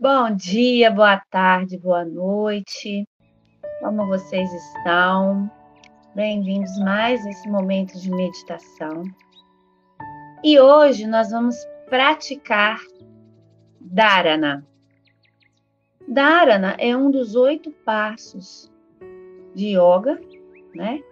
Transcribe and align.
Bom 0.00 0.34
dia, 0.34 0.90
boa 0.90 1.18
tarde, 1.30 1.76
boa 1.76 2.06
noite. 2.06 3.06
Como 3.80 4.06
vocês 4.06 4.50
estão? 4.50 5.50
Bem-vindos 6.14 6.74
mais 6.78 7.26
a 7.26 7.28
esse 7.28 7.46
momento 7.46 8.00
de 8.00 8.10
meditação. 8.10 9.02
E 10.42 10.58
hoje 10.58 11.06
nós 11.06 11.30
vamos 11.30 11.54
praticar 11.90 12.80
Dharana. 13.78 14.66
Dharana 16.08 16.76
é 16.78 16.96
um 16.96 17.10
dos 17.10 17.34
oito 17.34 17.70
passos 17.84 18.72
de 19.54 19.76
yoga, 19.76 20.18
né? 20.74 21.02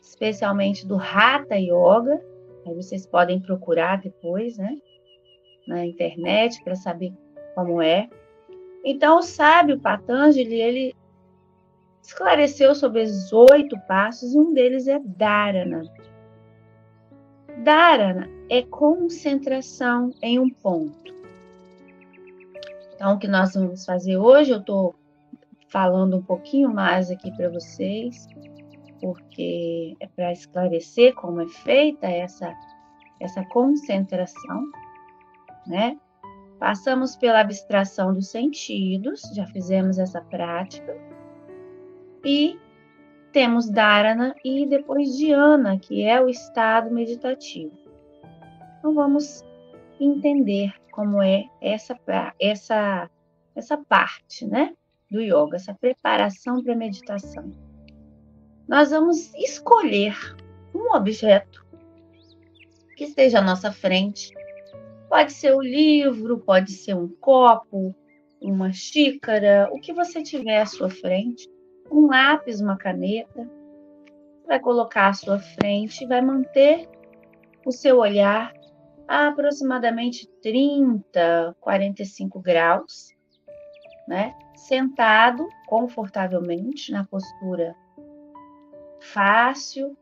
Especialmente 0.00 0.86
do 0.86 0.96
Hatha 0.96 1.56
Yoga. 1.56 2.24
Aí 2.64 2.72
vocês 2.72 3.04
podem 3.04 3.40
procurar 3.40 4.00
depois, 4.00 4.58
né? 4.58 4.76
Na 5.66 5.84
internet 5.84 6.62
para 6.62 6.76
saber 6.76 7.12
como 7.54 7.80
é. 7.82 8.08
Então, 8.84 9.18
o 9.18 9.22
sábio 9.22 9.78
Patanjali, 9.78 10.60
ele 10.60 10.96
esclareceu 12.02 12.74
sobre 12.74 13.02
os 13.02 13.32
oito 13.32 13.78
passos, 13.86 14.34
e 14.34 14.38
um 14.38 14.52
deles 14.52 14.88
é 14.88 14.98
Dharana. 14.98 15.84
Dharana 17.58 18.28
é 18.48 18.62
concentração 18.62 20.12
em 20.20 20.38
um 20.38 20.50
ponto. 20.50 21.14
Então, 22.94 23.14
o 23.14 23.18
que 23.18 23.28
nós 23.28 23.54
vamos 23.54 23.84
fazer 23.84 24.16
hoje, 24.16 24.50
eu 24.50 24.58
estou 24.58 24.94
falando 25.68 26.16
um 26.16 26.22
pouquinho 26.22 26.72
mais 26.72 27.10
aqui 27.10 27.34
para 27.36 27.48
vocês, 27.48 28.26
porque 29.00 29.96
é 29.98 30.06
para 30.06 30.32
esclarecer 30.32 31.14
como 31.14 31.40
é 31.40 31.48
feita 31.48 32.06
essa, 32.06 32.54
essa 33.20 33.44
concentração, 33.46 34.64
né? 35.66 35.98
Passamos 36.62 37.16
pela 37.16 37.40
abstração 37.40 38.14
dos 38.14 38.28
sentidos, 38.28 39.20
já 39.34 39.44
fizemos 39.48 39.98
essa 39.98 40.20
prática. 40.20 40.96
E 42.24 42.56
temos 43.32 43.68
Dharana 43.68 44.32
e 44.44 44.64
depois 44.64 45.16
Dhyana, 45.16 45.76
que 45.76 46.04
é 46.04 46.20
o 46.20 46.28
estado 46.28 46.88
meditativo. 46.88 47.76
Então 48.78 48.94
vamos 48.94 49.42
entender 49.98 50.72
como 50.92 51.20
é 51.20 51.46
essa 51.60 51.98
essa 52.40 53.10
essa 53.56 53.76
parte, 53.76 54.46
né, 54.46 54.72
do 55.10 55.20
yoga, 55.20 55.56
essa 55.56 55.74
preparação 55.74 56.62
para 56.62 56.74
a 56.74 56.76
meditação. 56.76 57.50
Nós 58.68 58.90
vamos 58.90 59.34
escolher 59.34 60.16
um 60.72 60.94
objeto 60.94 61.66
que 62.96 63.02
esteja 63.02 63.40
à 63.40 63.42
nossa 63.42 63.72
frente 63.72 64.32
Pode 65.12 65.34
ser 65.34 65.54
o 65.54 65.60
livro, 65.60 66.38
pode 66.38 66.72
ser 66.72 66.94
um 66.94 67.06
copo, 67.06 67.94
uma 68.40 68.72
xícara, 68.72 69.68
o 69.70 69.78
que 69.78 69.92
você 69.92 70.22
tiver 70.22 70.58
à 70.58 70.64
sua 70.64 70.88
frente, 70.88 71.46
um 71.90 72.06
lápis, 72.06 72.62
uma 72.62 72.78
caneta. 72.78 73.46
Vai 74.46 74.58
colocar 74.58 75.08
à 75.08 75.12
sua 75.12 75.38
frente 75.38 76.06
vai 76.06 76.22
manter 76.22 76.88
o 77.66 77.70
seu 77.70 77.98
olhar 77.98 78.54
a 79.06 79.28
aproximadamente 79.28 80.26
30, 80.40 81.56
45 81.60 82.40
graus, 82.40 83.14
né? 84.08 84.34
Sentado 84.54 85.46
confortavelmente 85.66 86.90
na 86.90 87.04
postura 87.04 87.76
fácil 88.98 89.94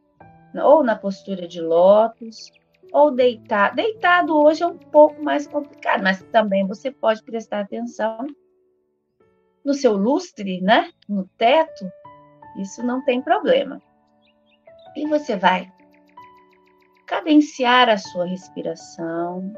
ou 0.55 0.85
na 0.85 0.95
postura 0.95 1.49
de 1.49 1.61
lótus, 1.61 2.53
ou 2.93 3.11
deitado. 3.11 3.77
Deitado 3.77 4.37
hoje 4.37 4.63
é 4.63 4.67
um 4.67 4.77
pouco 4.77 5.23
mais 5.23 5.47
complicado, 5.47 6.03
mas 6.03 6.23
também 6.25 6.67
você 6.67 6.91
pode 6.91 7.23
prestar 7.23 7.61
atenção 7.61 8.27
no 9.65 9.75
seu 9.75 9.97
lustre, 9.97 10.61
né? 10.61 10.91
No 11.09 11.29
teto. 11.37 11.91
Isso 12.59 12.85
não 12.85 13.05
tem 13.05 13.23
problema. 13.23 13.81
E 14.97 15.07
você 15.07 15.37
vai 15.37 15.73
cadenciar 17.07 17.89
a 17.89 17.99
sua 17.99 18.25
respiração, 18.25 19.53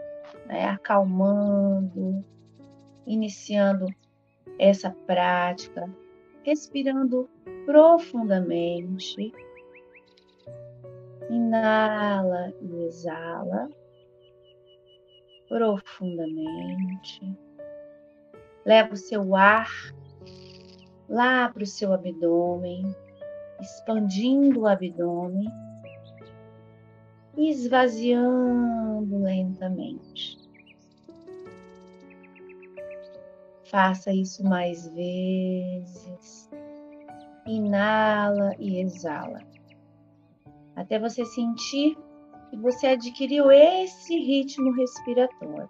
né? 0.46 0.68
acalmando, 0.68 2.24
iniciando 3.06 3.86
essa 4.58 4.90
prática, 5.06 5.88
respirando 6.42 7.28
profundamente 7.64 9.32
Inala 11.30 12.52
e 12.60 12.84
exala 12.84 13.68
profundamente. 15.48 17.38
Leva 18.64 18.94
o 18.94 18.96
seu 18.96 19.34
ar 19.36 19.70
lá 21.08 21.48
para 21.48 21.62
o 21.62 21.66
seu 21.66 21.92
abdômen, 21.92 22.82
expandindo 23.60 24.60
o 24.60 24.66
abdômen 24.66 25.46
e 27.36 27.50
esvaziando 27.50 29.18
lentamente. 29.18 30.38
Faça 33.64 34.12
isso 34.12 34.44
mais 34.44 34.88
vezes. 34.88 36.50
Inala 37.46 38.54
e 38.58 38.80
exala 38.80 39.40
até 40.76 40.98
você 40.98 41.24
sentir 41.24 41.96
que 42.50 42.56
você 42.56 42.88
adquiriu 42.88 43.50
esse 43.50 44.14
ritmo 44.16 44.72
respiratório. 44.72 45.68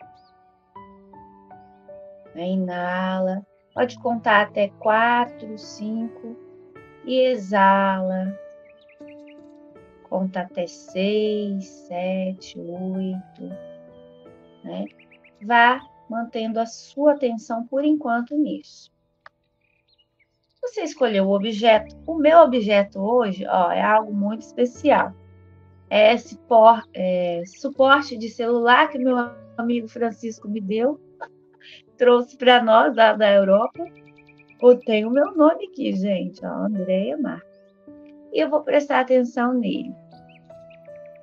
Inala, 2.35 3.47
pode 3.75 3.99
contar 3.99 4.43
até 4.43 4.69
quatro, 4.79 5.59
cinco 5.59 6.37
e 7.05 7.21
exala. 7.21 8.39
Conta 10.09 10.41
até 10.41 10.67
seis, 10.67 11.67
sete, 11.67 12.59
oito. 12.59 13.43
Né? 14.65 14.85
Vá 15.43 15.81
mantendo 16.09 16.61
a 16.61 16.67
sua 16.67 17.13
atenção 17.13 17.67
por 17.67 17.85
enquanto 17.85 18.37
nisso. 18.37 18.92
Você 20.63 20.83
escolheu 20.83 21.27
o 21.27 21.35
objeto. 21.35 21.97
O 22.07 22.15
meu 22.15 22.39
objeto 22.39 23.01
hoje 23.01 23.45
ó, 23.47 23.73
é 23.73 23.83
algo 23.83 24.15
muito 24.15 24.43
especial. 24.43 25.13
É 25.91 26.15
esse 26.15 26.39
por, 26.39 26.89
é, 26.95 27.43
suporte 27.45 28.17
de 28.17 28.31
celular 28.31 28.89
que 28.89 28.97
meu 28.97 29.17
amigo 29.57 29.89
Francisco 29.89 30.49
me 30.49 30.61
deu, 30.61 31.01
trouxe 31.99 32.37
para 32.39 32.63
nós 32.63 32.95
da, 32.95 33.13
da 33.13 33.31
Europa. 33.31 33.85
Eu 34.63 34.79
tenho 34.79 35.09
o 35.09 35.13
meu 35.13 35.35
nome 35.35 35.67
aqui, 35.67 35.93
gente, 35.93 36.47
ó, 36.47 36.49
Andréia 36.49 37.19
Marques. 37.19 37.61
E 38.33 38.41
eu 38.41 38.49
vou 38.49 38.63
prestar 38.63 39.01
atenção 39.01 39.53
nele. 39.53 39.93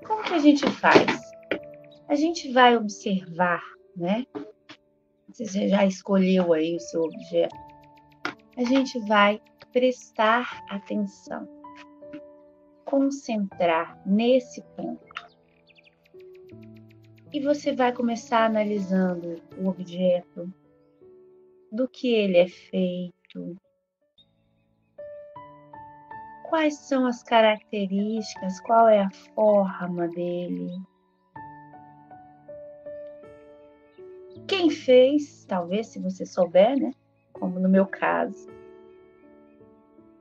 Como 0.05 0.21
que 0.21 0.33
a 0.33 0.39
gente 0.39 0.69
faz? 0.69 1.21
A 2.09 2.15
gente 2.15 2.51
vai 2.51 2.75
observar, 2.75 3.63
né? 3.95 4.25
Você 5.29 5.69
já 5.69 5.85
escolheu 5.85 6.51
aí 6.51 6.75
o 6.75 6.79
seu 6.79 7.01
objeto 7.03 7.68
a 8.59 8.63
gente 8.65 8.99
vai 8.99 9.41
prestar 9.71 10.65
atenção, 10.69 11.47
concentrar 12.83 13.97
nesse 14.05 14.61
ponto. 14.75 15.07
E 17.31 17.39
você 17.39 17.73
vai 17.73 17.93
começar 17.93 18.43
analisando 18.43 19.41
o 19.57 19.69
objeto, 19.69 20.53
do 21.71 21.87
que 21.87 22.13
ele 22.13 22.37
é 22.37 22.49
feito, 22.49 23.55
quais 26.49 26.75
são 26.79 27.05
as 27.05 27.23
características, 27.23 28.59
qual 28.59 28.89
é 28.89 28.99
a 28.99 29.11
forma 29.35 30.05
dele. 30.09 30.69
Quem 34.45 34.69
fez, 34.69 35.45
talvez, 35.45 35.87
se 35.87 35.99
você 35.99 36.25
souber, 36.25 36.77
né? 36.77 36.91
Como 37.39 37.59
no 37.59 37.69
meu 37.69 37.85
caso. 37.85 38.47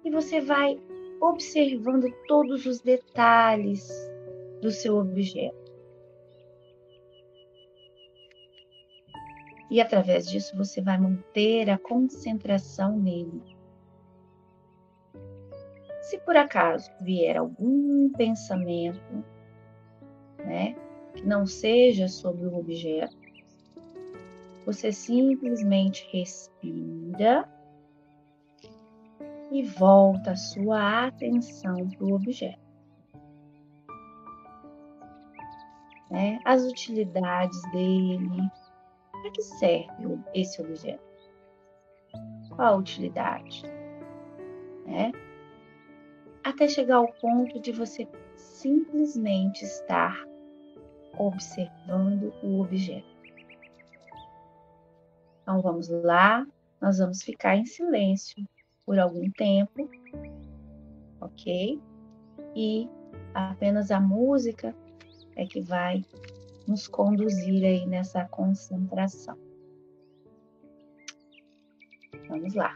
E 0.04 0.10
você 0.10 0.40
vai 0.40 0.80
observando 1.20 2.10
todos 2.26 2.64
os 2.64 2.80
detalhes 2.80 3.88
do 4.62 4.70
seu 4.70 4.96
objeto. 4.96 5.68
E 9.70 9.80
através 9.80 10.26
disso 10.26 10.56
você 10.56 10.80
vai 10.80 10.98
manter 10.98 11.68
a 11.68 11.78
concentração 11.78 12.98
nele. 12.98 13.42
Se 16.02 16.18
por 16.20 16.36
acaso 16.36 16.90
vier 17.02 17.36
algum 17.36 18.10
pensamento, 18.12 19.24
né, 20.38 20.74
que 21.14 21.26
não 21.26 21.44
seja 21.44 22.08
sobre 22.08 22.46
o 22.46 22.56
objeto, 22.56 23.17
você 24.68 24.92
simplesmente 24.92 26.06
respira 26.12 27.48
e 29.50 29.62
volta 29.62 30.32
a 30.32 30.36
sua 30.36 31.06
atenção 31.06 31.88
para 31.88 32.04
o 32.04 32.12
objeto. 32.12 32.60
Né? 36.10 36.38
As 36.44 36.64
utilidades 36.64 37.58
dele, 37.72 38.50
para 39.10 39.30
que 39.30 39.40
serve 39.40 40.20
esse 40.34 40.60
objeto? 40.60 41.02
Qual 42.54 42.74
a 42.74 42.76
utilidade? 42.76 43.62
Né? 44.84 45.12
Até 46.44 46.68
chegar 46.68 46.96
ao 46.96 47.10
ponto 47.14 47.58
de 47.58 47.72
você 47.72 48.06
simplesmente 48.36 49.64
estar 49.64 50.22
observando 51.16 52.34
o 52.42 52.60
objeto. 52.60 53.17
Então 55.48 55.62
vamos 55.62 55.88
lá, 55.88 56.46
nós 56.78 56.98
vamos 56.98 57.22
ficar 57.22 57.56
em 57.56 57.64
silêncio 57.64 58.46
por 58.84 58.98
algum 58.98 59.30
tempo, 59.30 59.88
ok? 61.22 61.80
E 62.54 62.86
apenas 63.32 63.90
a 63.90 63.98
música 63.98 64.76
é 65.36 65.46
que 65.46 65.62
vai 65.62 66.04
nos 66.66 66.86
conduzir 66.86 67.64
aí 67.64 67.86
nessa 67.86 68.26
concentração. 68.26 69.38
Vamos 72.28 72.52
lá. 72.54 72.74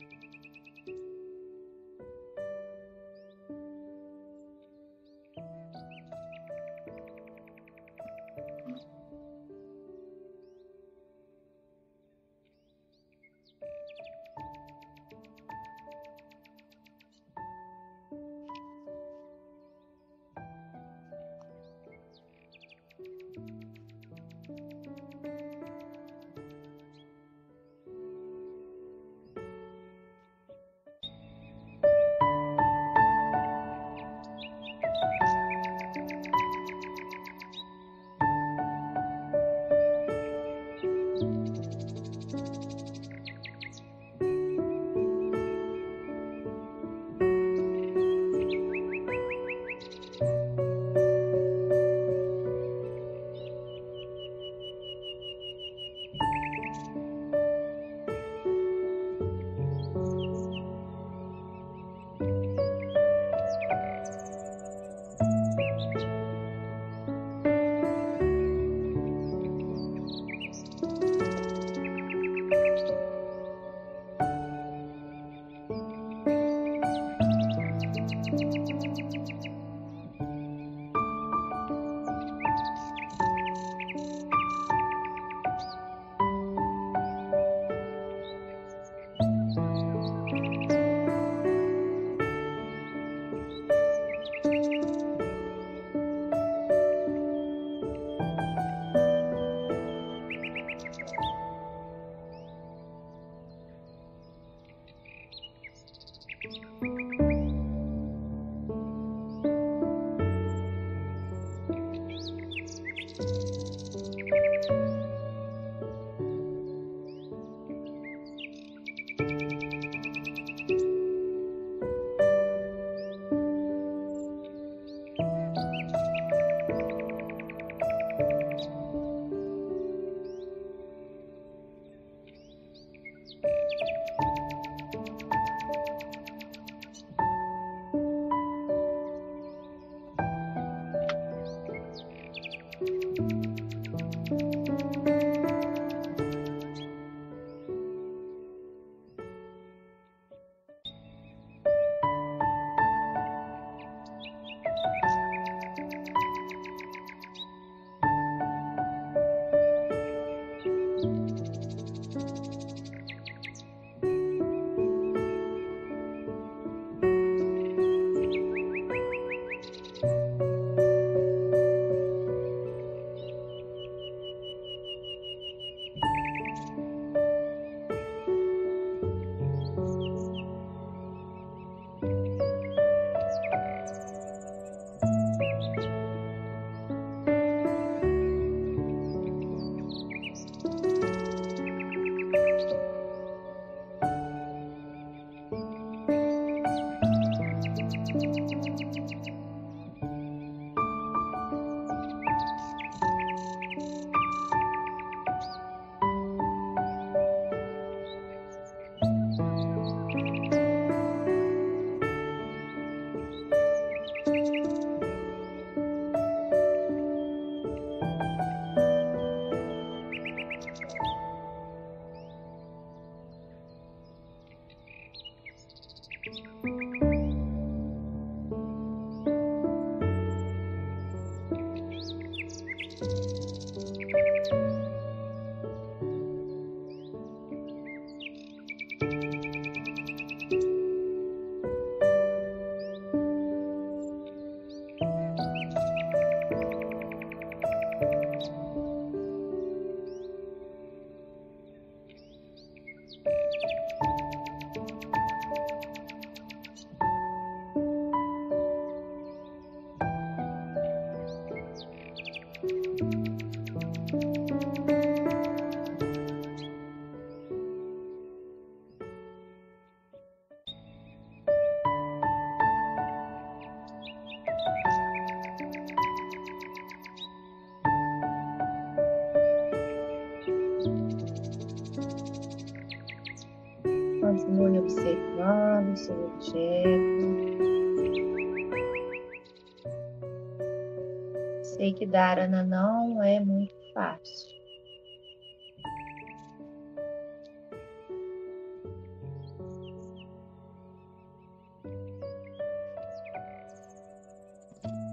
Dharana 292.13 292.63
não 292.63 293.23
é 293.23 293.41
muito 293.41 293.75
fácil. 293.95 294.53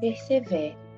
Persevere. 0.01 0.88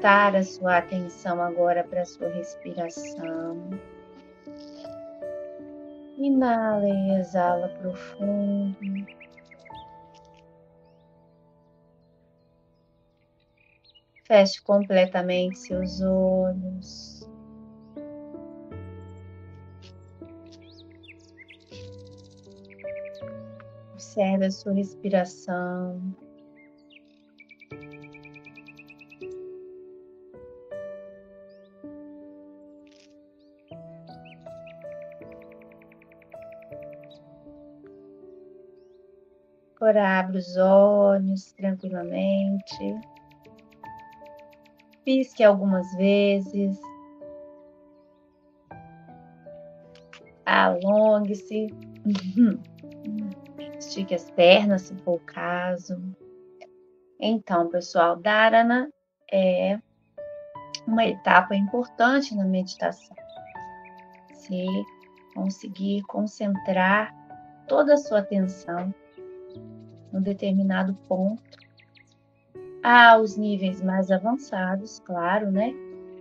Voltar 0.00 0.34
a 0.34 0.42
sua 0.42 0.78
atenção 0.78 1.42
agora 1.42 1.84
para 1.84 2.00
a 2.00 2.06
sua 2.06 2.30
respiração. 2.30 3.68
Inala 6.16 6.88
e 6.88 7.20
exala 7.20 7.68
profundo. 7.68 9.06
Feche 14.24 14.62
completamente 14.62 15.58
seus 15.58 16.00
olhos. 16.00 17.28
Observe 23.92 24.46
a 24.46 24.50
sua 24.50 24.72
respiração. 24.72 26.29
Agora 39.90 40.20
abre 40.20 40.38
os 40.38 40.56
olhos 40.56 41.52
tranquilamente. 41.54 43.00
Pisque 45.04 45.42
algumas 45.42 45.92
vezes. 45.96 46.80
Alongue-se. 50.46 51.66
Estique 53.80 54.14
as 54.14 54.30
pernas, 54.30 54.82
se 54.82 54.96
for 54.98 55.14
o 55.14 55.26
caso. 55.26 56.00
Então, 57.18 57.68
pessoal, 57.68 58.14
Dharana 58.14 58.88
é 59.32 59.76
uma 60.86 61.04
etapa 61.04 61.56
importante 61.56 62.32
na 62.36 62.44
meditação. 62.44 63.16
Se 64.34 64.66
conseguir 65.34 66.02
concentrar 66.02 67.12
toda 67.66 67.94
a 67.94 67.96
sua 67.96 68.20
atenção 68.20 68.94
num 70.12 70.20
determinado 70.20 70.94
ponto. 71.08 71.42
Há 72.82 73.18
os 73.18 73.36
níveis 73.36 73.82
mais 73.82 74.10
avançados, 74.10 75.00
claro, 75.00 75.50
né? 75.50 75.72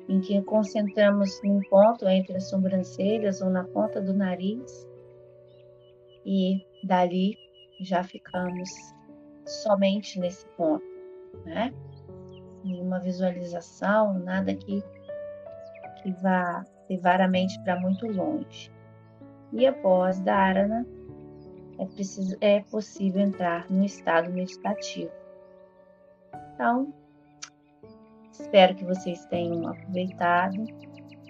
Em 0.08 0.20
que 0.20 0.42
concentramos 0.42 1.42
num 1.44 1.62
ponto 1.70 2.08
entre 2.08 2.36
as 2.38 2.50
sobrancelhas 2.50 3.42
ou 3.42 3.50
na 3.50 3.64
ponta 3.64 4.02
do 4.02 4.14
nariz. 4.14 4.88
E 6.26 6.66
dali 6.84 7.38
já 7.82 8.04
ficamos 8.04 8.70
somente 9.46 10.20
nesse 10.20 10.46
ponto, 10.58 10.84
né? 11.46 11.74
Nenhuma 12.64 13.00
visualização, 13.00 14.20
nada 14.20 14.54
que, 14.54 14.84
que 16.04 16.12
vá 16.22 16.66
levar 16.90 17.22
a 17.22 17.28
mente 17.28 17.58
para 17.64 17.80
muito 17.80 18.06
longe. 18.06 18.72
E 19.54 19.66
após 19.66 20.20
Dharana, 20.20 20.86
é, 21.80 21.86
preciso, 21.86 22.38
é 22.42 22.60
possível 22.60 23.22
entrar 23.22 23.70
no 23.72 23.84
estado 23.86 24.30
meditativo. 24.30 25.12
Então, 26.54 26.94
espero 28.32 28.76
que 28.76 28.84
vocês 28.84 29.26
tenham 29.28 29.68
aproveitado. 29.68 30.66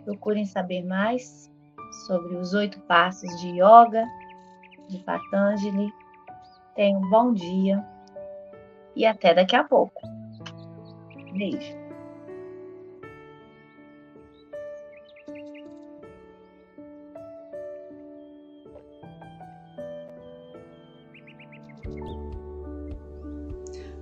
Procurem 0.03 0.45
saber 0.45 0.83
mais 0.83 1.51
sobre 2.07 2.35
os 2.35 2.53
oito 2.53 2.79
passos 2.81 3.29
de 3.39 3.49
yoga 3.49 4.05
de 4.87 4.97
Patanjali. 5.03 5.93
Tenham 6.75 7.01
um 7.01 7.09
bom 7.09 7.31
dia 7.31 7.85
e 8.95 9.05
até 9.05 9.33
daqui 9.35 9.55
a 9.55 9.63
pouco. 9.63 10.01
Beijo. 11.33 11.78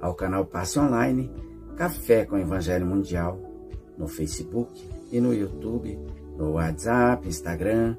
ao 0.00 0.14
canal 0.14 0.44
Passe 0.44 0.78
Online 0.78 1.30
Café 1.76 2.24
com 2.26 2.36
Evangelho 2.36 2.84
Mundial 2.84 3.40
no 3.96 4.06
Facebook 4.06 4.86
e 5.10 5.20
no 5.20 5.32
YouTube, 5.32 5.98
no 6.36 6.52
WhatsApp, 6.52 7.26
Instagram 7.26 7.96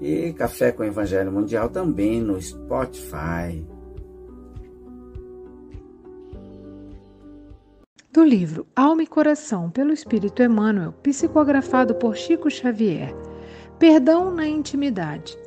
e 0.00 0.32
Café 0.32 0.72
com 0.72 0.82
Evangelho 0.82 1.30
Mundial 1.30 1.68
também 1.68 2.20
no 2.20 2.40
Spotify. 2.40 3.64
Do 8.12 8.24
livro 8.24 8.66
Alma 8.76 9.04
e 9.04 9.06
Coração, 9.06 9.70
pelo 9.70 9.92
Espírito 9.92 10.42
Emmanuel, 10.42 10.92
psicografado 11.02 11.94
por 11.94 12.16
Chico 12.16 12.50
Xavier. 12.50 13.14
Perdão 13.78 14.30
na 14.30 14.46
intimidade. 14.46 15.38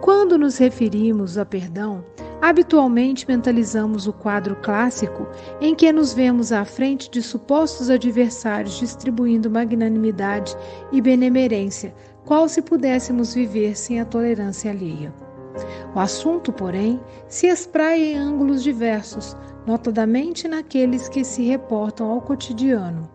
Quando 0.00 0.38
nos 0.38 0.56
referimos 0.56 1.36
a 1.36 1.44
perdão, 1.44 2.04
Habitualmente 2.44 3.26
mentalizamos 3.26 4.06
o 4.06 4.12
quadro 4.12 4.54
clássico 4.56 5.26
em 5.62 5.74
que 5.74 5.90
nos 5.90 6.12
vemos 6.12 6.52
à 6.52 6.62
frente 6.62 7.10
de 7.10 7.22
supostos 7.22 7.88
adversários 7.88 8.78
distribuindo 8.78 9.50
magnanimidade 9.50 10.54
e 10.92 11.00
benemerência, 11.00 11.94
qual 12.22 12.46
se 12.46 12.60
pudéssemos 12.60 13.32
viver 13.32 13.74
sem 13.74 13.98
a 13.98 14.04
tolerância 14.04 14.70
alheia. 14.70 15.10
O 15.94 15.98
assunto, 15.98 16.52
porém, 16.52 17.00
se 17.28 17.46
espraia 17.46 18.12
em 18.12 18.18
ângulos 18.18 18.62
diversos, 18.62 19.34
notadamente 19.66 20.46
naqueles 20.46 21.08
que 21.08 21.24
se 21.24 21.44
reportam 21.44 22.10
ao 22.10 22.20
cotidiano. 22.20 23.13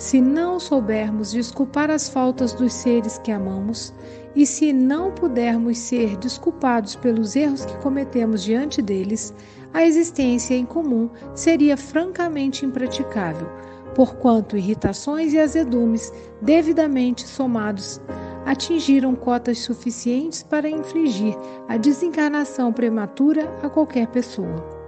Se 0.00 0.18
não 0.18 0.58
soubermos 0.58 1.30
desculpar 1.30 1.90
as 1.90 2.08
faltas 2.08 2.54
dos 2.54 2.72
seres 2.72 3.18
que 3.18 3.30
amamos, 3.30 3.92
e 4.34 4.46
se 4.46 4.72
não 4.72 5.12
pudermos 5.12 5.76
ser 5.76 6.16
desculpados 6.16 6.96
pelos 6.96 7.36
erros 7.36 7.66
que 7.66 7.76
cometemos 7.80 8.42
diante 8.42 8.80
deles, 8.80 9.34
a 9.74 9.84
existência 9.84 10.54
em 10.54 10.64
comum 10.64 11.10
seria 11.34 11.76
francamente 11.76 12.64
impraticável, 12.64 13.46
porquanto 13.94 14.56
irritações 14.56 15.34
e 15.34 15.38
azedumes, 15.38 16.10
devidamente 16.40 17.28
somados, 17.28 18.00
atingiram 18.46 19.14
cotas 19.14 19.58
suficientes 19.58 20.42
para 20.42 20.66
infligir 20.66 21.36
a 21.68 21.76
desencarnação 21.76 22.72
prematura 22.72 23.54
a 23.62 23.68
qualquer 23.68 24.06
pessoa. 24.06 24.80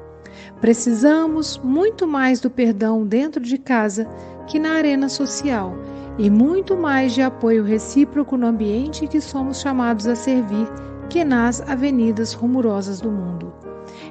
Precisamos 0.61 1.59
muito 1.59 2.07
mais 2.07 2.41
do 2.41 2.51
perdão 2.51 3.05
dentro 3.05 3.43
de 3.43 3.59
casa 3.59 4.09
que 4.47 4.59
na 4.59 4.73
arena 4.73 5.09
social 5.09 5.75
e 6.19 6.31
muito 6.31 6.77
mais 6.77 7.13
de 7.13 7.23
apoio 7.23 7.65
recíproco 7.65 8.37
no 8.37 8.47
ambiente 8.47 9.07
que 9.07 9.21
somos 9.21 9.61
chamados 9.61 10.07
a 10.07 10.15
servir 10.15 10.69
que 11.09 11.25
nas 11.25 11.61
avenidas 11.69 12.33
rumorosas 12.33 13.01
do 13.01 13.11
mundo. 13.11 13.53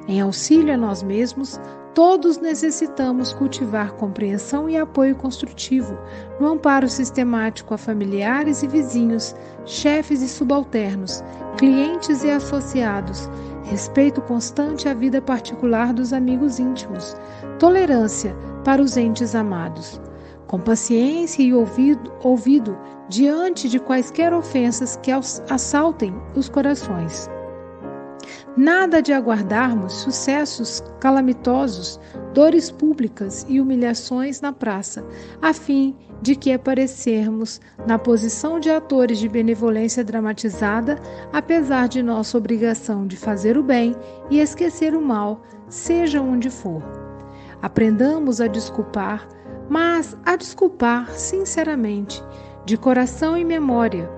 Em 0.07 0.21
auxílio 0.21 0.73
a 0.73 0.77
nós 0.77 1.03
mesmos, 1.03 1.59
Todos 1.93 2.37
necessitamos 2.37 3.33
cultivar 3.33 3.91
compreensão 3.93 4.69
e 4.69 4.77
apoio 4.77 5.13
construtivo 5.13 5.97
no 6.39 6.47
amparo 6.47 6.87
sistemático 6.87 7.73
a 7.73 7.77
familiares 7.77 8.63
e 8.63 8.67
vizinhos, 8.67 9.35
chefes 9.65 10.21
e 10.21 10.29
subalternos, 10.29 11.21
clientes 11.57 12.23
e 12.23 12.29
associados, 12.29 13.29
respeito 13.63 14.21
constante 14.21 14.87
à 14.87 14.93
vida 14.93 15.21
particular 15.21 15.91
dos 15.91 16.13
amigos 16.13 16.59
íntimos, 16.59 17.13
tolerância 17.59 18.33
para 18.63 18.81
os 18.81 18.95
entes 18.95 19.35
amados, 19.35 19.99
com 20.51 20.59
paciência 20.59 21.41
e 21.41 21.53
ouvido, 21.53 22.11
ouvido 22.21 22.77
diante 23.07 23.69
de 23.69 23.79
quaisquer 23.79 24.33
ofensas 24.33 24.97
que 24.97 25.09
assaltem 25.09 26.13
os 26.35 26.49
corações. 26.49 27.29
Nada 28.57 29.01
de 29.01 29.13
aguardarmos 29.13 29.93
sucessos 29.93 30.83
calamitosos, 30.99 31.97
dores 32.33 32.69
públicas 32.69 33.45
e 33.47 33.61
humilhações 33.61 34.41
na 34.41 34.51
praça, 34.51 35.05
a 35.41 35.53
fim 35.53 35.95
de 36.21 36.35
que 36.35 36.51
aparecermos 36.51 37.61
na 37.87 37.97
posição 37.97 38.59
de 38.59 38.69
atores 38.69 39.19
de 39.19 39.29
benevolência 39.29 40.03
dramatizada, 40.03 40.99
apesar 41.31 41.87
de 41.87 42.03
nossa 42.03 42.37
obrigação 42.37 43.07
de 43.07 43.15
fazer 43.15 43.57
o 43.57 43.63
bem 43.63 43.95
e 44.29 44.39
esquecer 44.39 44.93
o 44.93 45.01
mal, 45.01 45.43
seja 45.69 46.21
onde 46.21 46.49
for. 46.49 46.83
Aprendamos 47.61 48.41
a 48.41 48.47
desculpar, 48.47 49.27
mas 49.71 50.17
a 50.25 50.35
desculpar 50.35 51.09
sinceramente, 51.13 52.21
de 52.65 52.75
coração 52.75 53.37
e 53.37 53.45
memória 53.45 54.11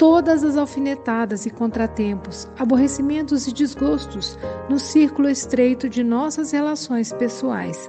todas 0.00 0.42
as 0.42 0.56
alfinetadas 0.56 1.46
e 1.46 1.50
contratempos, 1.50 2.48
aborrecimentos 2.58 3.46
e 3.46 3.54
desgostos 3.54 4.36
no 4.68 4.80
círculo 4.80 5.30
estreito 5.30 5.88
de 5.88 6.02
nossas 6.02 6.50
relações 6.50 7.12
pessoais, 7.12 7.88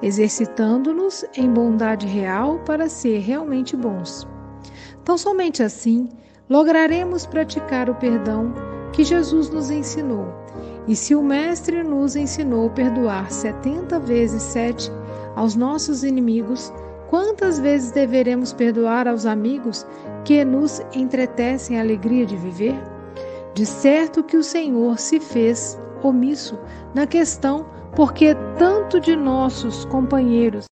exercitando-nos 0.00 1.24
em 1.36 1.52
bondade 1.52 2.06
real 2.06 2.60
para 2.60 2.88
ser 2.88 3.18
realmente 3.18 3.76
bons. 3.76 4.24
Tão 5.04 5.18
somente 5.18 5.64
assim 5.64 6.08
lograremos 6.48 7.26
praticar 7.26 7.90
o 7.90 7.96
perdão 7.96 8.54
que 8.92 9.02
Jesus 9.02 9.50
nos 9.50 9.68
ensinou. 9.68 10.28
E 10.86 10.94
se 10.94 11.12
o 11.12 11.24
Mestre 11.24 11.82
nos 11.82 12.14
ensinou 12.14 12.70
perdoar 12.70 13.32
setenta 13.32 13.98
vezes 13.98 14.42
sete 14.44 14.92
aos 15.36 15.54
nossos 15.54 16.04
inimigos, 16.04 16.72
quantas 17.08 17.58
vezes 17.58 17.90
deveremos 17.92 18.52
perdoar 18.52 19.06
aos 19.08 19.26
amigos 19.26 19.86
que 20.24 20.44
nos 20.44 20.80
entretecem 20.94 21.78
a 21.78 21.82
alegria 21.82 22.24
de 22.26 22.36
viver? 22.36 22.74
De 23.54 23.66
certo 23.66 24.24
que 24.24 24.36
o 24.36 24.42
Senhor 24.42 24.98
se 24.98 25.20
fez 25.20 25.78
omisso 26.02 26.58
na 26.94 27.06
questão, 27.06 27.66
porque 27.94 28.34
tanto 28.58 28.98
de 28.98 29.14
nossos 29.14 29.84
companheiros 29.86 30.64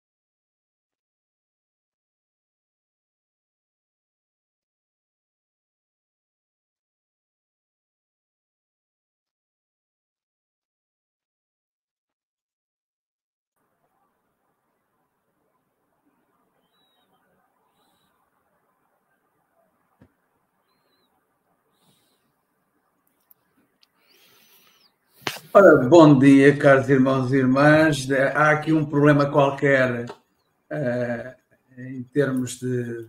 Ora, 25.53 25.79
bom 25.79 26.17
dia, 26.17 26.57
caros 26.57 26.89
irmãos 26.89 27.33
e 27.33 27.39
irmãs. 27.39 28.09
Há 28.37 28.53
aqui 28.53 28.73
um 28.73 28.85
problema 28.85 29.29
qualquer 29.29 30.05
uh, 30.05 31.35
em 31.77 32.05
termos 32.05 32.61
de, 32.61 33.09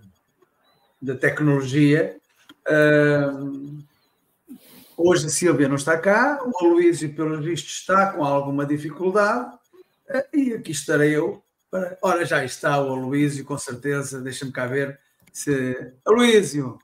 de 1.00 1.14
tecnologia. 1.14 2.18
Uh, 2.68 3.78
hoje 4.98 5.28
a 5.28 5.30
Silvia 5.30 5.70
não 5.70 5.76
está 5.76 6.00
cá, 6.00 6.40
o 6.44 6.66
Luísio, 6.66 7.14
pelo 7.14 7.40
visto, 7.40 7.68
está 7.68 8.12
com 8.12 8.24
alguma 8.24 8.66
dificuldade 8.66 9.54
uh, 10.10 10.36
e 10.36 10.54
aqui 10.54 10.72
estarei 10.72 11.16
eu. 11.16 11.44
Para... 11.70 11.96
Ora, 12.02 12.26
já 12.26 12.44
está 12.44 12.82
o 12.82 12.96
Luísio, 12.96 13.46
com 13.46 13.58
certeza. 13.60 14.20
Deixa-me 14.20 14.52
cá 14.52 14.66
ver 14.66 15.00
se. 15.32 15.94
Luísio, 16.08 16.80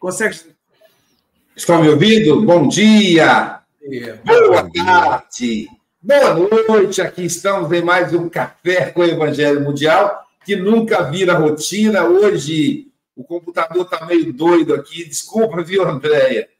consegues. 0.00 0.48
Estão 1.54 1.80
me 1.80 1.88
ouvindo? 1.88 2.42
Bom 2.42 2.66
dia! 2.66 3.57
Boa 3.88 4.70
tarde, 4.70 5.66
boa 6.02 6.34
noite. 6.68 7.00
Aqui 7.00 7.24
estamos 7.24 7.72
em 7.72 7.80
mais 7.80 8.12
um 8.12 8.28
Café 8.28 8.90
com 8.90 9.00
o 9.00 9.04
Evangelho 9.04 9.62
Mundial, 9.62 10.26
que 10.44 10.54
nunca 10.54 11.04
vira 11.04 11.38
rotina. 11.38 12.04
Hoje 12.04 12.92
o 13.16 13.24
computador 13.24 13.84
está 13.84 14.04
meio 14.04 14.30
doido 14.30 14.74
aqui. 14.74 15.06
Desculpa, 15.06 15.62
viu, 15.62 15.88
Andréia? 15.88 16.50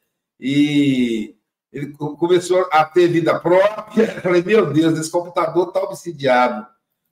E 0.40 1.34
ele 1.70 1.88
começou 1.92 2.66
a 2.72 2.82
ter 2.86 3.08
vida 3.08 3.38
própria. 3.38 4.04
Eu 4.04 4.20
falei, 4.22 4.42
meu 4.42 4.72
Deus, 4.72 4.98
esse 4.98 5.10
computador 5.10 5.68
está 5.68 5.82
obsidiado. 5.82 6.66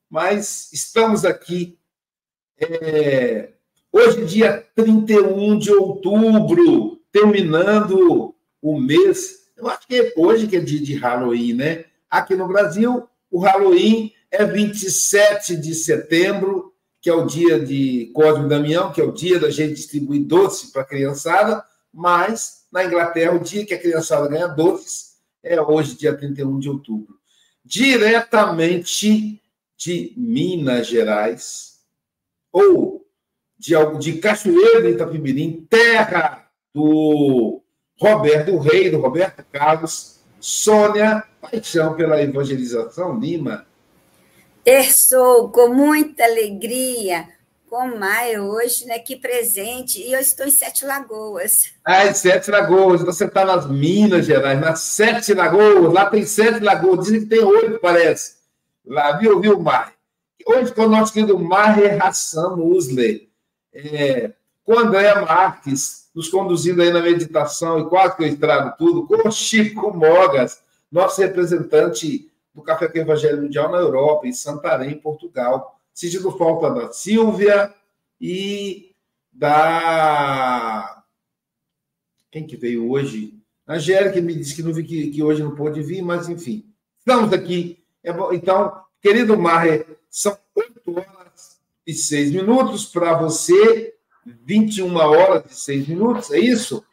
Mas 0.08 0.72
estamos 0.72 1.26
aqui. 1.26 1.78
É... 2.58 3.50
Hoje, 3.92 4.24
dia 4.24 4.66
31 4.74 5.58
de 5.58 5.70
outubro, 5.74 7.02
terminando 7.12 8.34
o 8.62 8.80
mês 8.80 9.45
eu 9.56 9.68
acho 9.68 9.86
que 9.86 10.12
hoje 10.16 10.46
que 10.46 10.56
é 10.56 10.60
dia 10.60 10.80
de 10.80 10.94
Halloween, 10.94 11.54
né? 11.54 11.84
Aqui 12.10 12.34
no 12.34 12.46
Brasil, 12.46 13.08
o 13.30 13.40
Halloween 13.40 14.12
é 14.30 14.44
27 14.44 15.56
de 15.56 15.74
setembro, 15.74 16.74
que 17.00 17.08
é 17.08 17.14
o 17.14 17.26
dia 17.26 17.58
de 17.58 18.10
Cosme 18.14 18.48
Damião, 18.48 18.92
que 18.92 19.00
é 19.00 19.04
o 19.04 19.12
dia 19.12 19.38
da 19.38 19.50
gente 19.50 19.74
distribuir 19.74 20.24
doce 20.24 20.72
para 20.72 20.82
a 20.82 20.86
criançada, 20.86 21.64
mas 21.92 22.66
na 22.70 22.84
Inglaterra, 22.84 23.34
o 23.34 23.40
dia 23.40 23.64
que 23.64 23.72
a 23.72 23.80
criançada 23.80 24.28
ganha 24.28 24.48
doces 24.48 25.16
é 25.42 25.60
hoje, 25.60 25.96
dia 25.96 26.16
31 26.16 26.58
de 26.58 26.68
outubro. 26.68 27.16
Diretamente 27.64 29.40
de 29.76 30.12
Minas 30.16 30.86
Gerais, 30.86 31.80
ou 32.52 33.06
de, 33.58 33.74
de 33.98 34.18
Cachoeira 34.18 34.82
de 34.82 34.90
Itapimirim, 34.90 35.66
terra 35.68 36.50
do 36.74 37.62
Roberto 38.00 38.58
Rei, 38.58 38.90
do 38.90 39.00
Roberto 39.00 39.44
Carlos, 39.52 40.20
Sônia, 40.40 41.24
paixão 41.40 41.94
pela 41.94 42.20
evangelização, 42.22 43.18
Lima. 43.18 43.66
Terçou 44.62 45.48
com 45.50 45.68
muita 45.68 46.24
alegria 46.24 47.28
com 47.68 47.98
Maia 47.98 48.42
hoje, 48.42 48.86
né? 48.86 48.98
Que 48.98 49.16
presente. 49.16 50.00
E 50.00 50.12
eu 50.12 50.20
estou 50.20 50.46
em 50.46 50.50
Sete 50.50 50.84
Lagoas. 50.84 51.72
Ah, 51.84 52.06
em 52.06 52.14
Sete 52.14 52.50
Lagoas. 52.50 53.02
Você 53.02 53.24
está 53.24 53.44
nas 53.44 53.68
Minas 53.68 54.26
Gerais, 54.26 54.60
nas 54.60 54.80
Sete 54.80 55.34
Lagoas. 55.34 55.92
Lá 55.92 56.06
tem 56.06 56.24
Sete 56.24 56.60
Lagoas. 56.60 57.06
Dizem 57.06 57.20
que 57.20 57.26
tem 57.26 57.44
oito, 57.44 57.78
parece. 57.80 58.36
Lá, 58.84 59.12
viu, 59.12 59.40
viu, 59.40 59.58
Mar? 59.58 59.92
Hoje 60.46 60.72
com 60.72 60.82
o 60.82 60.88
nosso 60.88 61.12
querido 61.12 61.38
Maher 61.38 62.02
Hassan 62.04 62.56
Musler. 62.56 63.28
É, 63.74 64.32
com 64.64 64.78
André 64.78 65.14
Marques, 65.20 66.05
nos 66.16 66.30
conduzindo 66.30 66.80
aí 66.80 66.90
na 66.90 67.02
meditação, 67.02 67.78
e 67.78 67.88
quase 67.90 68.16
que 68.16 68.22
eu 68.22 68.28
estrago 68.28 68.74
tudo, 68.78 69.06
com 69.06 69.30
Chico 69.30 69.94
Mogas, 69.94 70.62
nosso 70.90 71.20
representante 71.20 72.32
do 72.54 72.62
Café 72.62 72.88
com 72.88 72.96
Evangelho 72.96 73.42
Mundial 73.42 73.70
na 73.70 73.76
Europa, 73.76 74.26
em 74.26 74.32
Santarém, 74.32 74.98
Portugal. 74.98 75.78
Sentindo 75.92 76.32
falta 76.38 76.70
da 76.70 76.90
Silvia 76.90 77.72
e 78.18 78.94
da. 79.30 81.02
Quem 82.30 82.46
que 82.46 82.56
veio 82.56 82.90
hoje? 82.90 83.34
Angélica 83.68 84.18
me 84.20 84.34
disse 84.34 84.54
que, 84.54 84.62
não 84.62 84.72
vi, 84.72 84.84
que, 84.84 85.10
que 85.10 85.22
hoje 85.22 85.42
não 85.42 85.54
pôde 85.54 85.82
vir, 85.82 86.00
mas 86.00 86.30
enfim. 86.30 86.64
Estamos 86.98 87.30
aqui. 87.30 87.84
É 88.02 88.12
bom, 88.12 88.32
então, 88.32 88.80
querido 89.02 89.36
Marre, 89.36 89.84
são 90.08 90.38
8 90.54 90.92
horas 90.92 91.60
e 91.86 91.92
6 91.92 92.32
minutos 92.32 92.86
para 92.86 93.14
você 93.14 93.95
21 94.44 94.96
horas 94.96 95.44
e 95.50 95.54
6 95.54 95.88
minutos, 95.88 96.32
é 96.32 96.38
isso? 96.38 96.84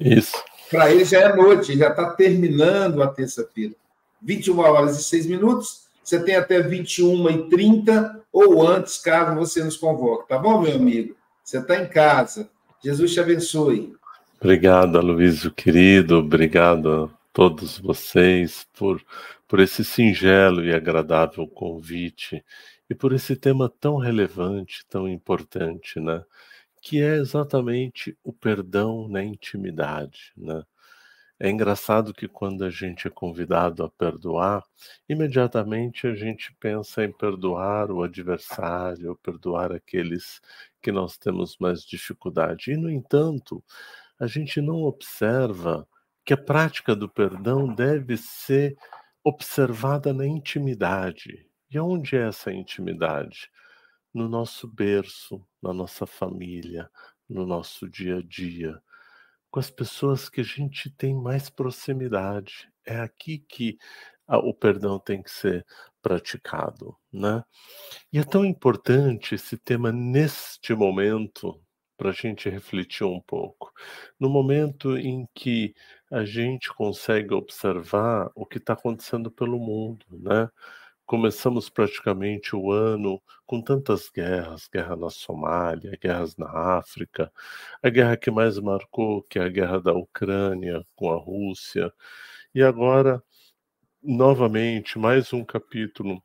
Isso. 0.00 0.42
Para 0.70 0.90
ele 0.90 1.04
já 1.04 1.20
é 1.20 1.36
noite, 1.36 1.76
já 1.76 1.88
está 1.88 2.10
terminando 2.12 3.02
a 3.02 3.08
terça-feira. 3.08 3.74
21 4.22 4.58
horas 4.58 4.98
e 4.98 5.02
6 5.02 5.26
minutos, 5.26 5.82
você 6.02 6.22
tem 6.22 6.36
até 6.36 6.62
21 6.62 7.30
e 7.30 7.48
30 7.50 8.24
ou 8.32 8.66
antes, 8.66 8.98
caso 8.98 9.36
você 9.36 9.62
nos 9.62 9.76
convoque, 9.76 10.28
tá 10.28 10.38
bom, 10.38 10.60
meu 10.60 10.74
amigo? 10.74 11.14
Você 11.44 11.58
está 11.58 11.76
em 11.76 11.88
casa. 11.88 12.48
Jesus 12.82 13.12
te 13.12 13.20
abençoe. 13.20 13.94
Obrigado, 14.40 14.98
Aloysio, 14.98 15.52
querido. 15.52 16.18
Obrigado 16.18 16.90
a 16.90 17.08
todos 17.32 17.78
vocês 17.78 18.66
por, 18.76 19.00
por 19.46 19.60
esse 19.60 19.84
singelo 19.84 20.64
e 20.64 20.72
agradável 20.72 21.46
convite 21.46 22.44
e 22.88 22.94
por 22.94 23.12
esse 23.12 23.36
tema 23.36 23.72
tão 23.80 23.96
relevante, 23.96 24.84
tão 24.88 25.08
importante, 25.08 26.00
né? 26.00 26.22
Que 26.82 27.00
é 27.00 27.14
exatamente 27.14 28.18
o 28.24 28.32
perdão 28.32 29.08
na 29.08 29.22
intimidade. 29.22 30.32
Né? 30.36 30.64
É 31.38 31.48
engraçado 31.48 32.12
que 32.12 32.26
quando 32.26 32.64
a 32.64 32.70
gente 32.70 33.06
é 33.06 33.10
convidado 33.10 33.84
a 33.84 33.88
perdoar, 33.88 34.64
imediatamente 35.08 36.08
a 36.08 36.14
gente 36.14 36.52
pensa 36.58 37.04
em 37.04 37.12
perdoar 37.12 37.92
o 37.92 38.02
adversário, 38.02 39.16
perdoar 39.22 39.70
aqueles 39.72 40.40
que 40.82 40.90
nós 40.90 41.16
temos 41.16 41.56
mais 41.58 41.84
dificuldade. 41.84 42.72
E, 42.72 42.76
no 42.76 42.90
entanto, 42.90 43.62
a 44.18 44.26
gente 44.26 44.60
não 44.60 44.82
observa 44.82 45.86
que 46.24 46.34
a 46.34 46.36
prática 46.36 46.96
do 46.96 47.08
perdão 47.08 47.72
deve 47.72 48.16
ser 48.16 48.76
observada 49.22 50.12
na 50.12 50.26
intimidade. 50.26 51.46
E 51.70 51.78
onde 51.78 52.16
é 52.16 52.26
essa 52.26 52.52
intimidade? 52.52 53.48
No 54.12 54.28
nosso 54.28 54.66
berço, 54.66 55.40
na 55.62 55.72
nossa 55.72 56.06
família, 56.06 56.90
no 57.28 57.46
nosso 57.46 57.88
dia 57.88 58.18
a 58.18 58.22
dia 58.22 58.82
com 59.52 59.60
as 59.60 59.70
pessoas 59.70 60.30
que 60.30 60.40
a 60.40 60.44
gente 60.44 60.90
tem 60.90 61.14
mais 61.14 61.50
proximidade. 61.50 62.70
É 62.86 62.98
aqui 62.98 63.38
que 63.38 63.76
a, 64.26 64.38
o 64.38 64.54
perdão 64.54 64.98
tem 64.98 65.22
que 65.22 65.30
ser 65.30 65.64
praticado, 66.00 66.96
né? 67.12 67.44
E 68.10 68.18
é 68.18 68.24
tão 68.24 68.46
importante 68.46 69.34
esse 69.34 69.58
tema 69.58 69.92
neste 69.92 70.74
momento 70.74 71.62
para 71.98 72.10
a 72.10 72.14
gente 72.14 72.48
refletir 72.48 73.04
um 73.04 73.20
pouco. 73.20 73.70
No 74.18 74.30
momento 74.30 74.96
em 74.96 75.28
que 75.34 75.74
a 76.10 76.24
gente 76.24 76.72
consegue 76.72 77.34
observar 77.34 78.30
o 78.34 78.46
que 78.46 78.56
está 78.56 78.72
acontecendo 78.72 79.30
pelo 79.30 79.58
mundo, 79.58 80.06
né? 80.10 80.48
Começamos 81.06 81.68
praticamente 81.68 82.56
o 82.56 82.72
ano 82.72 83.20
com 83.46 83.60
tantas 83.60 84.08
guerras, 84.08 84.68
guerra 84.72 84.96
na 84.96 85.10
Somália, 85.10 85.98
guerras 86.00 86.36
na 86.36 86.48
África, 86.78 87.30
a 87.82 87.88
guerra 87.90 88.16
que 88.16 88.30
mais 88.30 88.58
marcou, 88.58 89.22
que 89.24 89.38
é 89.38 89.42
a 89.42 89.48
guerra 89.48 89.80
da 89.80 89.92
Ucrânia 89.92 90.86
com 90.96 91.12
a 91.12 91.16
Rússia, 91.16 91.92
e 92.54 92.62
agora 92.62 93.22
novamente 94.02 94.98
mais 94.98 95.32
um 95.32 95.44
capítulo 95.44 96.22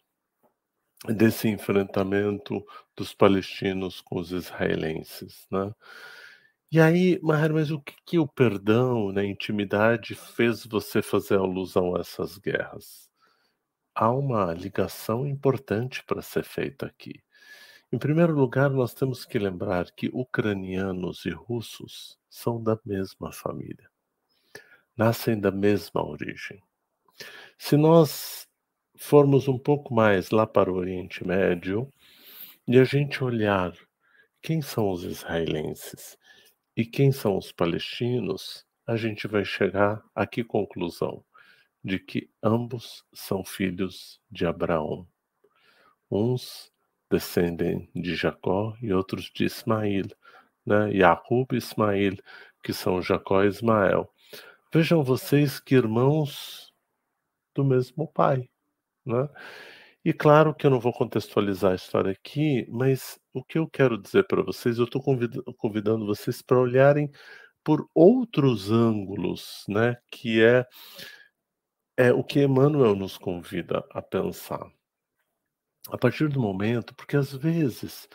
desse 1.08 1.48
enfrentamento 1.48 2.66
dos 2.96 3.13
palestinos 3.13 4.02
com 4.02 4.20
os 4.20 4.32
israelenses, 4.32 5.48
né? 5.52 5.74
E 6.72 6.80
aí, 6.82 7.20
Maher, 7.22 7.54
mas 7.54 7.72
o 7.72 7.80
que, 7.80 7.94
que 8.06 8.20
o 8.20 8.28
perdão 8.28 9.12
na 9.13 9.24
intimidade 9.24 10.16
fez 10.16 10.66
você 10.66 11.02
fazer 11.02 11.36
alusão 11.38 11.96
a 11.96 12.02
essas 12.02 12.38
guerras? 12.38 13.07
Há 13.98 14.12
uma 14.12 14.54
ligação 14.54 15.26
importante 15.26 16.04
para 16.04 16.22
ser 16.22 16.44
feita 16.44 16.86
aqui. 16.86 17.24
Em 17.92 17.98
primeiro 17.98 18.34
lugar, 18.34 18.70
nós 18.70 18.94
temos 18.94 19.26
que 19.26 19.40
lembrar 19.40 19.92
que 19.92 20.12
ucranianos 20.14 21.26
e 21.26 21.32
russos 21.32 22.16
são 22.30 22.62
da 22.62 22.80
mesma 22.86 23.32
família, 23.32 23.90
nascem 24.96 25.40
da 25.40 25.50
mesma 25.50 26.06
origem. 26.06 26.62
Se 27.58 27.76
nós 27.76 28.48
formos 28.96 29.48
um 29.48 29.58
pouco 29.58 29.92
mais 29.92 30.30
lá 30.30 30.46
para 30.46 30.72
o 30.72 30.76
Oriente 30.76 31.26
Médio 31.26 31.92
e 32.68 32.78
a 32.78 32.84
gente 32.84 33.24
olhar 33.24 33.74
quem 34.44 34.62
são 34.62 34.92
os 34.92 35.04
israelenses 35.04 36.16
e 36.76 36.86
quem 36.86 37.12
são 37.12 37.36
os 37.36 37.52
palestinos, 37.52 38.64
a 38.86 38.96
gente 38.96 39.28
vai 39.28 39.44
chegar 39.44 40.04
a 40.14 40.28
que 40.28 40.44
conclusão? 40.44 41.26
De 41.88 41.97
que 41.97 42.30
ambos 42.43 43.04
são 43.13 43.43
filhos 43.43 44.21
de 44.30 44.45
Abraão. 44.45 45.08
Uns 46.12 46.71
descendem 47.10 47.89
de 47.95 48.15
Jacó 48.15 48.76
e 48.82 48.93
outros 48.93 49.32
de 49.34 49.45
Ismael, 49.45 50.06
né? 50.65 50.91
Jacob 50.91 51.54
e 51.54 51.58
Ismael, 51.58 52.17
que 52.62 52.73
são 52.73 53.02
Jacó 53.02 53.43
e 53.43 53.47
Ismael. 53.47 54.08
Vejam 54.71 55.02
vocês 55.04 55.60
que 55.60 55.76
irmãos 55.76 56.73
do 57.56 57.63
mesmo 57.63 58.08
pai, 58.08 58.50
né? 59.06 59.30
E 60.04 60.13
claro 60.13 60.54
que 60.54 60.65
eu 60.65 60.69
não 60.69 60.80
vou 60.80 60.93
contextualizar 60.93 61.71
a 61.71 61.76
história 61.76 62.12
aqui, 62.12 62.65
mas 62.69 63.19
o 63.34 63.43
que 63.43 63.58
eu 63.58 63.67
quero 63.67 63.97
dizer 63.97 64.26
para 64.28 64.41
vocês, 64.41 64.78
eu 64.78 64.86
estou 64.86 65.02
convidando, 65.02 66.06
vocês 66.06 66.41
para 66.41 66.60
olharem 66.60 67.10
por 67.63 67.86
outros 67.93 68.71
ângulos, 68.71 69.65
né? 69.67 69.97
Que 70.10 70.41
é 70.41 70.65
é 71.98 72.14
o 72.14 72.24
que 72.24 72.44
Emmanuel 72.44 72.96
nos 72.96 73.18
convida 73.18 73.84
a 73.92 74.02
pensar. 74.02 74.72
A 75.90 75.98
partir 75.98 76.30
do 76.30 76.40
momento, 76.40 76.94
porque 76.96 77.18
às 77.18 77.34
vezes 77.34 78.08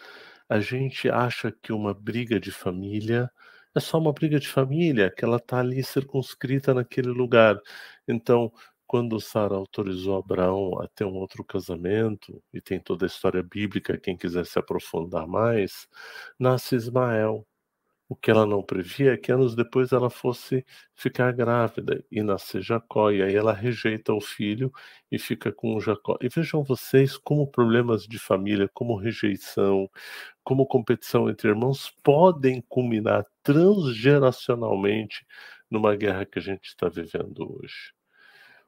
a 0.48 0.60
gente 0.60 1.10
acha 1.10 1.50
que 1.50 1.72
uma 1.72 1.92
briga 1.94 2.38
de 2.38 2.50
família 2.52 3.30
é 3.74 3.80
só 3.80 3.98
uma 3.98 4.12
briga 4.12 4.38
de 4.38 4.48
família, 4.48 5.10
que 5.10 5.24
ela 5.24 5.38
está 5.38 5.58
ali 5.60 5.82
circunscrita 5.82 6.74
naquele 6.74 7.08
lugar. 7.08 7.58
Então, 8.06 8.52
quando 8.86 9.18
Sara 9.20 9.54
autorizou 9.54 10.18
Abraão 10.18 10.78
a 10.80 10.88
ter 10.88 11.04
um 11.06 11.14
outro 11.16 11.42
casamento, 11.44 12.42
e 12.52 12.60
tem 12.60 12.78
toda 12.78 13.06
a 13.06 13.08
história 13.08 13.42
bíblica, 13.42 13.98
quem 13.98 14.16
quiser 14.16 14.44
se 14.46 14.58
aprofundar 14.58 15.26
mais, 15.26 15.88
nasce 16.38 16.76
Ismael. 16.76 17.46
O 18.12 18.14
que 18.14 18.30
ela 18.30 18.44
não 18.44 18.62
previa 18.62 19.14
é 19.14 19.16
que 19.16 19.32
anos 19.32 19.54
depois 19.54 19.90
ela 19.90 20.10
fosse 20.10 20.66
ficar 20.94 21.32
grávida 21.32 22.04
e 22.10 22.22
nascer 22.22 22.60
Jacó, 22.60 23.10
e 23.10 23.22
aí 23.22 23.34
ela 23.34 23.54
rejeita 23.54 24.12
o 24.12 24.20
filho 24.20 24.70
e 25.10 25.18
fica 25.18 25.50
com 25.50 25.74
o 25.74 25.80
Jacó. 25.80 26.18
E 26.20 26.28
vejam 26.28 26.62
vocês 26.62 27.16
como 27.16 27.50
problemas 27.50 28.06
de 28.06 28.18
família, 28.18 28.68
como 28.74 28.98
rejeição, 28.98 29.88
como 30.44 30.66
competição 30.66 31.30
entre 31.30 31.48
irmãos 31.48 31.90
podem 32.02 32.60
culminar 32.68 33.24
transgeracionalmente 33.42 35.26
numa 35.70 35.96
guerra 35.96 36.26
que 36.26 36.38
a 36.38 36.42
gente 36.42 36.66
está 36.66 36.90
vivendo 36.90 37.50
hoje. 37.50 37.94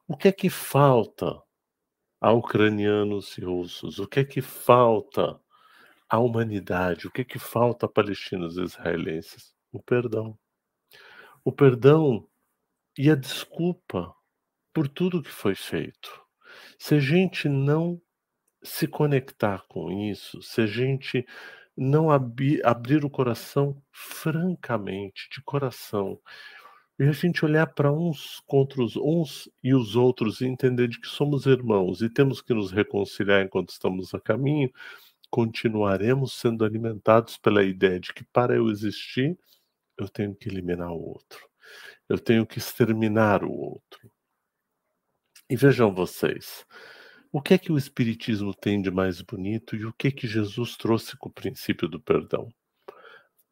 O 0.09 0.17
que 0.17 0.29
é 0.29 0.33
que 0.33 0.49
falta 0.49 1.39
a 2.19 2.33
ucranianos 2.33 3.37
e 3.37 3.45
russos? 3.45 3.99
O 3.99 4.09
que 4.09 4.21
é 4.21 4.25
que 4.25 4.41
falta 4.41 5.39
a 6.15 6.19
humanidade. 6.21 7.09
O 7.09 7.11
que, 7.11 7.25
que 7.25 7.41
falta 7.41 7.87
a 7.87 7.89
palestinos 7.89 8.57
e 8.57 8.63
israelenses? 8.63 9.53
O 9.73 9.83
perdão. 9.83 10.39
O 11.45 11.51
perdão 11.51 12.29
e 12.97 13.11
a 13.11 13.17
desculpa 13.17 14.15
por 14.73 14.87
tudo 14.87 15.23
que 15.23 15.31
foi 15.31 15.57
feito. 15.57 16.23
Se 16.79 16.95
a 16.95 17.01
gente 17.01 17.49
não 17.49 18.01
se 18.63 18.87
conectar 18.87 19.65
com 19.69 19.91
isso, 19.91 20.41
se 20.41 20.61
a 20.61 20.67
gente 20.67 21.27
não 21.77 22.13
abrir, 22.13 22.65
abrir 22.65 23.05
o 23.05 23.11
coração 23.11 23.83
francamente, 23.91 25.29
de 25.33 25.43
coração, 25.43 26.21
e 26.97 27.03
a 27.03 27.11
gente 27.13 27.45
olhar 27.45 27.67
para 27.67 27.93
uns 27.93 28.41
contra 28.47 28.81
os 28.81 28.95
uns 28.95 29.51
e 29.65 29.75
os 29.75 29.97
outros 29.97 30.41
e 30.41 30.47
entender 30.47 30.87
de 30.87 31.01
que 31.01 31.09
somos 31.09 31.45
irmãos 31.45 32.03
e 32.03 32.09
temos 32.09 32.41
que 32.41 32.55
nos 32.55 32.71
reconciliar 32.71 33.45
enquanto 33.45 33.71
estamos 33.71 34.15
a 34.15 34.21
caminho, 34.21 34.71
continuaremos 35.35 36.35
sendo 36.35 36.65
alimentados 36.65 37.37
pela 37.37 37.65
ideia 37.65 37.99
de 37.99 38.15
que 38.15 38.23
para 38.23 38.55
eu 38.55 38.71
existir, 38.71 39.37
eu 39.99 40.09
tenho 40.09 40.33
que 40.33 40.49
eliminar 40.49 40.93
o 40.93 41.09
outro. 41.09 41.41
Eu 42.09 42.21
tenho 42.21 42.47
que 42.47 42.59
exterminar 42.59 43.43
o 43.43 43.51
outro. 43.51 44.13
E 45.51 45.57
vejam 45.57 45.93
vocês, 45.93 46.65
o 47.33 47.43
que 47.43 47.53
é 47.53 47.59
que 47.59 47.73
o 47.73 47.77
Espiritismo 47.77 48.55
tem 48.55 48.81
de 48.81 48.93
mais 48.93 49.23
bonito 49.23 49.75
e 49.75 49.85
o 49.85 49.93
que 49.95 50.07
é 50.07 50.13
que 50.13 50.29
Jesus 50.29 50.77
trouxe 50.77 51.17
com 51.17 51.29
o 51.29 51.33
princípio 51.33 51.89
do 51.89 52.01
perdão? 52.01 52.49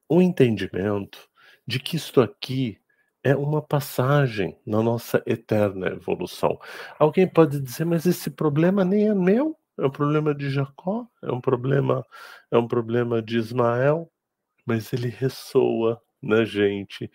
O 0.09 0.23
entendimento 0.23 1.29
de 1.67 1.81
que 1.81 1.97
isto 1.97 2.21
aqui 2.21 2.81
é 3.25 3.35
uma 3.35 3.61
passagem 3.61 4.57
na 4.65 4.81
nossa 4.81 5.21
eterna 5.27 5.89
evolução. 5.89 6.61
Alguém 6.97 7.27
pode 7.27 7.61
dizer, 7.61 7.85
mas 7.85 8.07
esse 8.07 8.31
problema 8.31 8.85
nem 8.85 9.09
é 9.09 9.15
meu 9.17 9.59
é 9.79 9.87
um 9.87 9.91
problema 9.91 10.35
de 10.35 10.51
Jacó, 10.51 11.07
é 11.23 11.33
um 11.33 11.41
problema, 11.41 12.05
é 12.51 12.59
um 12.59 12.69
problema 12.69 13.23
de 13.23 13.39
Ismael, 13.39 14.11
mas 14.67 14.93
ele 14.93 15.09
ressoa 15.09 16.01
na 16.23 16.45
gente, 16.45 17.11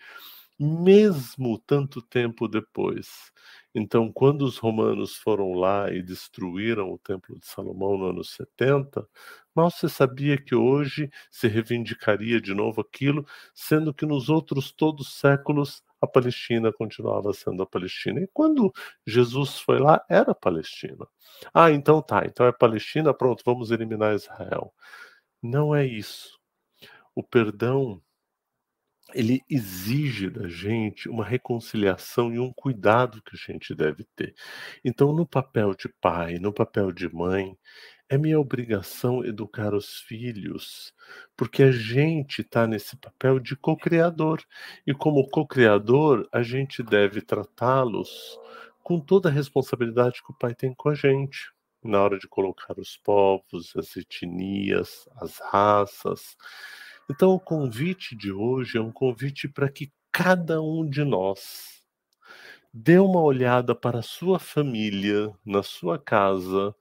mesmo 0.58 1.58
tanto 1.58 2.02
tempo 2.02 2.48
depois. 2.48 3.32
Então, 3.74 4.12
quando 4.12 4.42
os 4.42 4.58
romanos 4.58 5.16
foram 5.16 5.52
lá 5.52 5.90
e 5.92 6.02
destruíram 6.02 6.92
o 6.92 6.98
Templo 6.98 7.38
de 7.38 7.46
Salomão 7.46 7.96
no 7.96 8.06
ano 8.10 8.24
70, 8.24 9.08
mal 9.54 9.70
se 9.70 9.88
sabia 9.88 10.36
que 10.36 10.54
hoje 10.54 11.10
se 11.30 11.48
reivindicaria 11.48 12.40
de 12.40 12.54
novo 12.54 12.80
aquilo, 12.80 13.24
sendo 13.54 13.94
que 13.94 14.04
nos 14.04 14.28
outros 14.28 14.72
todos 14.72 15.08
os 15.08 15.14
séculos 15.14 15.82
a 16.00 16.06
Palestina 16.06 16.72
continuava 16.72 17.32
sendo 17.32 17.62
a 17.62 17.66
Palestina. 17.66 18.20
E 18.20 18.28
quando 18.32 18.72
Jesus 19.06 19.58
foi 19.60 19.78
lá, 19.78 20.04
era 20.08 20.34
Palestina. 20.34 21.06
Ah, 21.52 21.70
então 21.70 22.02
tá, 22.02 22.24
então 22.26 22.46
é 22.46 22.52
Palestina, 22.52 23.14
pronto, 23.14 23.42
vamos 23.44 23.70
eliminar 23.70 24.14
Israel. 24.14 24.72
Não 25.42 25.74
é 25.74 25.86
isso. 25.86 26.38
O 27.14 27.22
perdão 27.22 28.02
ele 29.14 29.42
exige 29.48 30.28
da 30.28 30.48
gente 30.48 31.08
uma 31.08 31.24
reconciliação 31.24 32.32
e 32.32 32.38
um 32.38 32.52
cuidado 32.52 33.22
que 33.22 33.34
a 33.34 33.38
gente 33.38 33.74
deve 33.74 34.04
ter. 34.14 34.34
Então, 34.84 35.12
no 35.14 35.26
papel 35.26 35.74
de 35.74 35.88
pai, 36.00 36.38
no 36.38 36.52
papel 36.52 36.92
de 36.92 37.08
mãe, 37.12 37.56
é 38.08 38.16
minha 38.16 38.40
obrigação 38.40 39.24
educar 39.24 39.74
os 39.74 40.00
filhos, 40.00 40.94
porque 41.36 41.62
a 41.62 41.70
gente 41.70 42.40
está 42.40 42.66
nesse 42.66 42.96
papel 42.96 43.38
de 43.38 43.54
co-criador. 43.54 44.42
E 44.86 44.94
como 44.94 45.28
co-criador, 45.28 46.26
a 46.32 46.42
gente 46.42 46.82
deve 46.82 47.20
tratá-los 47.20 48.38
com 48.82 48.98
toda 48.98 49.28
a 49.28 49.32
responsabilidade 49.32 50.22
que 50.22 50.32
o 50.32 50.38
pai 50.38 50.54
tem 50.54 50.72
com 50.72 50.88
a 50.88 50.94
gente, 50.94 51.52
na 51.84 52.02
hora 52.02 52.18
de 52.18 52.26
colocar 52.26 52.78
os 52.78 52.96
povos, 52.96 53.74
as 53.76 53.94
etnias, 53.96 55.06
as 55.16 55.38
raças. 55.38 56.36
Então, 57.10 57.32
o 57.32 57.40
convite 57.40 58.16
de 58.16 58.32
hoje 58.32 58.78
é 58.78 58.80
um 58.80 58.90
convite 58.90 59.46
para 59.48 59.68
que 59.68 59.92
cada 60.10 60.62
um 60.62 60.88
de 60.88 61.04
nós 61.04 61.82
dê 62.72 62.98
uma 62.98 63.20
olhada 63.20 63.74
para 63.74 63.98
a 63.98 64.02
sua 64.02 64.38
família, 64.38 65.32
na 65.44 65.62
sua 65.62 65.98
casa, 65.98 66.74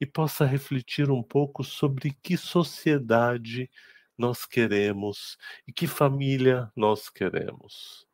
e 0.00 0.06
possa 0.06 0.44
refletir 0.44 1.10
um 1.10 1.22
pouco 1.22 1.64
sobre 1.64 2.16
que 2.22 2.36
sociedade 2.36 3.70
nós 4.16 4.44
queremos 4.44 5.36
e 5.66 5.72
que 5.72 5.86
família 5.86 6.70
nós 6.74 7.08
queremos. 7.08 8.06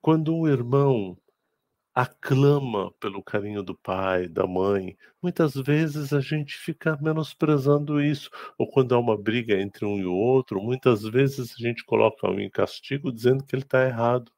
Quando 0.00 0.34
um 0.34 0.46
irmão 0.46 1.16
aclama 1.94 2.90
pelo 2.92 3.22
carinho 3.22 3.62
do 3.62 3.74
pai, 3.74 4.26
da 4.26 4.46
mãe, 4.46 4.96
muitas 5.22 5.54
vezes 5.54 6.12
a 6.12 6.20
gente 6.20 6.56
fica 6.56 6.98
menosprezando 7.00 8.00
isso. 8.00 8.30
Ou 8.56 8.66
quando 8.66 8.94
há 8.94 8.98
uma 8.98 9.16
briga 9.16 9.60
entre 9.60 9.84
um 9.84 9.98
e 9.98 10.06
o 10.06 10.14
outro, 10.14 10.60
muitas 10.60 11.02
vezes 11.02 11.54
a 11.58 11.62
gente 11.62 11.84
coloca 11.84 12.30
um 12.30 12.40
em 12.40 12.50
castigo 12.50 13.12
dizendo 13.12 13.44
que 13.44 13.54
ele 13.54 13.62
está 13.62 13.84
errado 13.84 14.32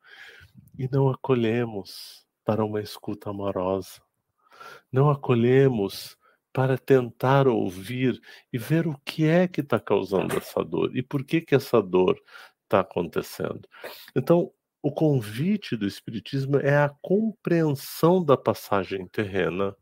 e 0.79 0.89
não 0.91 1.09
acolhemos 1.09 2.27
para 2.45 2.65
uma 2.65 2.81
escuta 2.81 3.31
amorosa. 3.31 4.03
Não 4.91 5.09
acolhemos 5.11 6.17
para 6.55 6.79
tentar 6.79 7.49
ouvir 7.49 8.23
e 8.53 8.57
ver 8.57 8.87
o 8.87 8.97
que 9.05 9.27
é 9.27 9.49
que 9.49 9.61
está 9.61 9.81
causando 9.81 10.37
essa 10.37 10.65
dor 10.65 10.97
e 10.97 11.03
por 11.03 11.25
que 11.25 11.41
que 11.41 11.53
essa 11.53 11.83
dor 11.83 12.17
está 12.63 12.79
acontecendo. 12.79 13.69
Então, 14.15 14.53
o 14.81 14.93
convite 14.93 15.77
do 15.77 15.85
Espiritismo 15.85 16.59
é 16.59 16.77
a 16.77 16.95
compreensão 17.03 18.25
da 18.25 18.37
passagem 18.37 19.09
terrena, 19.09 19.75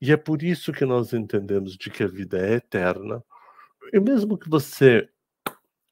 e 0.00 0.10
é 0.10 0.16
por 0.16 0.42
isso 0.42 0.72
que 0.72 0.86
nós 0.86 1.12
entendemos 1.12 1.76
de 1.76 1.90
que 1.90 2.02
a 2.02 2.06
vida 2.06 2.38
é 2.38 2.54
eterna, 2.54 3.22
e 3.92 4.00
mesmo 4.00 4.38
que 4.38 4.48
você 4.48 5.06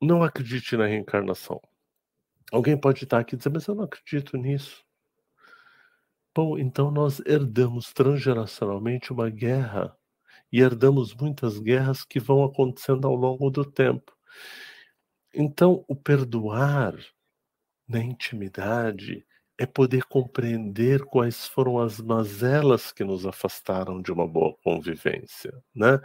não 0.01 0.23
acredite 0.23 0.75
na 0.75 0.87
reencarnação, 0.87 1.61
alguém 2.51 2.81
pode 2.81 3.05
estar 3.05 3.19
aqui 3.19 3.35
e 3.35 3.39
dizer, 3.39 3.51
mas 3.51 3.67
eu 3.67 3.75
não 3.75 3.85
acredito 3.85 4.39
nisso. 4.39 4.83
Bom, 6.35 6.57
então 6.57 6.91
nós 6.91 7.21
herdamos 7.27 7.93
transgeracionalmente 7.93 9.13
uma 9.13 9.29
guerra 9.29 9.98
e 10.53 10.61
herdamos 10.61 11.15
muitas 11.15 11.59
guerras 11.59 12.05
que 12.05 12.21
vão 12.21 12.45
acontecendo 12.45 13.07
ao 13.07 13.15
longo 13.15 13.51
do 13.51 13.65
tempo. 13.65 14.17
Então, 15.35 15.85
o 15.89 15.95
perdoar 15.95 16.95
na 17.87 18.01
intimidade 18.01 19.27
é 19.59 19.67
poder 19.67 20.05
compreender 20.05 21.05
quais 21.05 21.47
foram 21.47 21.79
as 21.79 22.01
mazelas 22.01 22.93
que 22.93 23.05
nos 23.05 23.27
afastaram 23.27 24.01
de 24.01 24.13
uma 24.13 24.27
boa 24.27 24.55
convivência, 24.63 25.53
né? 25.75 26.01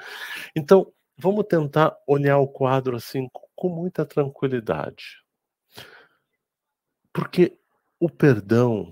Então, 0.55 0.91
vamos 1.17 1.45
tentar 1.45 1.95
olhar 2.07 2.39
o 2.39 2.47
quadro 2.47 2.95
assim 2.97 3.29
com 3.55 3.69
muita 3.69 4.05
tranquilidade. 4.05 5.23
Porque 7.13 7.57
o 7.99 8.09
perdão 8.09 8.91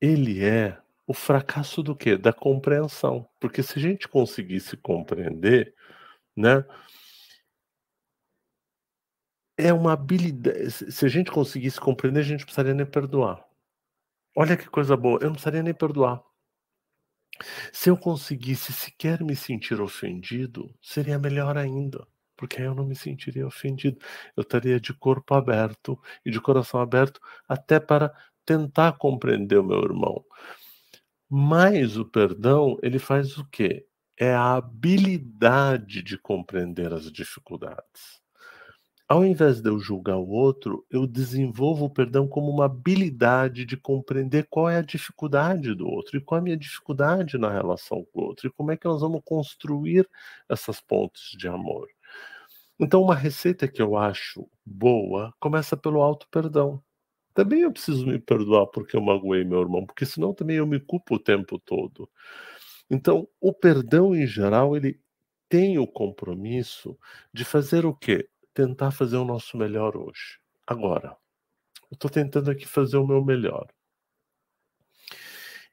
ele 0.00 0.44
é 0.44 0.78
o 1.06 1.14
fracasso 1.14 1.82
do 1.82 1.94
quê? 1.96 2.16
Da 2.16 2.32
compreensão. 2.32 3.28
Porque 3.40 3.62
se 3.62 3.78
a 3.78 3.82
gente 3.82 4.08
conseguisse 4.08 4.76
compreender, 4.76 5.74
né? 6.36 6.64
É 9.58 9.72
uma 9.72 9.92
habilidade. 9.92 10.70
Se 10.70 11.06
a 11.06 11.08
gente 11.08 11.30
conseguisse 11.30 11.80
compreender, 11.80 12.20
a 12.20 12.22
gente 12.22 12.40
não 12.40 12.46
precisaria 12.46 12.74
nem 12.74 12.86
perdoar. 12.86 13.42
Olha 14.36 14.56
que 14.56 14.68
coisa 14.68 14.96
boa, 14.96 15.18
eu 15.20 15.26
não 15.26 15.32
precisaria 15.32 15.62
nem 15.62 15.72
perdoar. 15.72 16.22
Se 17.72 17.90
eu 17.90 17.96
conseguisse 17.96 18.72
sequer 18.72 19.22
me 19.22 19.36
sentir 19.36 19.80
ofendido, 19.80 20.74
seria 20.82 21.18
melhor 21.18 21.56
ainda, 21.56 22.06
porque 22.36 22.60
aí 22.60 22.66
eu 22.66 22.74
não 22.74 22.84
me 22.84 22.94
sentiria 22.94 23.46
ofendido. 23.46 23.98
Eu 24.36 24.42
estaria 24.42 24.80
de 24.80 24.92
corpo 24.94 25.34
aberto 25.34 25.98
e 26.24 26.30
de 26.30 26.40
coração 26.40 26.80
aberto 26.80 27.20
até 27.48 27.80
para 27.80 28.12
tentar 28.44 28.92
compreender 28.98 29.58
o 29.58 29.64
meu 29.64 29.82
irmão. 29.82 30.24
Mas 31.28 31.96
o 31.96 32.04
perdão, 32.04 32.78
ele 32.82 32.98
faz 32.98 33.36
o 33.36 33.44
quê? 33.50 33.86
É 34.18 34.32
a 34.32 34.54
habilidade 34.54 36.02
de 36.02 36.16
compreender 36.16 36.92
as 36.92 37.10
dificuldades. 37.10 38.20
Ao 39.08 39.24
invés 39.24 39.60
de 39.60 39.68
eu 39.68 39.78
julgar 39.78 40.16
o 40.16 40.28
outro, 40.28 40.84
eu 40.90 41.06
desenvolvo 41.06 41.84
o 41.86 41.90
perdão 41.90 42.26
como 42.26 42.50
uma 42.50 42.64
habilidade 42.66 43.64
de 43.64 43.76
compreender 43.76 44.46
qual 44.50 44.68
é 44.68 44.78
a 44.78 44.82
dificuldade 44.82 45.74
do 45.74 45.86
outro 45.88 46.16
e 46.16 46.20
qual 46.20 46.38
é 46.38 46.40
a 46.40 46.44
minha 46.44 46.56
dificuldade 46.56 47.38
na 47.38 47.50
relação 47.50 48.04
com 48.12 48.20
o 48.20 48.24
outro 48.24 48.48
e 48.48 48.52
como 48.52 48.72
é 48.72 48.76
que 48.76 48.86
nós 48.86 49.00
vamos 49.00 49.22
construir 49.24 50.08
essas 50.48 50.80
pontes 50.80 51.36
de 51.38 51.46
amor. 51.48 51.88
Então, 52.80 53.02
uma 53.02 53.14
receita 53.14 53.68
que 53.68 53.80
eu 53.80 53.96
acho 53.96 54.48
boa 54.64 55.32
começa 55.40 55.76
pelo 55.76 56.02
auto 56.02 56.26
perdão 56.30 56.82
também 57.36 57.60
eu 57.60 57.70
preciso 57.70 58.06
me 58.06 58.18
perdoar 58.18 58.66
porque 58.68 58.96
eu 58.96 59.02
magoei 59.02 59.44
meu 59.44 59.60
irmão, 59.60 59.84
porque 59.84 60.06
senão 60.06 60.32
também 60.32 60.56
eu 60.56 60.66
me 60.66 60.80
culpo 60.80 61.16
o 61.16 61.18
tempo 61.18 61.58
todo. 61.58 62.08
Então, 62.90 63.28
o 63.38 63.52
perdão 63.52 64.16
em 64.16 64.26
geral, 64.26 64.74
ele 64.74 64.98
tem 65.46 65.78
o 65.78 65.86
compromisso 65.86 66.98
de 67.34 67.44
fazer 67.44 67.84
o 67.84 67.94
quê? 67.94 68.26
Tentar 68.54 68.90
fazer 68.90 69.18
o 69.18 69.24
nosso 69.24 69.58
melhor 69.58 69.98
hoje. 69.98 70.38
Agora, 70.66 71.14
eu 71.90 71.94
estou 71.94 72.10
tentando 72.10 72.50
aqui 72.50 72.66
fazer 72.66 72.96
o 72.96 73.06
meu 73.06 73.22
melhor. 73.22 73.66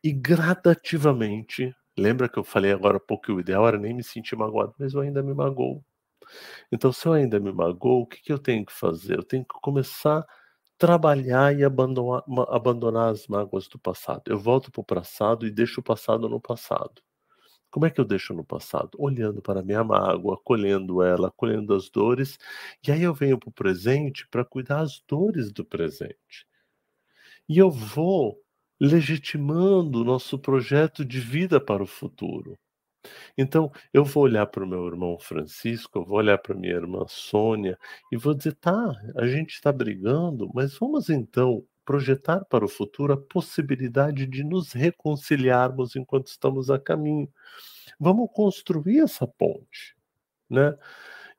E 0.04 0.12
gradativamente, 0.12 1.74
lembra 1.98 2.28
que 2.28 2.38
eu 2.38 2.44
falei 2.44 2.74
agora 2.74 2.98
há 2.98 3.00
pouco 3.00 3.28
que 3.28 3.32
o 3.32 3.40
ideal 3.40 3.66
era 3.66 3.78
nem 3.78 3.94
me 3.94 4.04
sentir 4.04 4.36
magoado, 4.36 4.76
mas 4.78 4.94
eu 4.94 5.00
ainda 5.00 5.24
me 5.24 5.34
magoo. 5.34 5.82
Então, 6.70 6.92
se 6.92 7.06
eu 7.06 7.14
ainda 7.14 7.40
me 7.40 7.54
magoo, 7.54 8.02
o 8.02 8.08
que, 8.08 8.22
que 8.22 8.34
eu 8.34 8.40
tenho 8.40 8.66
que 8.66 8.74
fazer? 8.74 9.18
Eu 9.18 9.24
tenho 9.24 9.46
que 9.46 9.60
começar 9.62 10.26
trabalhar 10.78 11.58
e 11.58 11.64
abandonar, 11.64 12.24
abandonar 12.50 13.12
as 13.12 13.28
mágoas 13.28 13.68
do 13.68 13.80
passado. 13.80 14.24
Eu 14.28 14.40
volto 14.40 14.72
para 14.72 14.82
o 14.82 14.86
passado 14.86 15.46
e 15.48 15.52
deixo 15.52 15.82
o 15.82 15.84
passado 15.84 16.30
no 16.30 16.40
passado. 16.42 17.02
Como 17.72 17.86
é 17.86 17.90
que 17.92 18.00
eu 18.02 18.06
deixo 18.06 18.34
no 18.34 18.46
passado? 18.46 18.92
Olhando 19.00 19.42
para 19.42 19.60
a 19.62 19.64
minha 19.64 19.84
mágoa, 19.84 20.36
acolhendo 20.36 21.02
ela, 21.04 21.30
acolhendo 21.30 21.74
as 21.74 21.90
dores, 21.90 22.38
e 22.88 22.92
aí 22.92 23.04
eu 23.04 23.14
venho 23.14 23.38
para 23.40 23.50
o 23.50 23.54
presente 23.54 24.28
para 24.30 24.46
cuidar 24.46 24.82
as 24.82 25.02
dores 25.08 25.52
do 25.52 25.66
presente. 25.66 26.46
E 27.48 27.58
eu 27.58 27.72
vou 27.72 28.38
legitimando 28.82 30.02
o 30.02 30.04
nosso 30.04 30.38
projeto 30.38 31.06
de 31.06 31.20
vida 31.22 31.60
para 31.62 31.82
o 31.82 31.88
futuro. 31.88 32.60
Então, 33.38 33.72
eu 33.94 34.04
vou 34.06 34.24
olhar 34.24 34.46
para 34.48 34.64
o 34.64 34.68
meu 34.68 34.86
irmão 34.88 35.18
Francisco, 35.20 36.00
eu 36.00 36.06
vou 36.06 36.18
olhar 36.18 36.38
para 36.38 36.56
minha 36.56 36.74
irmã 36.74 37.06
Sônia 37.08 37.78
e 38.12 38.18
vou 38.18 38.34
dizer: 38.34 38.56
tá, 38.56 38.92
a 39.18 39.28
gente 39.28 39.54
está 39.54 39.72
brigando, 39.72 40.50
mas 40.54 40.78
vamos 40.78 41.10
então 41.10 41.66
projetar 41.86 42.46
para 42.46 42.66
o 42.66 42.70
futuro 42.70 43.14
a 43.14 43.18
possibilidade 43.18 44.26
de 44.26 44.44
nos 44.44 44.72
reconciliarmos 44.72 45.96
enquanto 45.96 46.28
estamos 46.28 46.70
a 46.70 46.80
caminho. 46.80 47.30
Vamos 48.00 48.30
construir 48.34 49.00
essa 49.02 49.28
ponte, 49.28 49.96
né? 50.50 50.78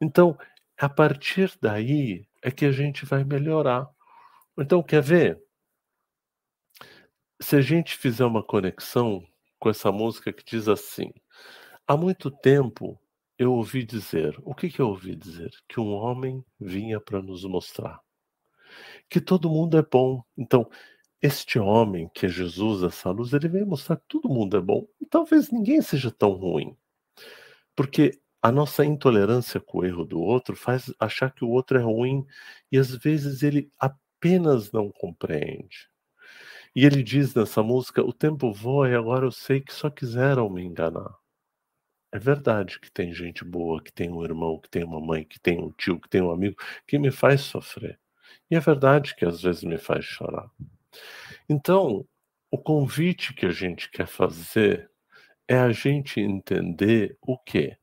Então, 0.01 0.37
a 0.79 0.89
partir 0.89 1.53
daí 1.61 2.27
é 2.43 2.51
que 2.51 2.67
a 2.67 2.73
gente 2.73 3.07
vai 3.07 3.25
melhorar. 3.25 3.89
Então, 4.59 4.83
quer 4.83 5.03
ver? 5.03 5.43
Se 7.41 7.57
a 7.57 7.61
gente 7.61 7.97
fizer 7.97 8.25
uma 8.25 8.43
conexão 8.43 9.27
com 9.59 9.71
essa 9.71 9.91
música 9.91 10.33
que 10.33 10.45
diz 10.45 10.69
assim: 10.69 11.13
Há 11.87 11.97
muito 11.97 12.31
tempo 12.31 12.99
eu 13.39 13.53
ouvi 13.53 13.85
dizer, 13.85 14.39
o 14.45 14.55
que, 14.55 14.71
que 14.71 14.81
eu 14.81 14.89
ouvi 14.89 15.15
dizer? 15.17 15.51
Que 15.69 15.81
um 15.81 15.93
homem 15.93 16.45
vinha 16.61 17.01
para 17.01 17.21
nos 17.23 17.45
mostrar 17.45 18.01
que 19.09 19.21
todo 19.21 19.51
mundo 19.51 19.79
é 19.79 19.83
bom. 19.83 20.23
Então, 20.37 20.69
este 21.23 21.59
homem, 21.59 22.11
que 22.15 22.27
é 22.27 22.29
Jesus, 22.29 22.83
essa 22.83 23.11
luz, 23.11 23.33
ele 23.33 23.49
veio 23.49 23.67
mostrar 23.67 23.97
que 23.97 24.07
todo 24.09 24.29
mundo 24.29 24.57
é 24.57 24.61
bom. 24.61 24.87
E 25.01 25.07
talvez 25.07 25.51
ninguém 25.51 25.81
seja 25.83 26.11
tão 26.11 26.33
ruim. 26.33 26.77
Porque 27.77 28.21
a 28.43 28.53
nossa 28.53 28.85
intolerância 28.85 29.61
com 29.61 29.79
o 29.79 29.85
erro 29.85 30.05
do 30.05 30.21
outro 30.21 30.55
faz 30.55 30.93
achar 31.01 31.33
que 31.33 31.45
o 31.45 31.51
outro 31.51 31.79
é 31.79 31.83
ruim 31.83 32.27
e 32.71 32.79
às 32.79 32.91
vezes 32.97 33.43
ele 33.43 33.71
apenas 33.79 34.71
não 34.71 34.91
compreende. 34.93 35.89
E 36.77 36.85
ele 36.85 37.03
diz 37.03 37.35
nessa 37.35 37.63
música: 37.63 38.03
O 38.03 38.13
tempo 38.13 38.53
voa 38.53 38.89
e 38.91 38.95
agora 38.95 39.27
eu 39.27 39.33
sei 39.33 39.61
que 39.61 39.73
só 39.73 39.91
quiseram 39.91 40.51
me 40.51 40.63
enganar. 40.63 41.15
É 42.15 42.19
verdade 42.21 42.79
que 42.79 42.93
tem 42.93 43.13
gente 43.13 43.45
boa, 43.45 43.83
que 43.83 43.93
tem 43.93 44.09
um 44.09 44.23
irmão, 44.23 44.61
que 44.61 44.71
tem 44.71 44.85
uma 44.85 45.01
mãe, 45.01 45.25
que 45.25 45.41
tem 45.41 45.59
um 45.59 45.73
tio, 45.73 45.99
que 45.99 46.09
tem 46.09 46.23
um 46.23 46.31
amigo, 46.31 46.57
que 46.87 46.97
me 46.97 47.11
faz 47.11 47.41
sofrer. 47.41 47.99
E 48.49 48.55
é 48.55 48.61
verdade 48.61 49.17
que 49.17 49.25
às 49.25 49.43
vezes 49.43 49.65
me 49.65 49.79
faz 49.79 50.05
chorar. 50.05 50.49
Então, 51.49 52.07
o 52.53 52.57
convite 52.57 53.35
que 53.35 53.45
a 53.45 53.51
gente 53.51 53.91
quer 53.91 54.07
fazer 54.07 54.89
é 55.49 55.59
a 55.59 55.73
gente 55.73 56.21
entender 56.21 57.19
o 57.21 57.37
quê? 57.37 57.77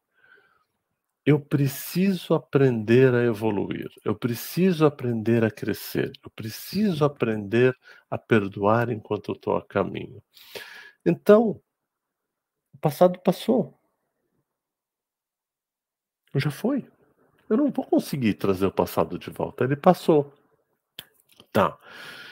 eu 1.26 1.40
preciso 1.40 2.34
aprender 2.34 3.14
a 3.14 3.24
evoluir, 3.24 3.90
eu 4.04 4.16
preciso 4.16 4.86
aprender 4.86 5.44
a 5.44 5.52
crescer, 5.52 6.12
eu 6.24 6.32
preciso 6.32 7.06
aprender 7.06 7.78
a 8.10 8.18
perdoar 8.18 8.90
enquanto 8.90 9.30
eu 9.32 9.36
estou 9.36 9.56
a 9.56 9.62
caminho. 9.64 10.22
Então, 11.06 11.62
o 12.74 12.78
passado 12.80 13.20
passou. 13.20 13.81
Já 16.36 16.52
foi. 16.52 16.88
Eu 17.50 17.58
não 17.58 17.72
vou 17.72 17.86
conseguir 17.86 18.36
trazer 18.36 18.66
o 18.66 18.72
passado 18.72 19.20
de 19.20 19.30
volta. 19.30 19.64
Ele 19.64 19.76
passou. 19.76 20.34
Tá. 21.52 21.78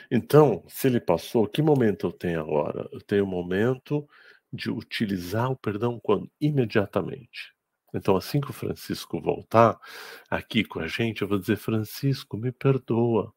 Então, 0.09 0.63
se 0.67 0.87
ele 0.87 0.99
passou, 0.99 1.47
que 1.47 1.61
momento 1.61 2.07
eu 2.07 2.11
tenho 2.11 2.39
agora? 2.39 2.87
Eu 2.91 3.01
tenho 3.01 3.25
o 3.25 3.27
momento 3.27 4.07
de 4.51 4.71
utilizar 4.71 5.51
o 5.51 5.57
perdão 5.57 5.99
quando? 6.01 6.29
Imediatamente. 6.39 7.53
Então, 7.93 8.15
assim 8.15 8.39
que 8.39 8.49
o 8.49 8.53
Francisco 8.53 9.21
voltar 9.21 9.77
aqui 10.29 10.63
com 10.63 10.79
a 10.79 10.87
gente, 10.87 11.21
eu 11.21 11.27
vou 11.27 11.39
dizer: 11.39 11.57
Francisco, 11.57 12.37
me 12.37 12.51
perdoa. 12.51 13.33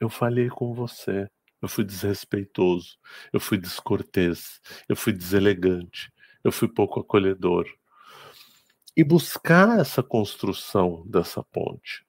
Eu 0.00 0.08
falhei 0.08 0.48
com 0.48 0.74
você. 0.74 1.28
Eu 1.60 1.68
fui 1.68 1.84
desrespeitoso. 1.84 2.96
Eu 3.32 3.40
fui 3.40 3.58
descortês. 3.58 4.60
Eu 4.88 4.96
fui 4.96 5.12
deselegante. 5.12 6.10
Eu 6.42 6.52
fui 6.52 6.68
pouco 6.68 7.00
acolhedor. 7.00 7.66
E 8.96 9.04
buscar 9.04 9.78
essa 9.78 10.02
construção 10.02 11.06
dessa 11.06 11.42
ponte. 11.42 12.04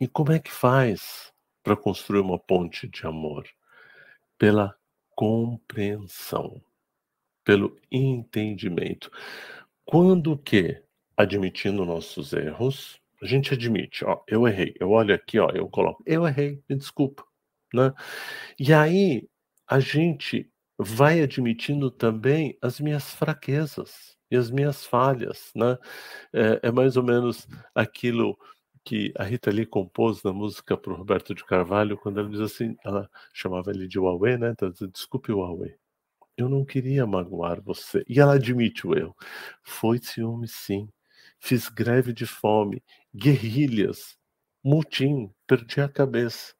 E 0.00 0.08
como 0.08 0.32
é 0.32 0.38
que 0.38 0.50
faz 0.50 1.32
para 1.62 1.76
construir 1.76 2.20
uma 2.20 2.38
ponte 2.38 2.88
de 2.88 3.06
amor? 3.06 3.46
Pela 4.38 4.74
compreensão, 5.14 6.62
pelo 7.44 7.78
entendimento. 7.90 9.10
Quando 9.84 10.36
que, 10.36 10.82
admitindo 11.16 11.84
nossos 11.84 12.32
erros, 12.32 13.00
a 13.22 13.26
gente 13.26 13.54
admite, 13.54 14.04
ó, 14.04 14.22
eu 14.26 14.46
errei, 14.46 14.74
eu 14.78 14.90
olho 14.90 15.14
aqui, 15.14 15.38
ó, 15.38 15.48
eu 15.50 15.68
coloco, 15.68 16.02
eu 16.06 16.26
errei, 16.26 16.62
me 16.68 16.76
desculpa, 16.76 17.24
né? 17.72 17.92
E 18.58 18.74
aí 18.74 19.26
a 19.66 19.80
gente 19.80 20.50
vai 20.78 21.20
admitindo 21.22 21.90
também 21.90 22.58
as 22.60 22.78
minhas 22.78 23.14
fraquezas 23.14 24.15
e 24.30 24.36
as 24.36 24.50
minhas 24.50 24.84
falhas, 24.84 25.52
né? 25.54 25.78
É, 26.32 26.68
é 26.68 26.72
mais 26.72 26.96
ou 26.96 27.02
menos 27.02 27.46
aquilo 27.74 28.38
que 28.84 29.12
a 29.16 29.24
Rita 29.24 29.50
Lee 29.50 29.66
compôs 29.66 30.22
na 30.22 30.32
música 30.32 30.76
para 30.76 30.92
o 30.92 30.96
Roberto 30.96 31.34
de 31.34 31.44
Carvalho, 31.44 31.98
quando 31.98 32.20
ela 32.20 32.28
diz 32.30 32.40
assim, 32.40 32.76
ela 32.84 33.10
chamava 33.34 33.70
ele 33.72 33.88
de 33.88 33.98
Huawei, 33.98 34.38
né? 34.38 34.50
Então, 34.50 34.70
desculpe 34.92 35.32
o 35.32 35.38
Huawei, 35.40 35.76
eu 36.36 36.48
não 36.48 36.64
queria 36.64 37.06
magoar 37.06 37.60
você. 37.62 38.04
E 38.08 38.20
ela 38.20 38.34
admite 38.34 38.86
o 38.86 38.96
erro. 38.96 39.16
Foi 39.62 39.98
ciúme, 39.98 40.48
sim. 40.48 40.88
Fiz 41.40 41.68
greve 41.68 42.12
de 42.12 42.26
fome, 42.26 42.82
guerrilhas, 43.14 44.18
mutim, 44.64 45.30
perdi 45.46 45.80
a 45.80 45.88
cabeça. 45.88 46.54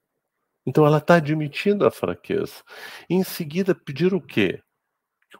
Então 0.66 0.86
ela 0.86 0.98
está 0.98 1.16
admitindo 1.16 1.86
a 1.86 1.90
fraqueza. 1.90 2.62
Em 3.08 3.22
seguida, 3.24 3.74
pedir 3.74 4.14
o 4.14 4.20
quê? 4.20 4.60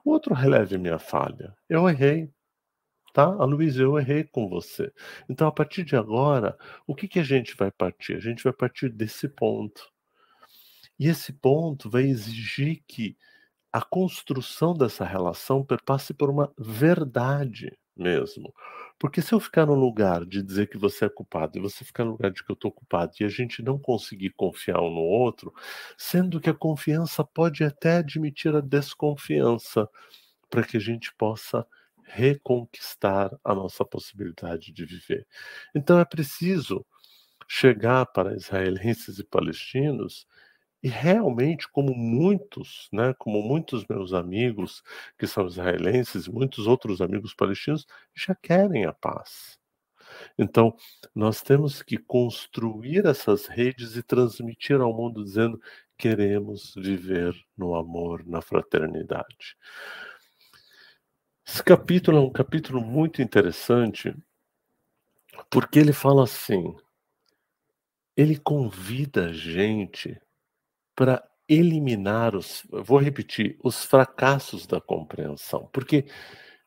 O 0.07 0.13
outro 0.13 0.35
releve 0.35 0.79
minha 0.79 1.01
falha. 1.01 1.53
Eu 1.69 1.89
errei. 1.89 2.31
Tá? 3.13 3.25
A 3.25 3.45
Luísa, 3.45 3.83
eu 3.83 3.99
errei 3.99 4.23
com 4.23 4.49
você. 4.49 4.93
Então, 5.29 5.49
a 5.49 5.53
partir 5.53 5.83
de 5.83 5.97
agora, 5.97 6.57
o 6.87 6.95
que, 6.95 7.09
que 7.09 7.19
a 7.19 7.25
gente 7.25 7.57
vai 7.57 7.73
partir? 7.73 8.15
A 8.15 8.21
gente 8.21 8.45
vai 8.45 8.53
partir 8.53 8.89
desse 8.89 9.29
ponto. 9.29 9.91
E 10.97 11.09
esse 11.09 11.33
ponto 11.33 11.91
vai 11.91 12.05
exigir 12.05 12.85
que 12.87 13.17
a 13.73 13.83
construção 13.83 14.75
dessa 14.75 15.05
relação 15.05 15.65
perpasse 15.65 16.15
por 16.15 16.31
uma 16.31 16.55
verdade 16.57 17.77
mesmo. 17.97 18.55
Porque 18.99 19.21
se 19.21 19.33
eu 19.35 19.41
ficar 19.41 19.67
no 19.67 19.75
lugar 19.75 20.25
de 20.25 20.43
dizer 20.43 20.69
que 20.69 20.79
você 20.79 21.05
é 21.05 21.09
culpado 21.09 21.59
e 21.59 21.61
você 21.61 21.85
ficar 21.85 22.05
no 22.05 22.13
lugar 22.13 22.31
de 22.31 22.43
que 22.43 22.51
eu 22.51 22.55
estou 22.55 22.73
culpado 22.73 23.13
e 23.21 23.25
a 23.25 23.29
gente 23.29 23.63
não 23.63 23.79
conseguir 23.79 24.31
confiar 24.31 24.81
um 24.81 24.91
no 24.91 25.01
outro, 25.01 25.53
sendo 25.99 26.41
que 26.41 26.49
a 26.51 26.55
confiança 26.55 27.23
pode 27.25 27.63
até 27.63 27.99
admitir 27.99 28.55
a 28.57 28.61
desconfiança, 28.61 29.89
para 30.51 30.63
que 30.65 30.77
a 30.77 30.81
gente 30.81 31.15
possa 31.17 31.67
reconquistar 32.05 33.31
a 33.45 33.55
nossa 33.55 33.85
possibilidade 33.85 34.73
de 34.73 34.85
viver. 34.85 35.27
Então 35.75 35.99
é 35.99 36.05
preciso 36.05 36.87
chegar 37.49 38.07
para 38.07 38.35
israelenses 38.37 39.19
e 39.19 39.25
palestinos 39.25 40.27
e 40.87 40.89
realmente, 40.89 41.69
como 41.69 41.93
muitos, 41.93 42.89
né, 42.93 43.13
como 43.19 43.43
muitos 43.43 43.85
meus 43.89 44.13
amigos 44.13 44.85
que 45.19 45.27
são 45.27 45.49
israelenses, 45.49 46.29
muitos 46.29 46.69
outros 46.69 47.01
amigos 47.01 47.35
palestinos 47.35 47.85
já 48.15 48.37
querem 48.37 48.85
a 48.85 48.93
paz. 48.93 49.59
Então, 50.39 50.77
nós 51.13 51.43
temos 51.43 51.83
que 51.83 51.99
construir 51.99 53.05
essas 53.05 53.47
redes 53.47 53.97
e 53.97 54.03
transmitir 54.05 54.81
ao 54.81 54.95
mundo 54.95 55.25
dizendo: 55.25 55.61
queremos 55.99 56.73
viver 56.77 57.35
no 57.59 57.75
amor, 57.75 58.25
na 58.25 58.41
fraternidade. 58.41 59.57
Esse 61.45 61.65
capítulo 61.65 62.19
é 62.19 62.21
um 62.21 62.31
capítulo 62.31 62.81
muito 62.81 63.21
interessante, 63.21 64.15
porque 65.51 65.81
ele 65.81 65.93
fala 65.93 66.23
assim: 66.23 66.77
ele 68.17 68.39
convida 68.39 69.27
a 69.27 69.33
gente 69.33 70.17
para 70.97 71.23
eliminar 71.49 72.35
os, 72.35 72.67
vou 72.71 72.99
repetir, 72.99 73.57
os 73.63 73.85
fracassos 73.85 74.67
da 74.67 74.81
compreensão, 74.81 75.69
porque 75.73 76.07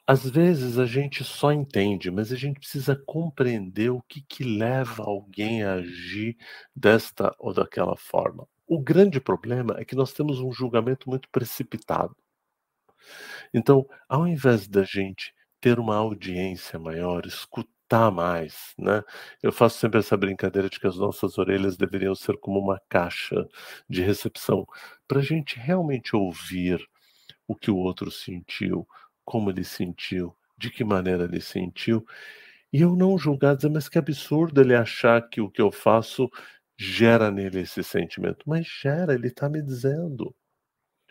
às 0.07 0.27
vezes 0.27 0.79
a 0.79 0.85
gente 0.85 1.23
só 1.23 1.51
entende, 1.51 2.09
mas 2.09 2.31
a 2.31 2.35
gente 2.35 2.59
precisa 2.59 2.95
compreender 2.95 3.89
o 3.91 4.01
que, 4.01 4.21
que 4.21 4.43
leva 4.43 5.03
alguém 5.03 5.63
a 5.63 5.73
agir 5.73 6.37
desta 6.75 7.35
ou 7.37 7.53
daquela 7.53 7.95
forma. 7.97 8.47
O 8.65 8.79
grande 8.79 9.19
problema 9.19 9.75
é 9.77 9.85
que 9.85 9.95
nós 9.95 10.13
temos 10.13 10.39
um 10.39 10.51
julgamento 10.51 11.09
muito 11.09 11.29
precipitado. 11.29 12.15
Então, 13.53 13.87
ao 14.07 14.27
invés 14.27 14.67
da 14.67 14.83
gente 14.83 15.33
ter 15.61 15.79
uma 15.79 15.97
audiência 15.97 16.79
maior, 16.79 17.25
escutar 17.25 17.78
escutar 17.89 18.11
mais, 18.11 18.73
né? 18.77 19.03
Eu 19.41 19.51
faço 19.51 19.79
sempre 19.79 19.99
essa 19.99 20.15
brincadeira 20.15 20.69
de 20.69 20.79
que 20.79 20.87
as 20.87 20.97
nossas 20.97 21.37
orelhas 21.37 21.75
deveriam 21.75 22.13
ser 22.13 22.37
como 22.37 22.59
uma 22.59 22.79
caixa 22.87 23.47
de 23.89 24.01
recepção 24.03 24.65
para 25.07 25.19
a 25.19 25.23
gente 25.23 25.57
realmente 25.57 26.15
ouvir 26.15 26.79
o 27.47 27.55
que 27.55 27.71
o 27.71 27.77
outro 27.77 28.11
sentiu, 28.11 28.87
como 29.25 29.49
ele 29.49 29.63
sentiu, 29.63 30.35
de 30.57 30.69
que 30.69 30.83
maneira 30.83 31.23
ele 31.23 31.41
sentiu, 31.41 32.05
e 32.71 32.81
eu 32.81 32.95
não 32.95 33.17
julgar, 33.17 33.55
dizer, 33.55 33.69
mas 33.69 33.89
que 33.89 33.97
absurdo 33.97 34.61
ele 34.61 34.75
achar 34.75 35.27
que 35.27 35.41
o 35.41 35.49
que 35.49 35.61
eu 35.61 35.71
faço 35.71 36.29
gera 36.77 37.31
nele 37.31 37.61
esse 37.61 37.83
sentimento. 37.83 38.47
Mas 38.47 38.67
gera, 38.67 39.13
ele 39.15 39.27
está 39.27 39.49
me 39.49 39.61
dizendo. 39.61 40.35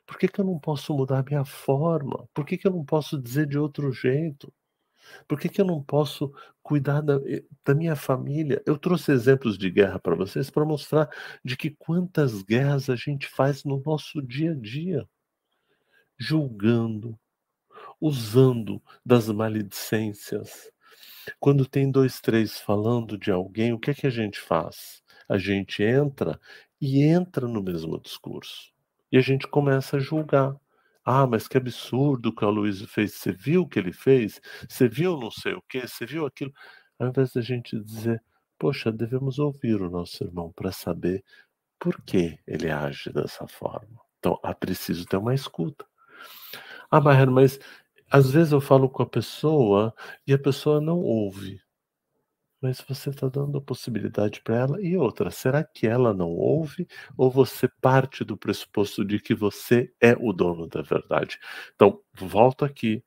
Por 0.07 0.19
que, 0.19 0.29
que 0.29 0.41
eu 0.41 0.45
não 0.45 0.59
posso 0.59 0.95
mudar 0.95 1.25
minha 1.25 1.45
forma? 1.45 2.29
Por 2.33 2.47
que, 2.47 2.57
que 2.57 2.67
eu 2.67 2.73
não 2.73 2.85
posso 2.85 3.21
dizer 3.21 3.47
de 3.47 3.59
outro 3.59 3.93
jeito? 3.93 4.53
Por 5.27 5.39
que, 5.39 5.49
que 5.49 5.61
eu 5.61 5.65
não 5.65 5.83
posso 5.83 6.33
cuidar 6.63 7.01
da, 7.01 7.15
eh, 7.27 7.45
da 7.65 7.75
minha 7.75 7.97
família? 7.97 8.63
Eu 8.67 8.79
trouxe 8.79 9.13
exemplos 9.13 9.57
de 9.59 9.71
guerra 9.71 9.99
para 9.99 10.15
vocês 10.15 10.51
para 10.51 10.65
mostrar 10.65 11.09
de 11.45 11.57
que 11.57 11.71
quantas 11.71 12.43
guerras 12.43 12.91
a 12.91 12.97
gente 12.97 13.29
faz 13.29 13.65
no 13.65 13.83
nosso 13.85 14.21
dia 14.23 14.53
a 14.53 14.55
dia, 14.55 15.09
julgando, 16.19 17.19
usando 18.01 18.83
das 19.05 19.29
maledicências. 19.29 20.71
Quando 21.38 21.67
tem 21.67 21.90
dois, 21.90 22.21
três 22.21 22.59
falando 22.59 23.19
de 23.19 23.31
alguém, 23.31 23.73
o 23.73 23.79
que 23.79 23.90
é 23.90 23.94
que 23.94 24.07
a 24.07 24.11
gente 24.11 24.40
faz? 24.40 25.03
A 25.29 25.37
gente 25.37 25.83
entra 25.83 26.40
e 26.81 27.03
entra 27.03 27.46
no 27.46 27.63
mesmo 27.63 28.01
discurso. 28.01 28.73
E 29.11 29.19
a 29.19 29.21
gente 29.21 29.46
começa 29.46 29.96
a 29.96 30.01
julgar. 30.01 30.55
Ah, 31.11 31.27
mas 31.27 31.48
que 31.48 31.56
absurdo 31.56 32.35
que 32.35 32.44
o 32.44 32.48
Aloysio 32.48 32.87
fez. 32.87 33.15
Você 33.15 33.33
viu 33.33 33.63
o 33.63 33.67
que 33.67 33.79
ele 33.79 33.94
fez? 33.94 34.42
Você 34.69 34.87
viu 34.87 35.17
não 35.19 35.31
sei 35.31 35.54
o 35.54 35.63
quê? 35.63 35.88
Você 35.88 36.04
viu 36.04 36.27
aquilo? 36.27 36.52
Ao 36.98 37.09
invés 37.09 37.33
da 37.33 37.40
gente 37.40 37.81
dizer, 37.81 38.23
poxa, 38.59 38.92
devemos 38.92 39.38
ouvir 39.38 39.81
o 39.81 39.88
nosso 39.88 40.23
irmão 40.23 40.52
para 40.54 40.71
saber 40.71 41.25
por 41.79 41.98
que 42.02 42.38
ele 42.46 42.71
age 42.71 43.11
dessa 43.11 43.46
forma. 43.48 43.98
Então, 44.19 44.38
é 44.44 44.52
preciso 44.52 45.06
ter 45.06 45.17
uma 45.17 45.35
escuta. 45.35 45.87
Ah, 46.90 47.00
Barreiro, 47.00 47.33
mas 47.33 47.59
às 48.11 48.31
vezes 48.31 48.52
eu 48.52 48.61
falo 48.61 48.90
com 48.90 49.02
a 49.02 49.06
pessoa 49.06 49.94
e 50.27 50.35
a 50.35 50.38
pessoa 50.38 50.79
não 50.79 50.98
ouve 50.98 51.59
mas 52.61 52.81
você 52.81 53.11
está 53.11 53.29
dando 53.29 53.59
a 53.59 53.63
possibilidade 53.63 54.40
para 54.42 54.56
ela. 54.56 54.83
E 54.83 54.96
outra, 54.96 55.31
será 55.31 55.63
que 55.65 55.87
ela 55.87 56.13
não 56.13 56.31
ouve 56.31 56.87
ou 57.17 57.31
você 57.31 57.69
parte 57.81 58.25
do 58.25 58.37
pressuposto 58.37 59.04
de 59.04 59.21
que 59.21 59.35
você 59.35 59.92
é 60.00 60.15
o 60.19 60.33
dono 60.33 60.67
da 60.67 60.83
verdade? 60.83 61.38
Então, 61.75 62.00
volto 62.15 62.65
aqui. 62.65 63.02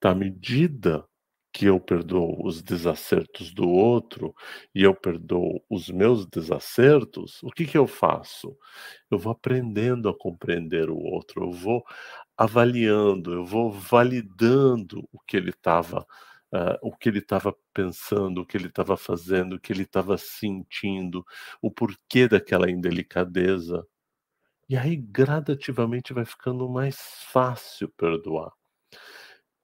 Tá? 0.00 0.10
À 0.10 0.14
medida 0.14 1.04
que 1.52 1.66
eu 1.66 1.78
perdoo 1.78 2.44
os 2.46 2.62
desacertos 2.62 3.52
do 3.52 3.68
outro 3.68 4.34
e 4.74 4.82
eu 4.82 4.94
perdoo 4.94 5.62
os 5.68 5.88
meus 5.90 6.26
desacertos, 6.26 7.42
o 7.42 7.50
que, 7.50 7.66
que 7.66 7.76
eu 7.76 7.86
faço? 7.86 8.56
Eu 9.10 9.18
vou 9.18 9.32
aprendendo 9.32 10.08
a 10.08 10.16
compreender 10.16 10.88
o 10.90 10.96
outro, 10.96 11.44
eu 11.44 11.52
vou 11.52 11.84
avaliando, 12.36 13.34
eu 13.34 13.44
vou 13.44 13.70
validando 13.70 15.06
o 15.12 15.20
que 15.26 15.36
ele 15.36 15.50
estava 15.50 16.06
uh, 16.52 16.78
o 16.82 16.94
que 16.96 17.08
ele 17.08 17.18
estava 17.18 17.54
pensando, 17.72 18.42
o 18.42 18.46
que 18.46 18.56
ele 18.56 18.68
estava 18.68 18.96
fazendo, 18.96 19.54
o 19.56 19.60
que 19.60 19.72
ele 19.72 19.82
estava 19.82 20.18
sentindo, 20.18 21.24
o 21.60 21.70
porquê 21.70 22.28
daquela 22.28 22.70
indelicadeza. 22.70 23.86
E 24.68 24.76
aí, 24.76 24.96
gradativamente, 24.96 26.12
vai 26.12 26.24
ficando 26.24 26.68
mais 26.68 26.96
fácil 27.30 27.88
perdoar. 27.96 28.52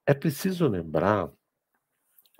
É 0.05 0.13
preciso 0.13 0.67
lembrar 0.67 1.31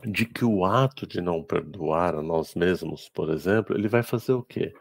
de 0.05 0.25
que 0.25 0.45
o 0.45 0.63
ato 0.65 1.05
de 1.05 1.21
não 1.21 1.43
perdoar 1.43 2.15
a 2.15 2.21
nós 2.21 2.55
mesmos, 2.55 3.09
por 3.09 3.29
exemplo, 3.29 3.75
ele 3.75 3.87
vai 3.87 4.01
fazer 4.03 4.33
o 4.33 4.43
quê? 4.43 4.73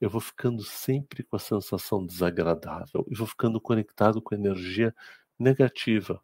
Eu 0.00 0.10
vou 0.10 0.20
ficando 0.20 0.62
sempre 0.64 1.22
com 1.22 1.36
a 1.36 1.38
sensação 1.38 2.04
desagradável 2.04 3.06
e 3.08 3.14
vou 3.14 3.26
ficando 3.26 3.60
conectado 3.60 4.20
com 4.20 4.34
energia 4.34 4.94
negativa. 5.38 6.20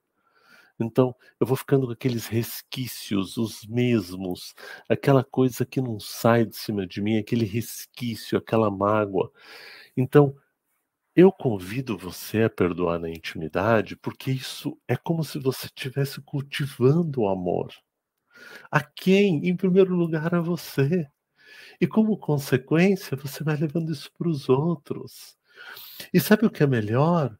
Então, 0.81 1.15
eu 1.39 1.47
vou 1.47 1.57
ficando 1.57 1.87
com 1.87 1.93
aqueles 1.93 2.27
resquícios, 2.27 3.37
os 3.37 3.67
mesmos, 3.67 4.55
aquela 4.89 5.25
coisa 5.25 5.65
que 5.67 5.81
não 5.81 6.01
sai 6.01 6.47
de 6.47 6.57
cima 6.57 6.87
de 6.87 7.01
mim, 7.03 7.19
aquele 7.19 7.45
resquício, 7.45 8.39
aquela 8.39 8.71
mágoa. 8.71 9.31
Então, 9.97 10.35
eu 11.17 11.33
convido 11.33 11.99
você 11.99 12.45
a 12.45 12.51
perdoar 12.51 12.99
na 13.01 13.11
intimidade, 13.11 13.97
porque 13.97 14.31
isso 14.33 14.79
é 14.89 14.97
como 14.97 15.25
se 15.25 15.39
você 15.39 15.67
estivesse 15.67 16.21
cultivando 16.23 17.23
o 17.23 17.29
amor. 17.29 17.73
A 18.71 18.81
quem? 18.83 19.49
Em 19.49 19.57
primeiro 19.57 19.95
lugar, 19.95 20.35
a 20.35 20.41
você. 20.41 21.07
E 21.81 21.87
como 21.87 22.19
consequência, 22.19 23.17
você 23.17 23.45
vai 23.45 23.57
levando 23.57 23.93
isso 23.93 24.11
para 24.19 24.29
os 24.29 24.49
outros. 24.49 25.37
E 26.15 26.21
sabe 26.21 26.47
o 26.47 26.51
que 26.51 26.65
é 26.65 26.69
melhor? 26.69 27.39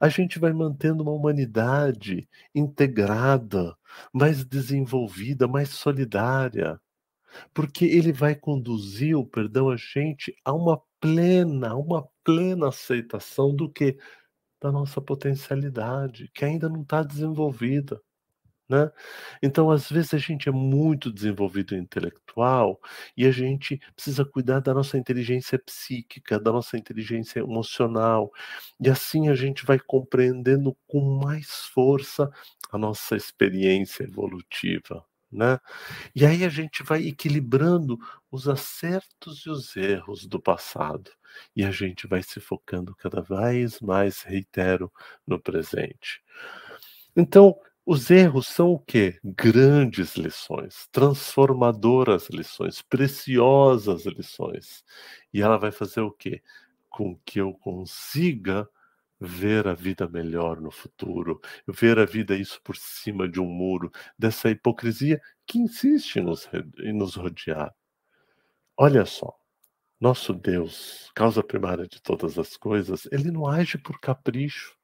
A 0.00 0.08
gente 0.08 0.38
vai 0.38 0.52
mantendo 0.52 1.02
uma 1.02 1.12
humanidade 1.12 2.28
integrada, 2.54 3.76
mais 4.12 4.44
desenvolvida, 4.44 5.46
mais 5.48 5.70
solidária. 5.70 6.80
Porque 7.54 7.84
ele 7.84 8.12
vai 8.12 8.34
conduzir 8.34 9.16
o 9.16 9.26
perdão 9.26 9.70
a 9.70 9.76
gente 9.76 10.34
a 10.44 10.52
uma 10.54 10.80
plena, 11.00 11.76
uma 11.76 12.08
plena 12.24 12.68
aceitação 12.68 13.54
do 13.54 13.70
que? 13.70 13.98
Da 14.60 14.72
nossa 14.72 15.00
potencialidade, 15.02 16.30
que 16.34 16.44
ainda 16.44 16.68
não 16.68 16.82
está 16.82 17.02
desenvolvida. 17.02 18.00
Né? 18.70 18.88
Então, 19.42 19.68
às 19.68 19.90
vezes, 19.90 20.14
a 20.14 20.18
gente 20.18 20.48
é 20.48 20.52
muito 20.52 21.12
desenvolvido 21.12 21.74
intelectual 21.74 22.80
e 23.16 23.26
a 23.26 23.32
gente 23.32 23.80
precisa 23.96 24.24
cuidar 24.24 24.60
da 24.60 24.72
nossa 24.72 24.96
inteligência 24.96 25.58
psíquica, 25.58 26.38
da 26.38 26.52
nossa 26.52 26.78
inteligência 26.78 27.40
emocional, 27.40 28.30
e 28.80 28.88
assim 28.88 29.28
a 29.28 29.34
gente 29.34 29.66
vai 29.66 29.80
compreendendo 29.80 30.76
com 30.86 31.00
mais 31.20 31.50
força 31.74 32.30
a 32.70 32.78
nossa 32.78 33.16
experiência 33.16 34.04
evolutiva. 34.04 35.04
Né? 35.32 35.58
E 36.14 36.24
aí 36.24 36.44
a 36.44 36.48
gente 36.48 36.84
vai 36.84 37.08
equilibrando 37.08 37.98
os 38.30 38.48
acertos 38.48 39.46
e 39.46 39.50
os 39.50 39.76
erros 39.76 40.26
do 40.28 40.40
passado 40.40 41.10
e 41.56 41.64
a 41.64 41.72
gente 41.72 42.06
vai 42.06 42.22
se 42.22 42.38
focando 42.38 42.94
cada 42.94 43.20
vez 43.20 43.80
mais, 43.80 44.22
reitero, 44.22 44.92
no 45.26 45.40
presente. 45.40 46.22
Então, 47.16 47.56
os 47.90 48.08
erros 48.08 48.46
são 48.46 48.70
o 48.70 48.78
quê? 48.78 49.18
Grandes 49.24 50.14
lições, 50.14 50.86
transformadoras 50.92 52.28
lições, 52.30 52.80
preciosas 52.80 54.06
lições. 54.06 54.84
E 55.34 55.42
ela 55.42 55.58
vai 55.58 55.72
fazer 55.72 56.00
o 56.00 56.12
quê? 56.12 56.40
Com 56.88 57.18
que 57.24 57.40
eu 57.40 57.52
consiga 57.52 58.68
ver 59.18 59.66
a 59.66 59.74
vida 59.74 60.06
melhor 60.08 60.60
no 60.60 60.70
futuro, 60.70 61.40
ver 61.66 61.98
a 61.98 62.04
vida 62.04 62.36
isso 62.36 62.60
por 62.62 62.76
cima 62.76 63.28
de 63.28 63.40
um 63.40 63.46
muro, 63.46 63.90
dessa 64.16 64.48
hipocrisia 64.50 65.20
que 65.44 65.58
insiste 65.58 66.20
em 66.20 66.22
nos, 66.22 66.48
em 66.78 66.92
nos 66.92 67.16
rodear. 67.16 67.74
Olha 68.76 69.04
só, 69.04 69.36
nosso 69.98 70.32
Deus, 70.32 71.10
causa 71.12 71.42
primária 71.42 71.88
de 71.88 72.00
todas 72.00 72.38
as 72.38 72.56
coisas, 72.56 73.08
ele 73.10 73.32
não 73.32 73.48
age 73.48 73.78
por 73.78 73.98
capricho 73.98 74.78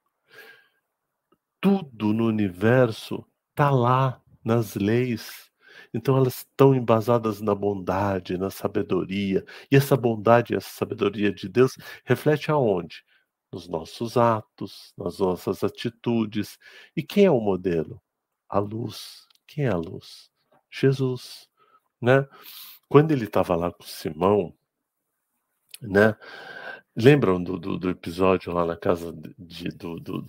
tudo 1.61 2.13
no 2.13 2.25
universo 2.27 3.25
está 3.51 3.69
lá 3.69 4.21
nas 4.43 4.75
leis. 4.75 5.51
Então 5.93 6.17
elas 6.17 6.37
estão 6.37 6.75
embasadas 6.75 7.41
na 7.41 7.55
bondade, 7.55 8.37
na 8.37 8.49
sabedoria. 8.49 9.45
E 9.71 9.75
essa 9.75 9.95
bondade 9.97 10.55
essa 10.55 10.69
sabedoria 10.69 11.31
de 11.33 11.49
Deus 11.49 11.77
reflete 12.05 12.51
aonde? 12.51 13.03
Nos 13.51 13.67
nossos 13.67 14.17
atos, 14.17 14.93
nas 14.97 15.19
nossas 15.19 15.63
atitudes. 15.63 16.57
E 16.95 17.03
quem 17.03 17.25
é 17.25 17.31
o 17.31 17.39
modelo? 17.39 18.01
A 18.49 18.59
luz. 18.59 19.25
Quem 19.47 19.65
é 19.65 19.69
a 19.69 19.77
luz? 19.77 20.29
Jesus, 20.69 21.47
né? 22.01 22.27
Quando 22.89 23.11
ele 23.11 23.25
estava 23.25 23.55
lá 23.55 23.71
com 23.71 23.83
Simão, 23.83 24.53
né? 25.81 26.15
Lembram 26.99 27.41
do, 27.43 27.59
do, 27.59 27.77
do, 27.77 27.89
episódio 27.91 28.51
lá 28.51 28.65
na 28.65 28.75
casa 28.75 29.13
de, 29.37 29.69
do, 29.69 29.99
do, 29.99 30.19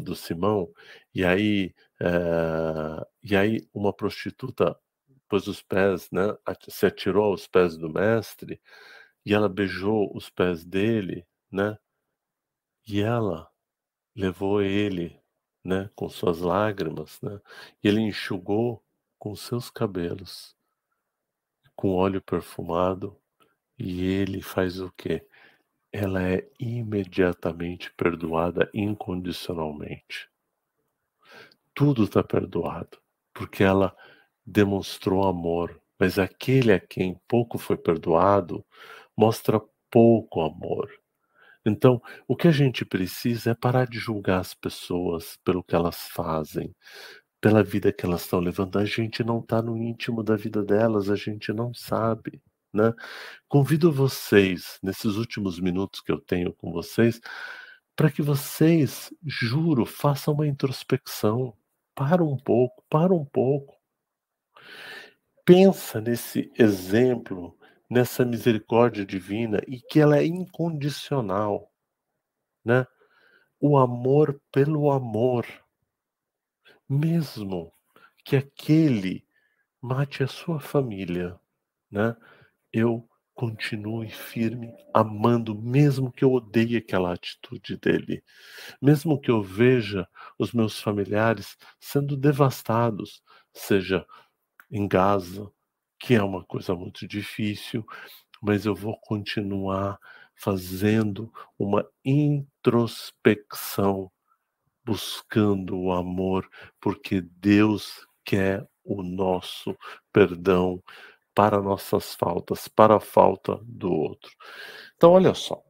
do, 0.00 0.16
Simão? 0.16 0.68
E 1.14 1.24
aí, 1.24 1.72
é, 2.00 3.06
e 3.22 3.36
aí 3.36 3.68
uma 3.72 3.92
prostituta 3.92 4.76
pôs 5.28 5.46
os 5.46 5.62
pés, 5.62 6.10
né? 6.10 6.36
Se 6.68 6.86
atirou 6.86 7.26
aos 7.26 7.46
pés 7.46 7.76
do 7.76 7.88
mestre 7.88 8.60
e 9.24 9.32
ela 9.32 9.48
beijou 9.48 10.10
os 10.16 10.28
pés 10.28 10.64
dele, 10.64 11.24
né? 11.52 11.78
E 12.88 13.00
ela 13.00 13.48
levou 14.16 14.60
ele, 14.60 15.20
né? 15.64 15.88
Com 15.94 16.08
suas 16.08 16.40
lágrimas, 16.40 17.20
né? 17.22 17.40
E 17.82 17.88
ele 17.88 18.00
enxugou 18.00 18.84
com 19.18 19.36
seus 19.36 19.70
cabelos, 19.70 20.56
com 21.76 21.94
óleo 21.94 22.20
perfumado. 22.20 23.16
E 23.78 24.04
ele 24.04 24.42
faz 24.42 24.80
o 24.80 24.90
quê? 24.92 25.24
Ela 25.92 26.22
é 26.22 26.48
imediatamente 26.58 27.92
perdoada 27.94 28.70
incondicionalmente. 28.74 30.28
Tudo 31.74 32.04
está 32.04 32.22
perdoado, 32.22 32.98
porque 33.32 33.62
ela 33.62 33.96
demonstrou 34.44 35.26
amor, 35.26 35.80
mas 35.98 36.18
aquele 36.18 36.72
a 36.72 36.80
quem 36.80 37.18
pouco 37.28 37.58
foi 37.58 37.76
perdoado 37.76 38.64
mostra 39.16 39.60
pouco 39.90 40.40
amor. 40.42 40.90
Então, 41.64 42.00
o 42.26 42.36
que 42.36 42.48
a 42.48 42.52
gente 42.52 42.84
precisa 42.84 43.50
é 43.50 43.54
parar 43.54 43.86
de 43.86 43.98
julgar 43.98 44.40
as 44.40 44.54
pessoas 44.54 45.38
pelo 45.44 45.62
que 45.62 45.74
elas 45.74 46.08
fazem, 46.12 46.74
pela 47.40 47.62
vida 47.62 47.92
que 47.92 48.06
elas 48.06 48.22
estão 48.22 48.40
levando. 48.40 48.78
A 48.78 48.84
gente 48.84 49.22
não 49.22 49.40
está 49.40 49.60
no 49.62 49.76
íntimo 49.76 50.22
da 50.22 50.36
vida 50.36 50.64
delas, 50.64 51.10
a 51.10 51.16
gente 51.16 51.52
não 51.52 51.74
sabe. 51.74 52.40
Né? 52.78 52.94
Convido 53.48 53.90
vocês, 53.90 54.78
nesses 54.80 55.16
últimos 55.16 55.58
minutos 55.58 56.00
que 56.00 56.12
eu 56.12 56.20
tenho 56.20 56.52
com 56.52 56.70
vocês, 56.70 57.20
para 57.96 58.08
que 58.08 58.22
vocês, 58.22 59.12
juro, 59.24 59.84
façam 59.84 60.34
uma 60.34 60.46
introspecção. 60.46 61.52
Para 61.92 62.22
um 62.22 62.36
pouco, 62.36 62.84
para 62.88 63.12
um 63.12 63.24
pouco. 63.24 63.76
Pensa 65.44 66.00
nesse 66.00 66.52
exemplo, 66.56 67.58
nessa 67.90 68.24
misericórdia 68.24 69.04
divina 69.04 69.60
e 69.66 69.80
que 69.80 69.98
ela 69.98 70.18
é 70.18 70.24
incondicional, 70.24 71.72
né? 72.64 72.86
O 73.60 73.76
amor 73.76 74.40
pelo 74.52 74.92
amor. 74.92 75.44
Mesmo 76.88 77.72
que 78.24 78.36
aquele 78.36 79.26
mate 79.82 80.22
a 80.22 80.28
sua 80.28 80.60
família, 80.60 81.36
né? 81.90 82.14
Eu 82.72 83.08
continue 83.34 84.10
firme, 84.10 84.72
amando, 84.92 85.54
mesmo 85.54 86.12
que 86.12 86.24
eu 86.24 86.32
odeie 86.32 86.76
aquela 86.76 87.12
atitude 87.12 87.76
dele, 87.76 88.22
mesmo 88.82 89.20
que 89.20 89.30
eu 89.30 89.42
veja 89.42 90.08
os 90.38 90.52
meus 90.52 90.80
familiares 90.80 91.56
sendo 91.78 92.16
devastados, 92.16 93.22
seja 93.52 94.04
em 94.70 94.88
Gaza, 94.88 95.50
que 96.00 96.14
é 96.14 96.22
uma 96.22 96.42
coisa 96.44 96.74
muito 96.74 97.06
difícil, 97.06 97.84
mas 98.42 98.66
eu 98.66 98.74
vou 98.74 98.98
continuar 99.00 99.98
fazendo 100.34 101.32
uma 101.58 101.86
introspecção, 102.04 104.10
buscando 104.84 105.78
o 105.78 105.92
amor, 105.92 106.48
porque 106.80 107.20
Deus 107.20 108.06
quer 108.24 108.66
o 108.84 109.02
nosso 109.02 109.76
perdão, 110.12 110.82
para 111.38 111.62
nossas 111.62 112.16
faltas, 112.16 112.66
para 112.66 112.96
a 112.96 113.00
falta 113.00 113.60
do 113.62 113.92
outro. 113.92 114.32
Então, 114.96 115.12
olha 115.12 115.32
só. 115.34 115.62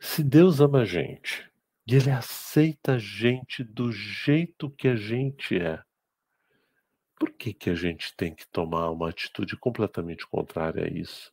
Se 0.00 0.24
Deus 0.24 0.58
ama 0.58 0.80
a 0.80 0.84
gente 0.86 1.46
e 1.86 1.96
Ele 1.96 2.10
aceita 2.10 2.94
a 2.94 2.98
gente 2.98 3.62
do 3.62 3.92
jeito 3.92 4.70
que 4.70 4.88
a 4.88 4.96
gente 4.96 5.58
é, 5.60 5.82
por 7.14 7.30
que, 7.30 7.52
que 7.52 7.68
a 7.68 7.74
gente 7.74 8.16
tem 8.16 8.34
que 8.34 8.48
tomar 8.48 8.88
uma 8.88 9.10
atitude 9.10 9.54
completamente 9.58 10.26
contrária 10.26 10.86
a 10.86 10.88
isso? 10.88 11.30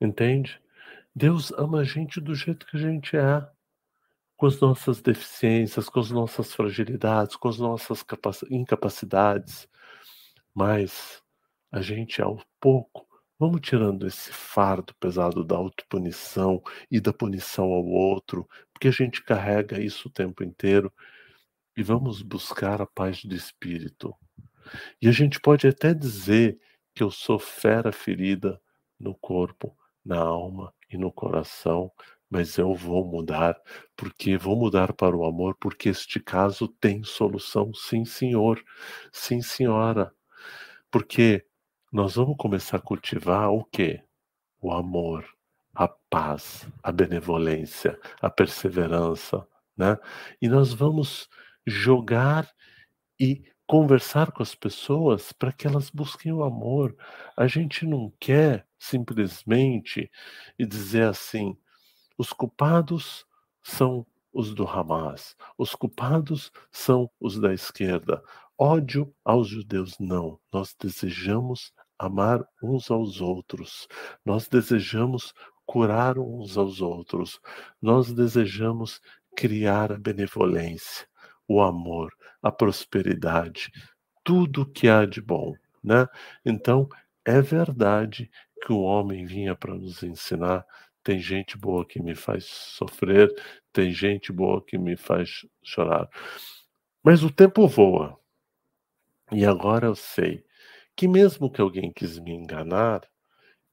Entende? 0.00 0.62
Deus 1.12 1.50
ama 1.58 1.80
a 1.80 1.84
gente 1.84 2.20
do 2.20 2.36
jeito 2.36 2.64
que 2.68 2.76
a 2.76 2.80
gente 2.80 3.16
é, 3.16 3.50
com 4.36 4.46
as 4.46 4.60
nossas 4.60 5.02
deficiências, 5.02 5.88
com 5.88 5.98
as 5.98 6.12
nossas 6.12 6.54
fragilidades, 6.54 7.34
com 7.34 7.48
as 7.48 7.58
nossas 7.58 8.04
incapacidades. 8.48 9.68
mas 10.54 11.25
a 11.70 11.80
gente 11.80 12.22
ao 12.22 12.40
pouco 12.60 13.06
vamos 13.38 13.60
tirando 13.60 14.06
esse 14.06 14.32
fardo 14.32 14.94
pesado 14.98 15.44
da 15.44 15.56
autopunição 15.56 16.62
e 16.90 17.00
da 17.00 17.12
punição 17.12 17.66
ao 17.66 17.84
outro, 17.84 18.48
porque 18.72 18.88
a 18.88 18.92
gente 18.92 19.22
carrega 19.22 19.80
isso 19.80 20.08
o 20.08 20.12
tempo 20.12 20.42
inteiro 20.42 20.92
e 21.76 21.82
vamos 21.82 22.22
buscar 22.22 22.80
a 22.80 22.86
paz 22.86 23.18
de 23.18 23.36
espírito. 23.36 24.14
E 25.00 25.08
a 25.08 25.12
gente 25.12 25.40
pode 25.40 25.66
até 25.68 25.92
dizer 25.94 26.58
que 26.94 27.02
eu 27.02 27.10
sou 27.10 27.38
fera 27.38 27.92
ferida 27.92 28.60
no 28.98 29.14
corpo, 29.14 29.76
na 30.04 30.18
alma 30.18 30.72
e 30.90 30.96
no 30.96 31.12
coração, 31.12 31.92
mas 32.30 32.56
eu 32.56 32.74
vou 32.74 33.04
mudar, 33.04 33.56
porque 33.94 34.36
vou 34.36 34.56
mudar 34.56 34.92
para 34.94 35.16
o 35.16 35.24
amor, 35.24 35.56
porque 35.60 35.90
este 35.90 36.18
caso 36.18 36.66
tem 36.66 37.04
solução, 37.04 37.72
sim, 37.74 38.04
senhor, 38.04 38.62
sim, 39.12 39.42
senhora. 39.42 40.12
Porque 40.90 41.44
nós 41.96 42.16
vamos 42.16 42.36
começar 42.36 42.76
a 42.76 42.80
cultivar 42.80 43.50
o 43.50 43.64
quê? 43.64 44.02
O 44.60 44.70
amor, 44.70 45.26
a 45.74 45.88
paz, 45.88 46.68
a 46.82 46.92
benevolência, 46.92 47.98
a 48.20 48.28
perseverança, 48.28 49.48
né? 49.74 49.96
E 50.38 50.46
nós 50.46 50.74
vamos 50.74 51.26
jogar 51.66 52.46
e 53.18 53.42
conversar 53.66 54.30
com 54.30 54.42
as 54.42 54.54
pessoas 54.54 55.32
para 55.32 55.50
que 55.50 55.66
elas 55.66 55.88
busquem 55.88 56.30
o 56.34 56.44
amor. 56.44 56.94
A 57.34 57.46
gente 57.46 57.86
não 57.86 58.12
quer 58.20 58.68
simplesmente 58.78 60.10
dizer 60.60 61.04
assim: 61.04 61.56
os 62.18 62.30
culpados 62.30 63.24
são 63.62 64.06
os 64.34 64.54
do 64.54 64.68
Hamas, 64.68 65.34
os 65.56 65.74
culpados 65.74 66.52
são 66.70 67.10
os 67.18 67.40
da 67.40 67.54
esquerda. 67.54 68.22
Ódio 68.58 69.14
aos 69.24 69.48
judeus, 69.48 69.98
não. 69.98 70.38
Nós 70.52 70.76
desejamos 70.78 71.72
amar 71.98 72.46
uns 72.62 72.90
aos 72.90 73.20
outros, 73.20 73.88
nós 74.24 74.48
desejamos 74.48 75.32
curar 75.64 76.18
uns 76.18 76.56
aos 76.56 76.80
outros, 76.80 77.40
nós 77.82 78.12
desejamos 78.12 79.00
criar 79.36 79.92
a 79.92 79.98
benevolência, 79.98 81.06
o 81.48 81.60
amor, 81.60 82.12
a 82.42 82.50
prosperidade, 82.50 83.70
tudo 84.24 84.64
que 84.64 84.88
há 84.88 85.04
de 85.04 85.20
bom, 85.20 85.54
né? 85.82 86.06
Então, 86.44 86.88
é 87.24 87.40
verdade 87.40 88.30
que 88.62 88.72
o 88.72 88.80
homem 88.80 89.26
vinha 89.26 89.54
para 89.54 89.74
nos 89.74 90.02
ensinar. 90.02 90.64
Tem 91.02 91.20
gente 91.20 91.56
boa 91.56 91.84
que 91.84 92.00
me 92.00 92.14
faz 92.14 92.44
sofrer, 92.44 93.32
tem 93.72 93.92
gente 93.92 94.32
boa 94.32 94.64
que 94.64 94.78
me 94.78 94.96
faz 94.96 95.46
chorar. 95.62 96.08
Mas 97.02 97.22
o 97.22 97.30
tempo 97.30 97.68
voa. 97.68 98.18
E 99.30 99.44
agora 99.44 99.86
eu 99.86 99.94
sei 99.94 100.45
que 100.96 101.06
mesmo 101.08 101.50
que 101.50 101.60
alguém 101.60 101.92
quis 101.92 102.18
me 102.18 102.32
enganar, 102.32 103.02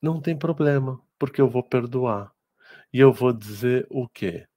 não 0.02 0.22
tem 0.22 0.38
problema, 0.38 1.02
porque 1.20 1.42
eu 1.42 1.50
vou 1.50 1.64
perdoar. 1.64 2.34
E 2.94 3.00
eu 3.00 3.14
vou 3.14 3.34
dizer 3.34 3.88
o 3.92 4.08
quê? 4.10 4.48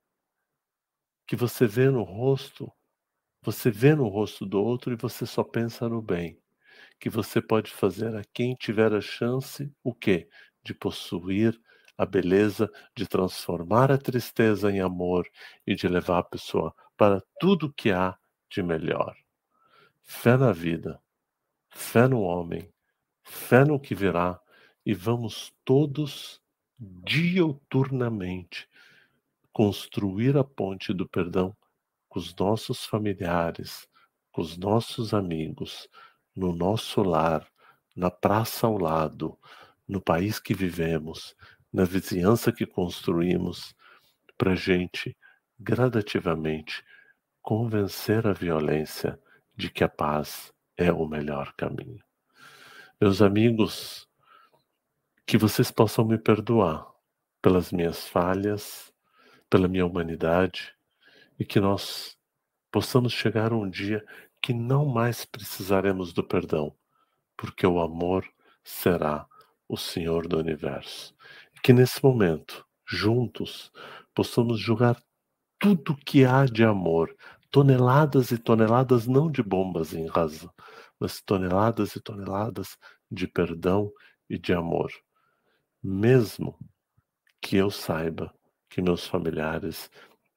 Que 1.26 1.36
você 1.36 1.66
vê 1.66 1.88
no 1.90 2.02
rosto 2.02 2.72
você 3.42 3.70
vê 3.70 3.94
no 3.94 4.08
rosto 4.08 4.44
do 4.44 4.62
outro 4.62 4.92
e 4.92 4.96
você 4.96 5.24
só 5.24 5.44
pensa 5.44 5.88
no 5.88 6.02
bem. 6.02 6.36
Que 7.00 7.10
você 7.10 7.40
pode 7.42 7.70
fazer 7.70 8.16
a 8.16 8.24
quem 8.34 8.54
tiver 8.54 8.92
a 8.94 9.00
chance 9.00 9.72
o 9.84 9.94
quê? 9.94 10.28
De 10.64 10.74
possuir 10.74 11.58
a 11.98 12.06
beleza, 12.06 12.70
de 12.96 13.06
transformar 13.06 13.92
a 13.92 13.98
tristeza 13.98 14.70
em 14.70 14.80
amor 14.80 15.26
e 15.66 15.74
de 15.76 15.88
levar 15.88 16.18
a 16.20 16.24
pessoa 16.24 16.74
para 16.96 17.22
tudo 17.40 17.72
que 17.72 17.92
há 17.92 18.16
de 18.50 18.62
melhor. 18.62 19.16
Fé 20.04 20.36
na 20.36 20.52
vida, 20.52 21.00
fé 21.76 22.08
no 22.08 22.22
homem, 22.22 22.72
fé 23.22 23.62
no 23.62 23.78
que 23.78 23.94
virá 23.94 24.40
e 24.84 24.94
vamos 24.94 25.52
todos 25.62 26.40
diuturnamente 26.78 28.66
construir 29.52 30.38
a 30.38 30.44
ponte 30.44 30.94
do 30.94 31.06
perdão 31.06 31.54
com 32.08 32.18
os 32.18 32.34
nossos 32.34 32.86
familiares, 32.86 33.86
com 34.32 34.40
os 34.40 34.56
nossos 34.56 35.12
amigos, 35.12 35.86
no 36.34 36.54
nosso 36.54 37.02
lar, 37.02 37.46
na 37.94 38.10
praça 38.10 38.66
ao 38.66 38.78
lado, 38.78 39.38
no 39.86 40.00
país 40.00 40.40
que 40.40 40.54
vivemos, 40.54 41.36
na 41.70 41.84
vizinhança 41.84 42.50
que 42.50 42.64
construímos, 42.64 43.74
para 44.38 44.54
gente 44.54 45.16
gradativamente 45.58 46.82
convencer 47.42 48.26
a 48.26 48.32
violência 48.32 49.20
de 49.54 49.70
que 49.70 49.84
a 49.84 49.88
paz 49.88 50.52
é 50.76 50.92
o 50.92 51.06
melhor 51.06 51.52
caminho. 51.54 52.02
Meus 53.00 53.22
amigos, 53.22 54.08
que 55.26 55.38
vocês 55.38 55.70
possam 55.70 56.04
me 56.04 56.18
perdoar 56.18 56.86
pelas 57.42 57.72
minhas 57.72 58.06
falhas, 58.06 58.92
pela 59.48 59.68
minha 59.68 59.86
humanidade, 59.86 60.74
e 61.38 61.44
que 61.44 61.60
nós 61.60 62.16
possamos 62.70 63.12
chegar 63.12 63.52
um 63.52 63.68
dia 63.68 64.04
que 64.42 64.52
não 64.52 64.86
mais 64.86 65.24
precisaremos 65.24 66.12
do 66.12 66.22
perdão, 66.22 66.74
porque 67.36 67.66
o 67.66 67.80
amor 67.80 68.26
será 68.62 69.26
o 69.68 69.76
Senhor 69.76 70.28
do 70.28 70.38
universo. 70.38 71.14
E 71.54 71.60
que 71.60 71.72
nesse 71.72 72.02
momento, 72.02 72.66
juntos, 72.86 73.72
possamos 74.14 74.60
julgar 74.60 75.00
tudo 75.58 75.96
que 75.96 76.24
há 76.24 76.44
de 76.44 76.64
amor, 76.64 77.14
toneladas 77.56 78.32
e 78.32 78.36
toneladas 78.36 79.06
não 79.06 79.30
de 79.30 79.42
bombas 79.42 79.94
em 79.94 80.06
razão, 80.08 80.52
mas 81.00 81.22
toneladas 81.22 81.96
e 81.96 82.00
toneladas 82.02 82.76
de 83.10 83.26
perdão 83.26 83.90
e 84.28 84.38
de 84.38 84.52
amor. 84.52 84.92
Mesmo 85.82 86.58
que 87.40 87.56
eu 87.56 87.70
saiba 87.70 88.30
que 88.68 88.82
meus 88.82 89.06
familiares 89.06 89.90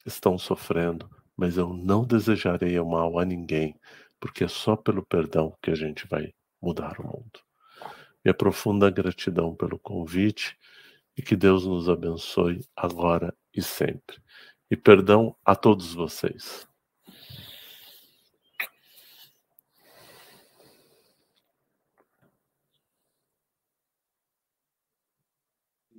estão 0.05 0.37
sofrendo, 0.37 1.09
mas 1.35 1.57
eu 1.57 1.73
não 1.73 2.05
desejarei 2.05 2.79
o 2.79 2.85
mal 2.85 3.19
a 3.19 3.25
ninguém, 3.25 3.77
porque 4.17 4.45
é 4.45 4.47
só 4.47 4.77
pelo 4.77 5.05
perdão 5.05 5.53
que 5.61 5.71
a 5.71 5.75
gente 5.75 6.07
vai 6.07 6.33
mudar 6.61 7.01
o 7.01 7.03
mundo. 7.03 7.41
Minha 8.23 8.33
profunda 8.33 8.89
gratidão 8.89 9.53
pelo 9.53 9.77
convite 9.77 10.57
e 11.17 11.21
que 11.21 11.35
Deus 11.35 11.65
nos 11.65 11.89
abençoe 11.89 12.65
agora 12.73 13.35
e 13.53 13.61
sempre. 13.61 14.21
E 14.71 14.77
perdão 14.77 15.35
a 15.43 15.53
todos 15.53 15.93
vocês. 15.93 16.69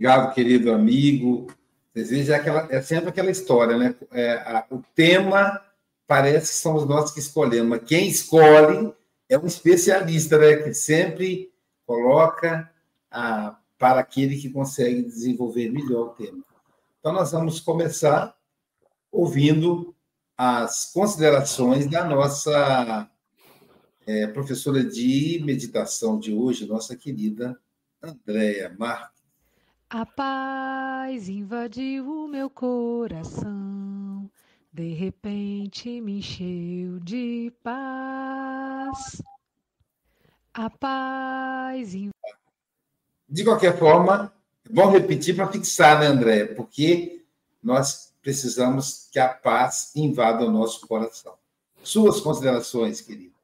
Obrigado, 0.00 0.32
querido 0.32 0.72
amigo, 0.72 1.46
Desejo 1.94 2.32
é, 2.32 2.36
aquela, 2.36 2.66
é 2.70 2.80
sempre 2.80 3.10
aquela 3.10 3.30
história, 3.30 3.76
né? 3.76 3.94
É, 4.10 4.32
a, 4.32 4.64
o 4.70 4.82
tema 4.94 5.60
parece 6.06 6.52
que 6.52 6.58
são 6.58 6.74
os 6.74 6.86
nossos 6.86 7.12
que 7.12 7.20
escolhemos, 7.20 7.68
mas 7.68 7.86
quem 7.86 8.08
escolhe 8.08 8.94
é 9.28 9.36
um 9.36 9.44
especialista, 9.44 10.38
né? 10.38 10.56
Que 10.56 10.72
sempre 10.72 11.52
coloca 11.84 12.70
a, 13.10 13.58
para 13.78 14.00
aquele 14.00 14.40
que 14.40 14.48
consegue 14.48 15.02
desenvolver 15.02 15.70
melhor 15.70 16.06
o 16.06 16.14
tema. 16.14 16.42
Então, 16.98 17.12
nós 17.12 17.32
vamos 17.32 17.60
começar 17.60 18.34
ouvindo 19.12 19.94
as 20.34 20.90
considerações 20.94 21.86
da 21.90 22.06
nossa 22.06 23.06
é, 24.06 24.26
professora 24.28 24.82
de 24.82 25.42
meditação 25.44 26.18
de 26.18 26.32
hoje, 26.32 26.66
nossa 26.66 26.96
querida 26.96 27.54
Andréia 28.02 28.74
Marques. 28.78 29.19
A 29.92 30.06
paz 30.06 31.28
invadiu 31.28 32.08
o 32.08 32.28
meu 32.28 32.48
coração, 32.48 34.30
de 34.72 34.94
repente 34.94 36.00
me 36.00 36.20
encheu 36.20 37.00
de 37.00 37.52
paz. 37.60 39.20
A 40.54 40.70
paz. 40.70 41.92
Inv... 41.92 42.12
De 43.28 43.42
qualquer 43.42 43.76
forma, 43.76 44.32
vamos 44.70 44.92
repetir 44.92 45.34
para 45.34 45.50
fixar, 45.50 45.98
né, 45.98 46.06
André? 46.06 46.46
Porque 46.46 47.24
nós 47.60 48.14
precisamos 48.22 49.08
que 49.10 49.18
a 49.18 49.26
paz 49.28 49.90
invada 49.96 50.44
o 50.44 50.52
nosso 50.52 50.86
coração. 50.86 51.34
Suas 51.82 52.20
considerações, 52.20 53.00
querido. 53.00 53.34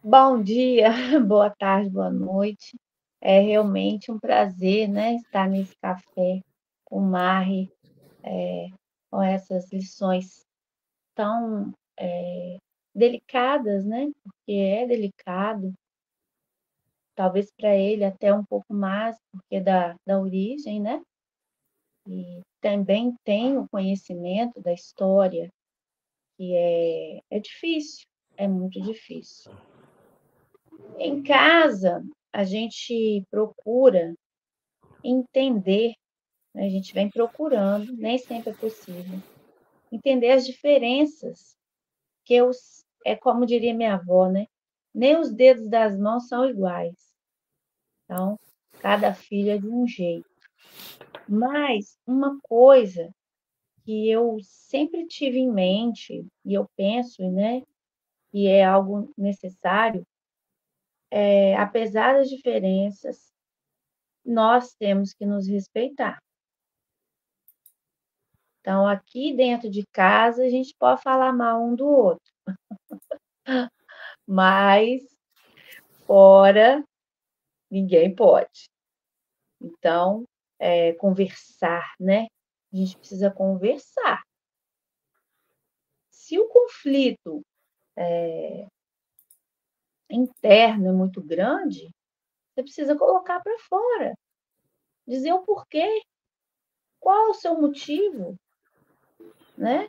Bom 0.00 0.40
dia, 0.40 0.92
boa 1.26 1.50
tarde, 1.50 1.90
boa 1.90 2.10
noite. 2.10 2.78
É 3.24 3.40
realmente 3.40 4.10
um 4.10 4.18
prazer 4.18 4.88
né, 4.88 5.14
estar 5.14 5.48
nesse 5.48 5.76
café 5.76 6.40
com 6.84 6.98
o 6.98 7.00
Mari, 7.00 7.72
é, 8.24 8.66
com 9.08 9.22
essas 9.22 9.70
lições 9.72 10.44
tão 11.14 11.72
é, 11.96 12.58
delicadas, 12.92 13.86
né? 13.86 14.10
Porque 14.24 14.52
é 14.52 14.86
delicado, 14.88 15.72
talvez 17.14 17.48
para 17.56 17.76
ele 17.76 18.04
até 18.04 18.34
um 18.34 18.44
pouco 18.44 18.74
mais, 18.74 19.16
porque 19.30 19.60
da, 19.60 19.94
da 20.04 20.18
origem, 20.18 20.80
né? 20.80 21.00
E 22.08 22.40
também 22.60 23.14
tem 23.24 23.56
o 23.56 23.68
conhecimento 23.68 24.60
da 24.60 24.72
história, 24.72 25.48
que 26.36 26.56
é, 26.56 27.20
é 27.30 27.38
difícil, 27.38 28.04
é 28.36 28.48
muito 28.48 28.80
difícil. 28.82 29.52
Em 30.98 31.22
casa, 31.22 32.04
a 32.32 32.44
gente 32.44 33.24
procura 33.30 34.14
entender, 35.04 35.94
né? 36.54 36.64
a 36.66 36.68
gente 36.68 36.94
vem 36.94 37.10
procurando, 37.10 37.92
nem 37.92 38.16
sempre 38.18 38.50
é 38.50 38.54
possível, 38.54 39.18
entender 39.90 40.30
as 40.30 40.46
diferenças, 40.46 41.56
que 42.24 42.40
os, 42.40 42.84
é 43.04 43.14
como 43.14 43.44
diria 43.44 43.74
minha 43.74 43.94
avó, 43.94 44.28
né? 44.28 44.46
Nem 44.94 45.18
os 45.18 45.32
dedos 45.32 45.68
das 45.68 45.98
mãos 45.98 46.28
são 46.28 46.48
iguais. 46.48 47.12
Então, 48.04 48.38
cada 48.80 49.12
filho 49.14 49.50
é 49.50 49.58
de 49.58 49.68
um 49.68 49.86
jeito. 49.86 50.28
Mas 51.28 51.98
uma 52.06 52.38
coisa 52.42 53.12
que 53.84 54.08
eu 54.08 54.38
sempre 54.42 55.06
tive 55.06 55.38
em 55.38 55.50
mente, 55.50 56.26
e 56.44 56.54
eu 56.54 56.68
penso, 56.76 57.28
né, 57.30 57.62
e 58.32 58.46
é 58.46 58.64
algo 58.64 59.12
necessário, 59.16 60.06
é, 61.14 61.54
apesar 61.56 62.14
das 62.14 62.30
diferenças, 62.30 63.30
nós 64.24 64.74
temos 64.74 65.12
que 65.12 65.26
nos 65.26 65.46
respeitar. 65.46 66.18
Então, 68.60 68.88
aqui 68.88 69.36
dentro 69.36 69.68
de 69.68 69.84
casa, 69.92 70.42
a 70.42 70.48
gente 70.48 70.74
pode 70.78 71.02
falar 71.02 71.30
mal 71.30 71.62
um 71.62 71.74
do 71.74 71.86
outro. 71.86 72.32
Mas 74.26 75.02
fora, 76.06 76.82
ninguém 77.70 78.14
pode. 78.14 78.70
Então, 79.60 80.24
é, 80.58 80.94
conversar, 80.94 81.94
né? 82.00 82.26
A 82.72 82.76
gente 82.76 82.96
precisa 82.96 83.30
conversar. 83.30 84.22
Se 86.10 86.38
o 86.38 86.48
conflito 86.48 87.42
é, 87.98 88.66
interno 90.14 90.88
é 90.88 90.92
muito 90.92 91.22
grande, 91.22 91.90
você 92.52 92.62
precisa 92.62 92.96
colocar 92.96 93.40
para 93.40 93.58
fora. 93.60 94.14
Dizer 95.06 95.32
o 95.32 95.42
porquê. 95.42 96.02
Qual 97.00 97.30
o 97.30 97.34
seu 97.34 97.60
motivo, 97.60 98.36
né? 99.56 99.88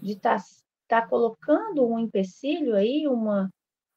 De 0.00 0.12
estar 0.12 0.38
tá, 0.38 1.00
tá 1.02 1.08
colocando 1.08 1.86
um 1.86 1.98
empecilho 1.98 2.74
aí, 2.74 3.06
uma, 3.06 3.50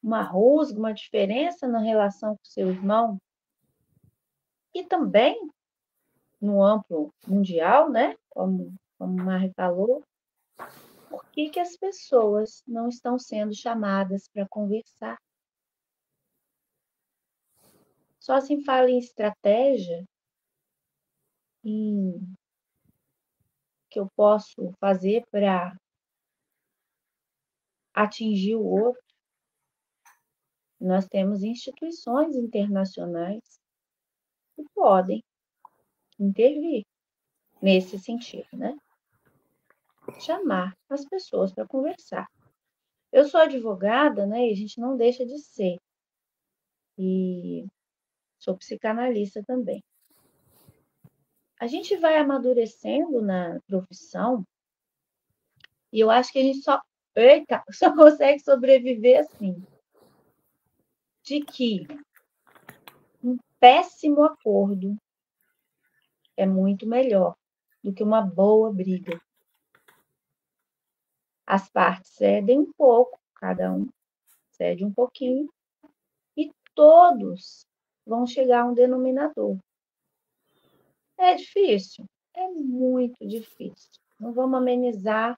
uma 0.03 0.21
rusga, 0.21 0.78
uma 0.78 0.93
diferença 0.93 1.67
na 1.67 1.80
relação 1.80 2.36
com 2.36 2.43
seu 2.43 2.69
irmão. 2.69 3.17
E 4.73 4.84
também, 4.84 5.49
no 6.41 6.61
amplo 6.61 7.13
mundial, 7.25 7.89
né? 7.89 8.15
Como, 8.30 8.73
como 8.97 9.13
o 9.13 9.25
Mari 9.25 9.53
falou, 9.55 10.03
por 11.09 11.23
que, 11.32 11.49
que 11.49 11.59
as 11.59 11.78
pessoas 11.78 12.61
não 12.67 12.89
estão 12.89 13.17
sendo 13.17 13.55
chamadas 13.55 14.28
para 14.28 14.45
conversar? 14.47 15.17
Só 18.28 18.41
se 18.41 18.61
fala 18.65 18.91
em 18.91 18.97
estratégia, 18.97 20.03
em 21.63 22.36
que 23.89 24.01
eu 24.01 24.09
posso 24.17 24.69
fazer 24.82 25.23
para 25.32 25.73
atingir 27.93 28.55
o 28.55 28.65
outro. 28.65 29.01
Nós 30.78 31.07
temos 31.07 31.41
instituições 31.41 32.36
internacionais 32.36 33.61
que 34.57 34.63
podem 34.75 35.23
intervir 36.19 36.86
nesse 37.61 37.97
sentido, 37.97 38.49
né? 38.51 38.78
Chamar 40.19 40.73
as 40.89 41.05
pessoas 41.05 41.53
para 41.53 41.65
conversar. 41.65 42.28
Eu 43.09 43.23
sou 43.23 43.39
advogada, 43.39 44.25
né? 44.25 44.49
E 44.49 44.51
a 44.51 44.55
gente 44.55 44.82
não 44.82 44.97
deixa 44.97 45.25
de 45.25 45.39
ser. 45.39 45.78
E 46.97 47.65
sou 48.38 48.57
psicanalista 48.57 49.43
também. 49.43 49.83
A 51.59 51.67
gente 51.67 51.97
vai 51.97 52.17
amadurecendo 52.17 53.21
na 53.21 53.59
profissão 53.67 54.45
e 55.91 55.99
eu 55.99 56.09
acho 56.11 56.31
que 56.31 56.39
a 56.39 56.43
gente 56.43 56.61
só, 56.61 56.81
eita, 57.15 57.63
só 57.71 57.95
consegue 57.95 58.39
sobreviver 58.39 59.19
assim. 59.19 59.63
De 61.23 61.41
que 61.41 61.88
um 63.23 63.38
péssimo 63.59 64.23
acordo 64.23 64.95
é 66.38 66.45
muito 66.45 66.88
melhor 66.88 67.35
do 67.83 67.93
que 67.93 68.03
uma 68.03 68.21
boa 68.21 68.71
briga. 68.71 69.19
As 71.45 71.69
partes 71.69 72.11
cedem 72.11 72.59
um 72.59 72.71
pouco, 72.73 73.19
cada 73.35 73.73
um 73.73 73.89
cede 74.51 74.83
um 74.85 74.93
pouquinho, 74.93 75.51
e 76.35 76.51
todos 76.75 77.65
vão 78.08 78.26
chegar 78.26 78.62
a 78.62 78.66
um 78.66 78.74
denominador. 78.74 79.58
É 81.18 81.36
difícil? 81.36 82.05
É 82.34 82.47
muito 82.49 83.28
difícil. 83.28 83.91
Não 84.20 84.32
vamos 84.32 84.58
amenizar, 84.58 85.38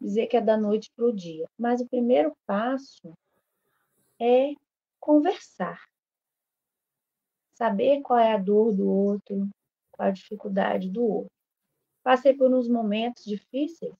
dizer 0.00 0.26
que 0.26 0.36
é 0.36 0.40
da 0.40 0.56
noite 0.56 0.90
para 0.94 1.06
o 1.06 1.12
dia. 1.12 1.48
Mas 1.58 1.80
o 1.80 1.88
primeiro 1.88 2.36
passo 2.46 3.12
é 4.20 4.52
conversar. 5.00 5.80
Saber 7.54 8.02
qual 8.02 8.18
é 8.18 8.34
a 8.34 8.38
dor 8.38 8.74
do 8.74 8.88
outro, 8.88 9.48
qual 9.90 10.08
a 10.08 10.12
dificuldade 10.12 10.90
do 10.90 11.02
outro. 11.02 11.32
Passei 12.02 12.34
por 12.34 12.52
uns 12.52 12.68
momentos 12.68 13.24
difíceis. 13.24 13.94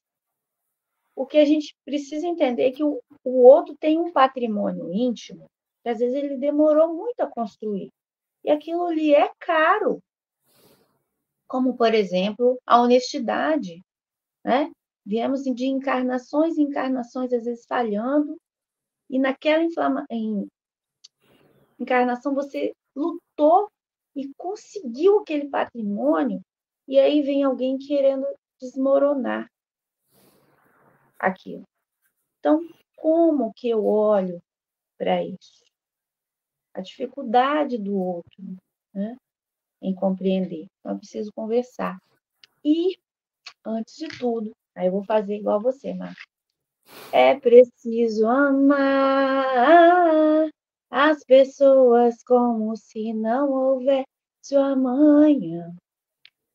O 1.15 1.27
que 1.27 1.39
a 1.39 1.45
gente 1.45 1.75
precisa 1.85 2.27
entender 2.27 2.65
é 2.65 2.73
que 2.73 2.83
o, 2.83 3.01
o 3.23 3.43
outro 3.43 3.77
tem 3.77 3.99
um 3.99 4.13
patrimônio 4.13 4.93
íntimo 4.93 5.47
que 5.83 5.89
às 5.89 5.99
vezes 5.99 6.15
ele 6.15 6.37
demorou 6.37 6.95
muito 6.95 7.21
a 7.21 7.27
construir. 7.27 7.91
E 8.45 8.51
aquilo 8.51 8.91
lhe 8.91 9.15
é 9.15 9.31
caro. 9.39 10.03
Como, 11.47 11.77
por 11.77 11.95
exemplo, 11.95 12.61
a 12.67 12.81
honestidade. 12.81 13.83
Né? 14.45 14.73
Viemos 15.05 15.43
de 15.43 15.67
encarnações 15.67 16.57
e 16.57 16.63
encarnações, 16.63 17.33
às 17.33 17.45
vezes 17.45 17.67
falhando, 17.67 18.37
e 19.11 19.19
naquela 19.19 19.63
inflama... 19.63 20.07
em... 20.11 20.49
encarnação 21.79 22.35
você 22.35 22.75
lutou 22.95 23.71
e 24.15 24.33
conseguiu 24.35 25.21
aquele 25.21 25.49
patrimônio, 25.49 26.41
e 26.87 26.99
aí 26.99 27.23
vem 27.23 27.43
alguém 27.43 27.79
querendo 27.79 28.27
desmoronar 28.61 29.51
aquilo. 31.19 31.65
Então, 32.39 32.61
como 32.97 33.53
que 33.55 33.69
eu 33.69 33.85
olho 33.85 34.43
para 34.99 35.25
isso? 35.25 35.62
A 36.75 36.81
dificuldade 36.81 37.79
do 37.79 37.95
outro 37.97 38.43
né, 38.95 39.17
em 39.81 39.95
compreender. 39.95 40.67
Então, 40.79 40.93
eu 40.93 40.99
preciso 40.99 41.31
conversar. 41.35 41.99
E, 42.65 42.97
antes 43.65 43.97
de 43.97 44.09
tudo, 44.19 44.53
aí 44.75 44.87
eu 44.87 44.93
vou 44.93 45.05
fazer 45.05 45.37
igual 45.37 45.61
você, 45.61 45.93
Marcos. 45.93 46.25
É 47.13 47.39
preciso 47.39 48.27
amar 48.27 49.83
as 50.91 51.25
pessoas 51.25 52.23
como 52.25 52.77
se 52.77 53.13
não 53.13 53.51
houvesse 53.51 54.07
amanhã. 54.55 55.75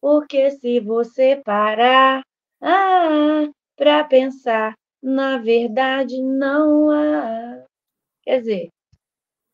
Porque 0.01 0.51
se 0.51 0.79
você 0.79 1.41
parar 1.43 2.21
ah, 2.61 3.47
para 3.75 4.03
pensar, 4.03 4.73
na 5.01 5.37
verdade 5.37 6.21
não 6.21 6.91
há. 6.91 7.65
Quer 8.23 8.39
dizer, 8.39 8.69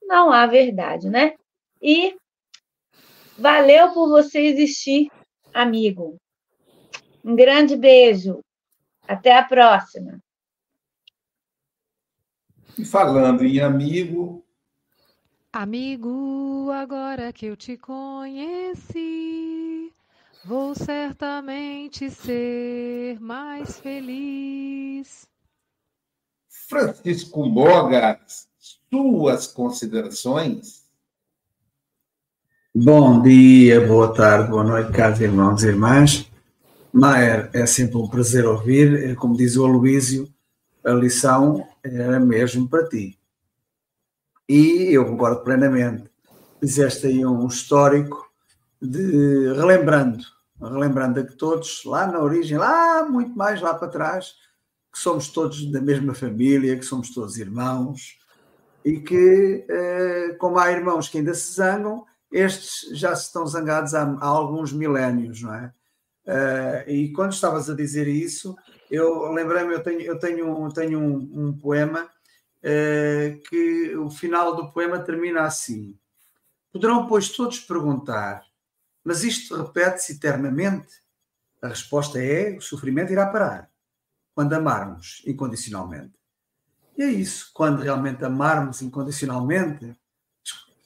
não 0.06 0.32
há 0.32 0.46
verdade, 0.46 1.10
né? 1.10 1.36
E 1.82 2.16
valeu 3.38 3.94
por 3.94 4.10
você 4.10 4.40
existir, 4.40 5.10
amigo. 5.54 6.18
Um 7.24 7.36
grande 7.36 7.76
beijo. 7.76 8.42
Até 9.08 9.38
a 9.38 9.44
próxima. 9.44 10.20
E 12.78 12.86
falando 12.86 13.44
em 13.44 13.60
amigo, 13.60 14.44
Amigo, 15.56 16.72
agora 16.72 17.32
que 17.32 17.46
eu 17.46 17.56
te 17.56 17.78
conheci, 17.78 18.94
vou 20.44 20.74
certamente 20.74 22.10
ser 22.10 23.20
mais 23.20 23.80
feliz. 23.80 25.30
Francisco 26.50 27.46
Mogas, 27.46 28.50
suas 28.94 29.48
considerações? 29.48 30.84
Bom 32.76 33.24
dia, 33.24 33.88
boa 33.88 34.14
tarde, 34.14 34.52
boa 34.52 34.64
noite, 34.64 34.92
caros 34.92 35.20
irmãos 35.20 35.64
e 35.64 35.68
irmãs. 35.68 36.32
Maier, 36.94 37.50
é 37.54 37.66
sempre 37.66 37.98
um 37.98 38.08
prazer 38.08 38.46
ouvir. 38.46 39.16
Como 39.16 39.36
diz 39.36 39.58
o 39.58 39.66
Aloísio, 39.66 40.32
a 40.86 40.92
lição 40.92 41.68
era 41.84 42.20
mesmo 42.20 42.70
para 42.70 42.88
ti. 42.88 43.18
E 44.48 44.90
eu 44.94 45.04
concordo 45.08 45.44
plenamente. 45.44 46.04
Fizeste 46.60 47.08
aí 47.08 47.26
um 47.26 47.48
histórico 47.48 48.32
de 48.80 49.54
relembrando, 49.56 50.24
relembrando 50.62 51.26
que 51.26 51.36
todos 51.36 51.84
lá 51.84 52.06
na 52.06 52.20
origem, 52.20 52.60
lá 52.60 53.10
muito 53.10 53.36
mais 53.36 53.60
lá 53.60 53.74
para 53.74 53.88
trás, 53.88 54.36
que 54.92 55.00
somos 55.00 55.30
todos 55.30 55.66
da 55.72 55.82
mesma 55.82 56.14
família, 56.14 56.78
que 56.78 56.86
somos 56.86 57.10
todos 57.10 57.40
irmãos, 57.40 58.22
e 58.84 59.00
que, 59.00 59.66
uh, 59.70 60.38
como 60.38 60.58
há 60.60 60.72
irmãos 60.72 61.08
que 61.08 61.18
ainda 61.18 61.34
se 61.34 61.54
zangam, 61.54 62.06
estes 62.32 62.98
já 62.98 63.16
se 63.16 63.28
estão 63.28 63.46
zangados 63.46 63.94
há, 63.94 64.04
há 64.04 64.26
alguns 64.26 64.74
milénios, 64.74 65.42
não 65.42 65.54
é? 65.54 65.74
Uh, 66.26 66.90
e 66.90 67.12
quando 67.14 67.34
estavas 67.34 67.70
a 67.70 67.76
dizer 67.76 68.08
isso, 68.08 68.56
eu 68.90 69.32
lembrei-me, 69.32 69.74
eu 69.74 69.84
tenho, 69.84 70.02
eu 70.02 70.20
tenho, 70.20 70.70
tenho 70.74 71.00
um, 71.00 71.48
um 71.48 71.58
poema 71.58 72.04
uh, 72.04 73.42
que 73.50 73.96
o 73.98 74.10
final 74.10 74.56
do 74.56 74.72
poema 74.72 75.00
termina 75.00 75.44
assim. 75.44 75.98
Poderão, 76.72 77.08
pois, 77.08 77.30
todos 77.30 77.60
perguntar, 77.60 78.44
mas 79.04 79.24
isto 79.24 79.56
repete-se 79.56 80.14
eternamente? 80.14 81.04
A 81.62 81.68
resposta 81.68 82.22
é: 82.22 82.56
o 82.58 82.62
sofrimento 82.62 83.12
irá 83.12 83.28
parar 83.28 83.70
quando 84.34 84.54
amarmos 84.54 85.22
incondicionalmente. 85.26 86.14
E 86.98 87.04
é 87.04 87.08
isso, 87.08 87.50
quando 87.54 87.82
realmente 87.82 88.24
amarmos 88.24 88.82
incondicionalmente, 88.82 89.96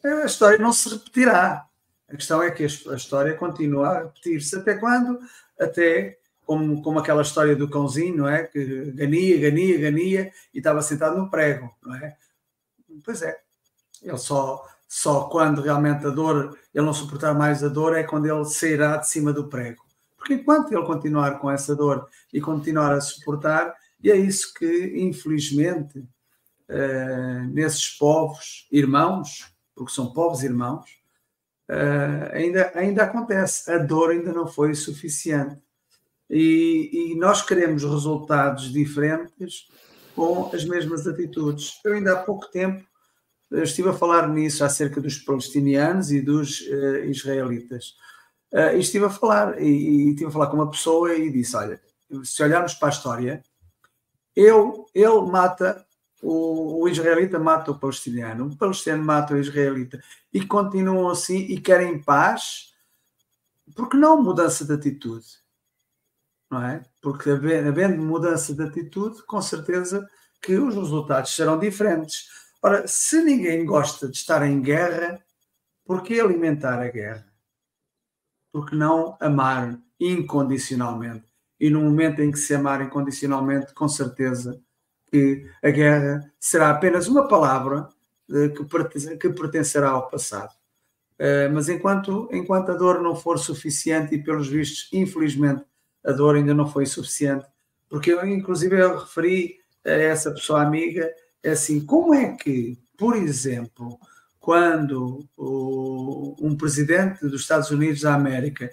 a 0.03 0.25
história 0.25 0.57
não 0.57 0.71
se 0.71 0.89
repetirá. 0.89 1.65
A 2.07 2.15
questão 2.15 2.41
é 2.41 2.49
que 2.49 2.63
a 2.63 2.95
história 2.95 3.33
continua 3.35 3.89
a 3.89 4.03
repetir-se. 4.03 4.55
Até 4.55 4.75
quando? 4.75 5.19
Até 5.59 6.17
como, 6.45 6.81
como 6.81 6.99
aquela 6.99 7.21
história 7.21 7.55
do 7.55 7.69
cãozinho, 7.69 8.17
não 8.17 8.29
é? 8.29 8.43
Que 8.43 8.91
gania, 8.91 9.37
gania, 9.37 9.77
gania 9.77 10.31
e 10.53 10.59
estava 10.59 10.81
sentado 10.81 11.17
no 11.17 11.29
prego, 11.29 11.69
não 11.83 11.93
é? 11.95 12.15
Pois 13.03 13.21
é. 13.21 13.37
Ele 14.01 14.17
só, 14.17 14.65
só 14.87 15.25
quando 15.25 15.61
realmente 15.61 16.05
a 16.05 16.09
dor, 16.09 16.57
ele 16.73 16.85
não 16.85 16.93
suportar 16.93 17.33
mais 17.33 17.63
a 17.63 17.67
dor, 17.67 17.97
é 17.97 18.03
quando 18.03 18.27
ele 18.27 18.45
sairá 18.45 18.95
de 18.95 19.09
cima 19.09 19.33
do 19.33 19.47
prego. 19.47 19.83
Porque 20.17 20.35
enquanto 20.35 20.71
ele 20.71 20.85
continuar 20.85 21.39
com 21.39 21.51
essa 21.51 21.75
dor 21.75 22.07
e 22.31 22.39
continuar 22.39 22.93
a 22.93 23.01
suportar, 23.01 23.75
e 24.03 24.11
é 24.11 24.15
isso 24.15 24.53
que, 24.53 24.93
infelizmente, 24.95 25.99
uh, 25.99 27.47
nesses 27.51 27.89
povos 27.89 28.67
irmãos, 28.71 29.51
porque 29.75 29.93
são 29.93 30.13
povos 30.13 30.43
irmãos, 30.43 30.85
uh, 31.69 32.33
ainda, 32.33 32.71
ainda 32.75 33.03
acontece. 33.03 33.71
A 33.71 33.77
dor 33.77 34.11
ainda 34.11 34.31
não 34.31 34.47
foi 34.47 34.75
suficiente. 34.75 35.61
E, 36.29 36.89
e, 37.13 37.15
nós 37.15 37.41
queremos 37.41 37.83
resultados 37.83 38.71
diferentes 38.71 39.67
com 40.13 40.49
as 40.53 40.65
mesmas 40.65 41.07
atitudes. 41.07 41.79
Eu 41.85 41.93
ainda 41.93 42.13
há 42.13 42.17
pouco 42.17 42.51
tempo 42.51 42.85
estive 43.51 43.89
a 43.89 43.93
falar 43.93 44.27
nisso 44.27 44.63
acerca 44.65 44.99
dos 44.99 45.17
palestinianos 45.19 46.11
e 46.11 46.21
dos 46.21 46.61
uh, 46.61 47.05
israelitas. 47.05 47.95
Uh, 48.51 48.75
e 48.75 48.79
estive 48.79 49.05
a 49.05 49.09
falar, 49.09 49.61
e, 49.61 49.67
e 49.67 50.09
estive 50.09 50.29
a 50.29 50.31
falar 50.31 50.47
com 50.47 50.57
uma 50.57 50.69
pessoa 50.69 51.15
e 51.15 51.31
disse: 51.31 51.55
Olha, 51.55 51.81
se 52.23 52.43
olharmos 52.43 52.73
para 52.73 52.89
a 52.89 52.91
história, 52.91 53.43
eu, 54.37 54.85
ele 54.93 55.31
mata 55.31 55.83
o, 56.21 56.83
o, 56.83 56.87
israelita 56.87 57.39
mata 57.39 57.71
o 57.71 57.79
palestiniano, 57.79 58.45
o 58.45 58.55
palestiniano 58.55 59.03
mata 59.03 59.33
o 59.33 59.37
israelita 59.39 59.99
e 60.31 60.45
continuam 60.45 61.09
assim 61.09 61.37
e 61.37 61.59
querem 61.59 61.99
paz, 61.99 62.71
porque 63.75 63.97
não 63.97 64.21
mudança 64.21 64.63
de 64.63 64.73
atitude? 64.73 65.25
Não 66.51 66.61
é? 66.61 66.85
Porque 67.01 67.31
havendo 67.31 67.99
mudança 67.99 68.53
de 68.53 68.61
atitude, 68.61 69.23
com 69.23 69.41
certeza 69.41 70.07
que 70.39 70.55
os 70.55 70.75
resultados 70.75 71.35
serão 71.35 71.57
diferentes. 71.57 72.29
Ora, 72.61 72.87
se 72.87 73.23
ninguém 73.23 73.65
gosta 73.65 74.07
de 74.07 74.17
estar 74.17 74.45
em 74.45 74.61
guerra, 74.61 75.19
por 75.83 76.03
que 76.03 76.19
alimentar 76.19 76.79
a 76.79 76.91
guerra? 76.91 77.27
Porque 78.51 78.75
não 78.75 79.17
amar 79.19 79.79
incondicionalmente? 79.99 81.26
E 81.59 81.69
no 81.69 81.81
momento 81.81 82.21
em 82.21 82.31
que 82.31 82.37
se 82.37 82.53
amar 82.53 82.81
incondicionalmente, 82.81 83.73
com 83.73 83.87
certeza 83.87 84.59
que 85.11 85.45
a 85.63 85.69
guerra 85.69 86.31
será 86.39 86.69
apenas 86.69 87.07
uma 87.07 87.27
palavra 87.27 87.89
eh, 88.29 88.49
que 89.19 89.29
pertencerá 89.29 89.89
ao 89.89 90.09
passado. 90.09 90.53
Eh, 91.17 91.47
mas 91.49 91.69
enquanto, 91.69 92.29
enquanto 92.31 92.71
a 92.71 92.75
dor 92.75 93.01
não 93.01 93.15
for 93.15 93.39
suficiente, 93.39 94.13
e 94.15 94.23
pelos 94.23 94.47
vistos, 94.47 94.89
infelizmente, 94.93 95.63
a 96.05 96.11
dor 96.11 96.35
ainda 96.35 96.53
não 96.53 96.67
foi 96.67 96.85
suficiente, 96.85 97.45
porque 97.89 98.11
eu, 98.11 98.25
inclusive, 98.27 98.79
eu 98.79 98.99
referi 98.99 99.59
a 99.85 99.91
essa 99.91 100.31
pessoa 100.31 100.61
amiga, 100.61 101.09
é 101.43 101.51
assim, 101.51 101.85
como 101.85 102.13
é 102.13 102.35
que, 102.35 102.77
por 102.97 103.15
exemplo, 103.15 103.97
quando 104.39 105.27
o, 105.37 106.35
um 106.39 106.55
presidente 106.55 107.21
dos 107.27 107.41
Estados 107.41 107.71
Unidos 107.71 108.01
da 108.01 108.13
América 108.13 108.69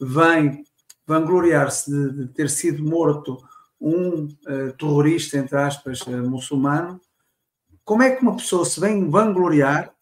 vem 0.00 0.64
vangloriar-se 1.06 1.90
de, 1.90 2.26
de 2.26 2.28
ter 2.32 2.48
sido 2.48 2.84
morto 2.84 3.38
um 3.80 4.24
uh, 4.24 4.72
terrorista, 4.78 5.36
entre 5.36 5.56
aspas, 5.56 6.00
uh, 6.02 6.28
muçulmano, 6.28 7.00
como 7.84 8.02
é 8.02 8.10
que 8.10 8.22
uma 8.22 8.36
pessoa 8.36 8.64
se 8.64 8.80
vem 8.80 9.10
vangloriar 9.10 9.94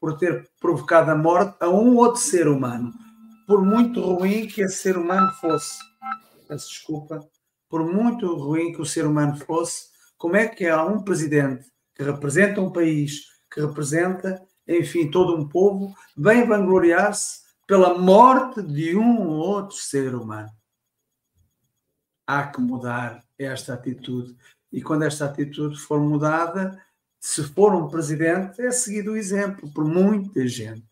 por 0.00 0.16
ter 0.16 0.48
provocado 0.60 1.10
a 1.10 1.16
morte 1.16 1.56
a 1.60 1.68
um 1.68 1.96
outro 1.96 2.20
ser 2.20 2.46
humano, 2.46 2.92
por 3.46 3.64
muito 3.64 4.00
ruim 4.00 4.46
que 4.46 4.62
esse 4.62 4.76
ser 4.76 4.96
humano 4.96 5.30
fosse? 5.40 5.78
Peço 6.46 6.68
desculpa. 6.68 7.20
Por 7.68 7.84
muito 7.84 8.34
ruim 8.36 8.72
que 8.72 8.80
o 8.80 8.86
ser 8.86 9.06
humano 9.06 9.36
fosse, 9.44 9.88
como 10.16 10.36
é 10.36 10.46
que 10.46 10.66
há 10.66 10.84
um 10.84 11.02
presidente 11.02 11.68
que 11.96 12.02
representa 12.02 12.60
um 12.60 12.70
país, 12.70 13.26
que 13.52 13.60
representa, 13.60 14.40
enfim, 14.66 15.10
todo 15.10 15.36
um 15.36 15.48
povo, 15.48 15.92
vem 16.16 16.46
vangloriar-se 16.46 17.40
pela 17.70 17.96
morte 17.96 18.60
de 18.60 18.96
um 18.96 19.28
ou 19.28 19.36
outro 19.36 19.76
ser 19.76 20.12
humano? 20.12 20.50
há 22.30 22.46
que 22.46 22.60
mudar 22.60 23.24
esta 23.36 23.74
atitude. 23.74 24.36
E 24.72 24.80
quando 24.80 25.02
esta 25.02 25.24
atitude 25.24 25.78
for 25.80 26.00
mudada, 26.00 26.80
se 27.18 27.42
for 27.42 27.74
um 27.74 27.88
presidente, 27.88 28.62
é 28.62 28.70
seguido 28.70 29.12
o 29.12 29.16
exemplo 29.16 29.68
por 29.72 29.84
muita 29.84 30.46
gente. 30.46 30.84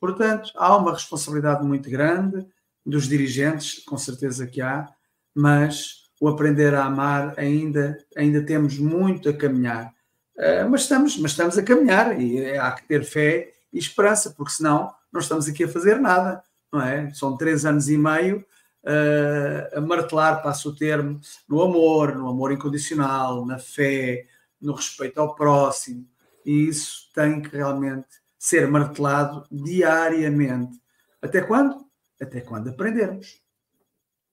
Portanto, 0.00 0.50
há 0.56 0.74
uma 0.76 0.92
responsabilidade 0.92 1.62
muito 1.64 1.90
grande 1.90 2.46
dos 2.84 3.06
dirigentes, 3.06 3.84
com 3.84 3.98
certeza 3.98 4.46
que 4.46 4.62
há, 4.62 4.88
mas 5.34 6.06
o 6.20 6.28
aprender 6.28 6.74
a 6.74 6.86
amar 6.86 7.38
ainda, 7.38 7.98
ainda 8.16 8.42
temos 8.42 8.78
muito 8.78 9.28
a 9.28 9.36
caminhar. 9.36 9.92
Uh, 10.36 10.68
mas, 10.70 10.82
estamos, 10.82 11.18
mas 11.18 11.32
estamos 11.32 11.58
a 11.58 11.62
caminhar 11.62 12.18
e 12.18 12.56
há 12.56 12.72
que 12.72 12.86
ter 12.86 13.04
fé 13.04 13.52
e 13.72 13.78
esperança, 13.78 14.30
porque 14.30 14.52
senão 14.52 14.94
não 15.12 15.20
estamos 15.20 15.48
aqui 15.48 15.64
a 15.64 15.68
fazer 15.68 16.00
nada, 16.00 16.42
não 16.72 16.80
é? 16.80 17.10
São 17.14 17.36
três 17.36 17.64
anos 17.64 17.88
e 17.88 17.96
meio 17.96 18.44
uh, 18.86 19.78
a 19.78 19.80
martelar, 19.80 20.42
passo 20.42 20.70
o 20.70 20.74
termo, 20.74 21.20
no 21.48 21.60
amor, 21.62 22.14
no 22.16 22.28
amor 22.28 22.52
incondicional, 22.52 23.44
na 23.44 23.58
fé, 23.58 24.26
no 24.60 24.72
respeito 24.72 25.20
ao 25.20 25.34
próximo. 25.34 26.06
E 26.44 26.68
isso 26.68 27.10
tem 27.12 27.42
que 27.42 27.56
realmente 27.56 28.06
ser 28.38 28.68
martelado 28.68 29.44
diariamente. 29.50 30.80
Até 31.20 31.42
quando? 31.42 31.84
Até 32.20 32.40
quando 32.40 32.70
aprendermos. 32.70 33.42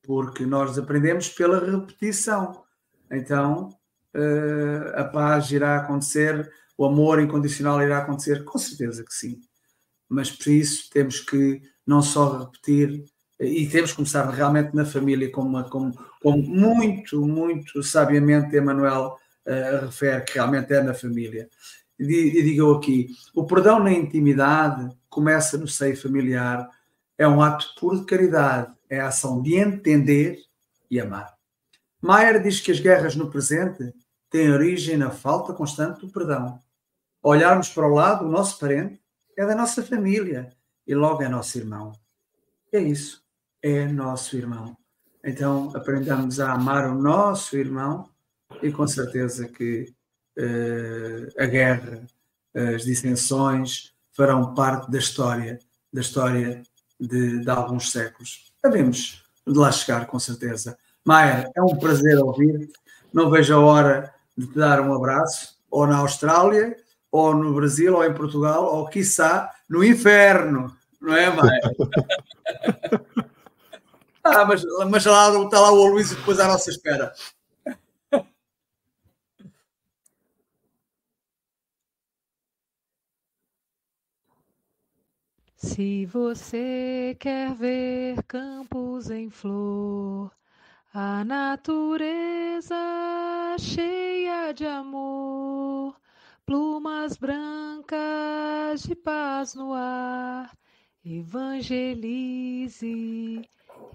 Porque 0.04 0.46
nós 0.46 0.78
aprendemos 0.78 1.30
pela 1.30 1.60
repetição. 1.60 2.64
Então, 3.12 3.70
uh, 4.16 5.00
a 5.00 5.04
paz 5.06 5.52
irá 5.52 5.78
acontecer, 5.78 6.52
o 6.78 6.86
amor 6.86 7.20
incondicional 7.20 7.82
irá 7.82 8.00
acontecer? 8.00 8.44
Com 8.44 8.58
certeza 8.58 9.04
que 9.04 9.14
sim. 9.14 9.42
Mas 10.14 10.32
por 10.32 10.48
isso 10.50 10.90
temos 10.92 11.20
que 11.20 11.62
não 11.86 12.02
só 12.02 12.38
repetir, 12.38 13.04
e 13.40 13.68
temos 13.68 13.90
que 13.92 13.98
começar 13.98 14.30
realmente 14.30 14.76
na 14.76 14.86
família, 14.86 15.32
como, 15.32 15.62
como, 15.70 15.92
como 16.22 16.38
muito, 16.38 17.26
muito 17.26 17.82
sabiamente 17.82 18.56
Emanuel 18.56 19.18
uh, 19.46 19.86
refere 19.86 20.24
que 20.24 20.36
realmente 20.36 20.72
é 20.72 20.82
na 20.82 20.94
família. 20.94 21.50
E, 22.00 22.04
e 22.04 22.44
digo 22.44 22.74
aqui: 22.74 23.08
o 23.34 23.46
perdão 23.46 23.80
na 23.80 23.92
intimidade 23.92 24.96
começa 25.10 25.58
no 25.58 25.68
seio 25.68 25.98
familiar, 25.98 26.70
é 27.18 27.28
um 27.28 27.42
ato 27.42 27.74
puro 27.80 28.00
de 28.00 28.06
caridade, 28.06 28.72
é 28.88 29.00
a 29.00 29.08
ação 29.08 29.42
de 29.42 29.56
entender 29.56 30.38
e 30.90 31.00
amar. 31.00 31.34
Maier 32.00 32.42
diz 32.42 32.60
que 32.60 32.72
as 32.72 32.80
guerras 32.80 33.16
no 33.16 33.32
presente 33.32 33.92
têm 34.30 34.52
origem 34.52 34.96
na 34.96 35.10
falta 35.10 35.54
constante 35.54 36.02
do 36.02 36.12
perdão. 36.12 36.62
Olharmos 37.22 37.70
para 37.70 37.88
o 37.88 37.94
lado, 37.94 38.26
o 38.26 38.32
nosso 38.32 38.60
parente 38.60 39.03
é 39.38 39.46
da 39.46 39.56
nossa 39.56 39.84
família 39.84 40.52
e 40.86 40.94
logo 40.96 41.24
é 41.24 41.30
nosso 41.30 41.58
irmão. 41.58 41.92
É 42.72 42.80
isso 42.80 43.24
é 43.64 43.88
nosso 43.88 44.36
irmão. 44.36 44.76
Então 45.24 45.72
aprendamos 45.74 46.42
a 46.42 46.52
amar 46.52 46.86
o 46.86 47.02
nosso 47.02 47.56
irmão 47.56 48.10
e 48.62 48.70
com 48.70 48.86
certeza 48.86 49.48
que 49.48 49.94
uh, 50.38 51.42
a 51.42 51.46
guerra, 51.46 52.06
as 52.54 52.84
dissensões 52.84 53.94
farão 54.12 54.54
parte 54.54 54.92
da 54.92 55.00
história, 55.00 55.58
da 55.92 56.02
história 56.02 56.62
de, 57.00 57.40
de 57.40 57.50
alguns 57.50 57.92
séculos. 57.92 58.52
Havemos 58.62 59.24
de 59.48 59.58
lá 59.58 59.72
chegar, 59.72 60.06
com 60.08 60.20
certeza. 60.20 60.78
Maia, 61.06 61.50
é 61.56 61.62
um 61.62 61.78
prazer 61.78 62.20
ouvir. 62.20 62.70
Não 63.14 63.30
vejo 63.30 63.56
a 63.56 63.60
hora 63.60 64.14
de 64.38 64.46
te 64.48 64.56
dar 64.56 64.82
um 64.82 64.94
abraço, 64.94 65.58
ou 65.72 65.88
na 65.88 65.98
Austrália, 65.98 66.78
ou 67.14 67.36
no 67.36 67.54
Brasil, 67.54 67.94
ou 67.94 68.04
em 68.04 68.12
Portugal, 68.12 68.66
ou 68.66 68.90
quiçá 68.90 69.54
no 69.70 69.84
inferno, 69.84 70.76
não 71.00 71.16
é, 71.16 71.30
mãe? 71.30 71.60
ah, 74.26 74.44
mas, 74.46 74.64
mas 74.90 75.06
lá, 75.06 75.44
está 75.44 75.60
lá 75.60 75.72
o 75.72 75.86
Luís 75.86 76.10
depois 76.10 76.40
à 76.40 76.48
nossa 76.48 76.72
espera. 76.72 77.14
Se 85.56 86.08
você 86.08 87.16
quer 87.20 87.54
ver 87.54 88.24
campos 88.24 89.12
em 89.12 89.30
flor, 89.30 90.32
a 90.92 91.24
natureza 91.24 92.76
cheia 93.60 94.52
de 94.52 94.66
amor, 94.66 95.96
plumas 96.46 97.18
brancas 97.18 98.84
de 98.84 98.96
paz 98.96 99.56
no 99.56 99.74
ar, 99.74 100.52
evangelize, 101.06 102.82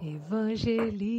evangelize. 0.03 1.17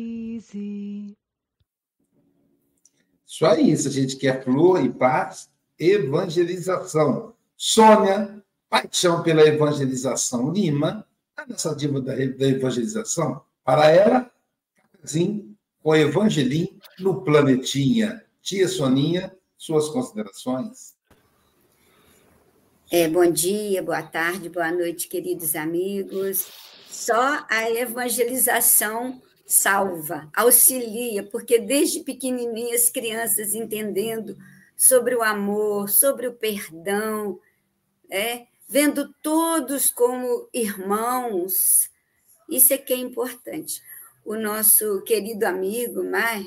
Só 3.25 3.53
isso, 3.55 3.87
a 3.87 3.91
gente 3.91 4.17
quer 4.17 4.43
flor 4.43 4.83
e 4.83 4.89
paz, 4.89 5.49
evangelização. 5.77 7.35
Sônia, 7.55 8.43
paixão 8.69 9.21
pela 9.21 9.45
evangelização. 9.45 10.51
Lima, 10.51 11.05
a 11.37 11.45
nossa 11.45 11.75
diva 11.75 12.01
da, 12.01 12.15
da 12.15 12.47
evangelização. 12.47 13.41
Para 13.63 13.89
ela, 13.89 14.31
cafezinho 14.93 15.55
com 15.81 15.95
evangelim 15.95 16.79
no 16.99 17.21
planetinha. 17.23 18.25
Tia 18.41 18.67
Soninha, 18.67 19.35
suas 19.57 19.89
considerações. 19.89 20.98
É, 22.91 23.07
bom 23.07 23.29
dia, 23.29 23.83
boa 23.83 24.01
tarde, 24.01 24.49
boa 24.49 24.71
noite, 24.71 25.07
queridos 25.07 25.55
amigos. 25.55 26.47
Só 26.89 27.45
a 27.47 27.69
evangelização 27.69 29.21
salva, 29.45 30.27
auxilia, 30.35 31.21
porque 31.21 31.59
desde 31.59 31.99
pequenininhas 31.99 32.89
crianças 32.89 33.53
entendendo 33.53 34.35
sobre 34.75 35.13
o 35.13 35.21
amor, 35.21 35.87
sobre 35.87 36.25
o 36.25 36.33
perdão, 36.33 37.39
é, 38.09 38.47
vendo 38.67 39.13
todos 39.21 39.91
como 39.91 40.49
irmãos, 40.51 41.91
isso 42.49 42.73
é 42.73 42.77
que 42.79 42.91
é 42.91 42.97
importante. 42.97 43.83
O 44.25 44.35
nosso 44.35 45.03
querido 45.03 45.45
amigo 45.45 46.03
Mar, 46.03 46.43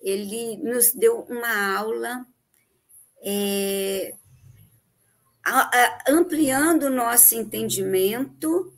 ele 0.00 0.56
nos 0.56 0.94
deu 0.94 1.26
uma 1.28 1.76
aula 1.76 2.26
é, 3.22 4.14
ampliando 6.08 6.84
o 6.84 6.90
nosso 6.90 7.34
entendimento 7.34 8.72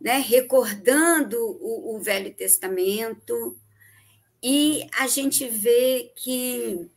né, 0.00 0.18
recordando 0.18 1.36
o, 1.60 1.96
o 1.96 2.00
Velho 2.00 2.34
Testamento, 2.34 3.58
e 4.42 4.88
a 4.98 5.06
gente 5.06 5.46
vê 5.46 6.10
que 6.16 6.90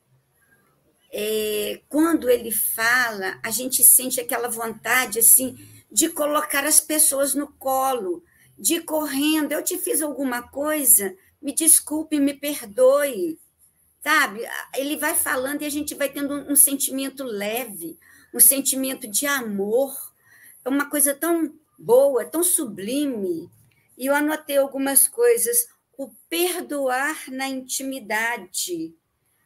é, 1.12 1.82
quando 1.90 2.30
ele 2.30 2.52
fala, 2.52 3.38
a 3.44 3.52
gente 3.52 3.84
sente 3.84 4.22
aquela 4.22 4.48
vontade 4.48 5.20
assim 5.20 5.58
de 5.92 6.08
colocar 6.10 6.66
as 6.66 6.80
pessoas 6.80 7.36
no 7.36 7.48
colo, 7.48 8.24
de 8.58 8.80
correndo. 8.80 9.52
Eu 9.52 9.62
te 9.62 9.78
fiz 9.78 10.02
alguma 10.02 10.42
coisa, 10.42 11.14
me 11.42 11.54
desculpe, 11.54 12.18
me 12.20 12.34
perdoe. 12.34 13.38
Sabe? 14.02 14.42
Ele 14.76 14.98
vai 14.98 15.14
falando 15.14 15.62
e 15.62 15.66
a 15.66 15.70
gente 15.70 15.94
vai 15.94 16.10
tendo 16.10 16.34
um, 16.34 16.54
um 16.54 16.56
sentimento 16.56 17.24
leve, 17.24 17.98
um 18.34 18.40
sentimento 18.40 19.08
de 19.08 19.26
amor. 19.26 19.96
É 20.66 20.70
uma 20.70 20.90
coisa 20.90 21.14
tão 21.14 21.54
boa, 21.78 22.26
tão 22.26 22.44
sublime. 22.44 23.50
E 23.98 24.08
eu 24.08 24.16
anotei 24.16 24.58
algumas 24.58 25.08
coisas. 25.08 25.68
O 25.98 26.10
perdoar 26.30 27.30
na 27.30 27.48
intimidade, 27.48 28.96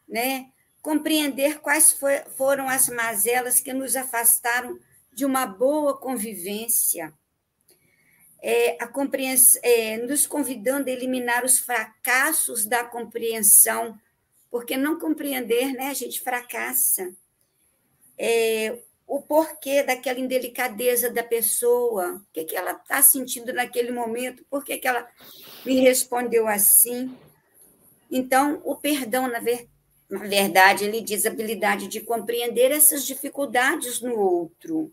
né? 0.07 0.51
compreender 0.87 1.59
quais 1.59 1.91
foi, 1.91 2.19
foram 2.37 2.69
as 2.69 2.87
mazelas 2.87 3.59
que 3.59 3.73
nos 3.73 3.97
afastaram 3.97 4.79
de 5.11 5.25
uma 5.25 5.45
boa 5.45 5.97
convivência, 5.97 7.13
é, 8.41 8.81
a 8.81 8.87
compreensão, 8.87 9.59
é, 9.65 9.97
nos 9.97 10.25
convidando 10.25 10.89
a 10.89 10.93
eliminar 10.93 11.43
os 11.43 11.59
fracassos 11.59 12.65
da 12.65 12.85
compreensão, 12.85 13.99
porque 14.49 14.77
não 14.77 14.97
compreender, 14.97 15.73
né, 15.73 15.89
a 15.89 15.93
gente 15.93 16.21
fracassa. 16.21 17.13
É, 18.17 18.79
o 19.07 19.21
porquê 19.21 19.83
daquela 19.83 20.19
indelicadeza 20.19 21.09
da 21.09 21.23
pessoa, 21.23 22.15
o 22.15 22.33
que, 22.33 22.43
que 22.43 22.55
ela 22.57 22.73
está 22.73 23.01
sentindo 23.01 23.53
naquele 23.53 23.91
momento, 23.91 24.43
por 24.49 24.65
que, 24.65 24.77
que 24.77 24.87
ela 24.87 25.07
me 25.65 25.79
respondeu 25.79 26.45
assim. 26.45 27.15
Então, 28.11 28.61
o 28.65 28.75
perdão, 28.75 29.27
na, 29.29 29.39
ver, 29.39 29.69
na 30.09 30.19
verdade, 30.19 30.83
ele 30.83 30.99
diz 30.99 31.25
a 31.25 31.29
habilidade 31.29 31.87
de 31.87 32.01
compreender 32.01 32.71
essas 32.71 33.05
dificuldades 33.05 34.01
no 34.01 34.19
outro, 34.19 34.91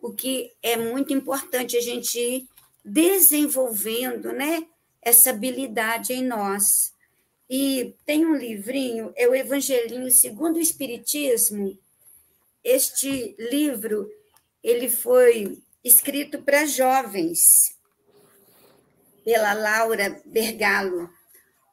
o 0.00 0.12
que 0.12 0.52
é 0.62 0.76
muito 0.76 1.12
importante 1.12 1.76
a 1.76 1.80
gente 1.80 2.18
ir 2.18 2.48
desenvolvendo 2.84 4.32
né, 4.32 4.66
essa 5.02 5.30
habilidade 5.30 6.12
em 6.12 6.24
nós. 6.24 6.94
E 7.48 7.96
tem 8.06 8.24
um 8.24 8.36
livrinho, 8.36 9.12
é 9.16 9.28
o 9.28 9.34
Evangelinho 9.34 10.10
segundo 10.12 10.56
o 10.56 10.60
Espiritismo, 10.60 11.76
este 12.62 13.34
livro 13.38 14.08
ele 14.62 14.88
foi 14.88 15.62
escrito 15.82 16.42
para 16.42 16.66
jovens 16.66 17.74
pela 19.24 19.52
Laura 19.52 20.20
Bergalo, 20.24 21.10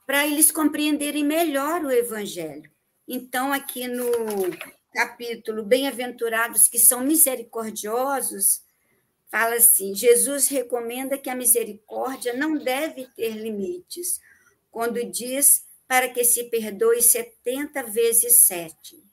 para 0.06 0.26
eles 0.26 0.52
compreenderem 0.52 1.24
melhor 1.24 1.84
o 1.84 1.92
evangelho. 1.92 2.70
Então 3.08 3.52
aqui 3.52 3.88
no 3.88 4.10
capítulo 4.94 5.64
Bem-aventurados 5.64 6.68
que 6.68 6.80
são 6.80 7.02
misericordiosos, 7.02 8.62
fala 9.30 9.56
assim: 9.56 9.94
Jesus 9.94 10.48
recomenda 10.48 11.18
que 11.18 11.30
a 11.30 11.36
misericórdia 11.36 12.34
não 12.34 12.58
deve 12.58 13.08
ter 13.16 13.32
limites, 13.32 14.20
quando 14.72 15.04
diz 15.04 15.66
para 15.88 16.10
que 16.10 16.24
se 16.24 16.46
perdoe 16.46 17.02
70 17.02 17.84
vezes 17.84 18.46
sete. 18.46 19.07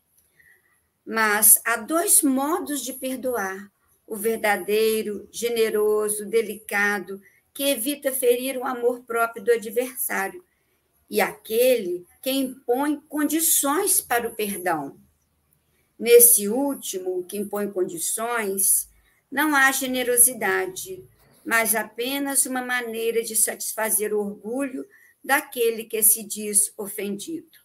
Mas 1.04 1.60
há 1.64 1.76
dois 1.76 2.22
modos 2.22 2.82
de 2.82 2.94
perdoar: 2.94 3.70
o 4.06 4.16
verdadeiro, 4.16 5.28
generoso, 5.30 6.24
delicado, 6.24 7.20
que 7.52 7.64
evita 7.64 8.10
ferir 8.10 8.56
o 8.56 8.64
amor 8.64 9.04
próprio 9.04 9.44
do 9.44 9.52
adversário, 9.52 10.42
e 11.08 11.20
aquele 11.20 12.06
que 12.22 12.30
impõe 12.30 13.00
condições 13.08 14.00
para 14.00 14.28
o 14.28 14.34
perdão. 14.34 14.98
Nesse 15.98 16.48
último, 16.48 17.24
que 17.24 17.36
impõe 17.36 17.70
condições, 17.70 18.88
não 19.30 19.54
há 19.54 19.70
generosidade, 19.70 21.06
mas 21.44 21.74
apenas 21.74 22.46
uma 22.46 22.62
maneira 22.62 23.22
de 23.22 23.36
satisfazer 23.36 24.12
o 24.12 24.18
orgulho 24.18 24.86
daquele 25.22 25.84
que 25.84 26.02
se 26.02 26.24
diz 26.24 26.72
ofendido 26.76 27.63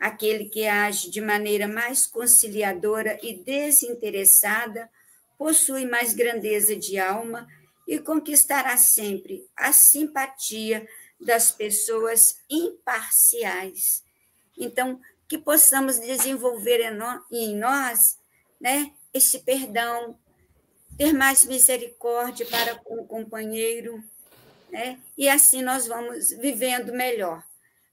aquele 0.00 0.46
que 0.46 0.66
age 0.66 1.10
de 1.10 1.20
maneira 1.20 1.68
mais 1.68 2.06
conciliadora 2.06 3.18
e 3.22 3.34
desinteressada 3.44 4.90
possui 5.36 5.84
mais 5.84 6.14
grandeza 6.14 6.74
de 6.74 6.98
alma 6.98 7.46
e 7.86 7.98
conquistará 7.98 8.78
sempre 8.78 9.46
a 9.54 9.72
simpatia 9.72 10.88
das 11.20 11.50
pessoas 11.52 12.36
imparciais. 12.48 14.02
Então, 14.56 14.98
que 15.28 15.36
possamos 15.36 16.00
desenvolver 16.00 16.80
em 17.30 17.56
nós 17.56 18.18
né, 18.58 18.92
esse 19.12 19.40
perdão, 19.40 20.18
ter 20.96 21.12
mais 21.12 21.44
misericórdia 21.44 22.46
para 22.46 22.74
com 22.76 23.02
o 23.02 23.06
companheiro, 23.06 24.02
né? 24.70 24.98
e 25.16 25.28
assim 25.28 25.62
nós 25.62 25.86
vamos 25.86 26.30
vivendo 26.30 26.92
melhor 26.92 27.44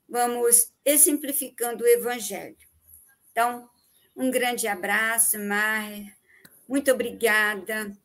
vamos 0.07 0.71
exemplificando 0.85 1.83
o 1.83 1.87
Evangelho. 1.87 2.57
Então, 3.31 3.69
um 4.15 4.31
grande 4.31 4.67
abraço, 4.67 5.37
Mar. 5.39 5.91
Muito 6.67 6.91
obrigada. 6.91 7.95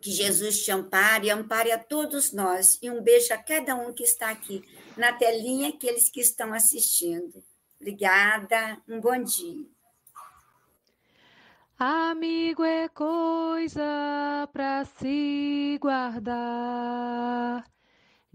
Que 0.00 0.10
Jesus 0.10 0.64
te 0.64 0.70
ampare 0.70 1.30
ampare 1.30 1.72
a 1.72 1.78
todos 1.78 2.32
nós. 2.32 2.78
E 2.80 2.90
um 2.90 3.02
beijo 3.02 3.34
a 3.34 3.38
cada 3.38 3.74
um 3.74 3.92
que 3.92 4.04
está 4.04 4.30
aqui 4.30 4.62
na 4.96 5.12
telinha, 5.12 5.70
aqueles 5.70 6.08
que 6.08 6.20
estão 6.20 6.54
assistindo. 6.54 7.42
Obrigada, 7.80 8.80
um 8.88 9.00
bom 9.00 9.22
dia. 9.22 9.66
Amigo 11.78 12.64
é 12.64 12.88
coisa 12.88 14.48
para 14.52 14.84
se 14.84 15.78
guardar 15.78 17.64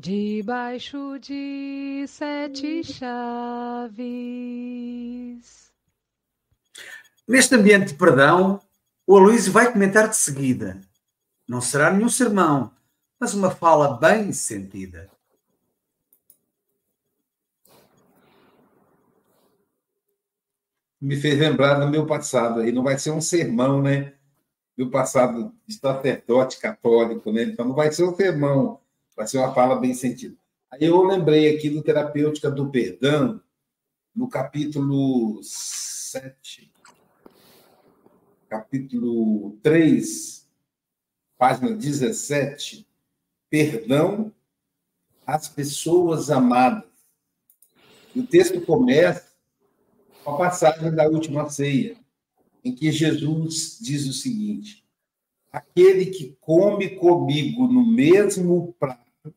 debaixo 0.01 1.19
de 1.19 2.05
sete 2.07 2.83
chaves. 2.83 4.01
Neste 7.27 7.53
ambiente 7.53 7.89
de 7.89 7.93
perdão, 7.93 8.59
o 9.05 9.15
Aloysio 9.15 9.53
vai 9.53 9.71
comentar 9.71 10.09
de 10.09 10.17
seguida. 10.17 10.81
Não 11.47 11.61
será 11.61 11.91
nenhum 11.91 12.09
sermão, 12.09 12.71
mas 13.19 13.35
uma 13.35 13.51
fala 13.51 13.95
bem 13.95 14.33
sentida. 14.33 15.07
Me 20.99 21.15
fez 21.15 21.37
lembrar 21.37 21.75
do 21.75 21.87
meu 21.87 22.07
passado. 22.07 22.67
E 22.67 22.71
não 22.71 22.81
vai 22.81 22.97
ser 22.97 23.11
um 23.11 23.21
sermão, 23.21 23.83
né? 23.83 24.13
meu 24.81 24.89
passado 24.89 25.53
de 25.67 25.75
sacerdote 25.75 26.59
católico, 26.59 27.31
né? 27.31 27.43
Então 27.43 27.67
não 27.67 27.75
vai 27.75 27.91
ser 27.91 28.03
um 28.03 28.15
sermão, 28.15 28.80
vai 29.15 29.27
ser 29.27 29.37
uma 29.37 29.53
fala 29.53 29.75
bem 29.75 29.93
sentida. 29.93 30.35
Aí 30.69 30.85
eu 30.85 31.03
lembrei 31.03 31.55
aqui 31.55 31.69
do 31.69 31.83
Terapêutica 31.83 32.49
do 32.49 32.69
Perdão, 32.69 33.41
no 34.15 34.27
capítulo 34.27 35.39
7, 35.43 36.71
capítulo 38.47 39.57
3, 39.63 40.49
página 41.37 41.73
17, 41.73 42.87
Perdão 43.49 44.33
às 45.25 45.47
pessoas 45.47 46.29
amadas. 46.29 46.89
E 48.15 48.19
o 48.19 48.27
texto 48.27 48.61
começa 48.61 49.31
com 50.23 50.31
a 50.31 50.37
passagem 50.37 50.93
da 50.93 51.07
última 51.07 51.49
ceia, 51.49 51.97
em 52.63 52.73
que 52.75 52.91
Jesus 52.91 53.77
diz 53.81 54.07
o 54.07 54.13
seguinte: 54.13 54.80
Aquele 55.51 56.05
que 56.07 56.37
come 56.39 56.95
comigo 56.95 57.67
no 57.67 57.85
mesmo 57.85 58.73
prato, 58.79 59.33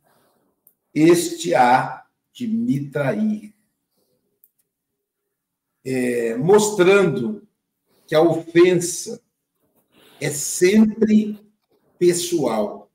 este 0.95 1.55
há 1.55 2.07
de 2.33 2.47
me 2.47 2.89
trair. 2.89 3.53
É, 5.85 6.37
mostrando 6.37 7.47
que 8.07 8.15
a 8.15 8.21
ofensa 8.21 9.23
é 10.21 10.31
sempre 10.31 11.39
pessoal, 11.99 12.91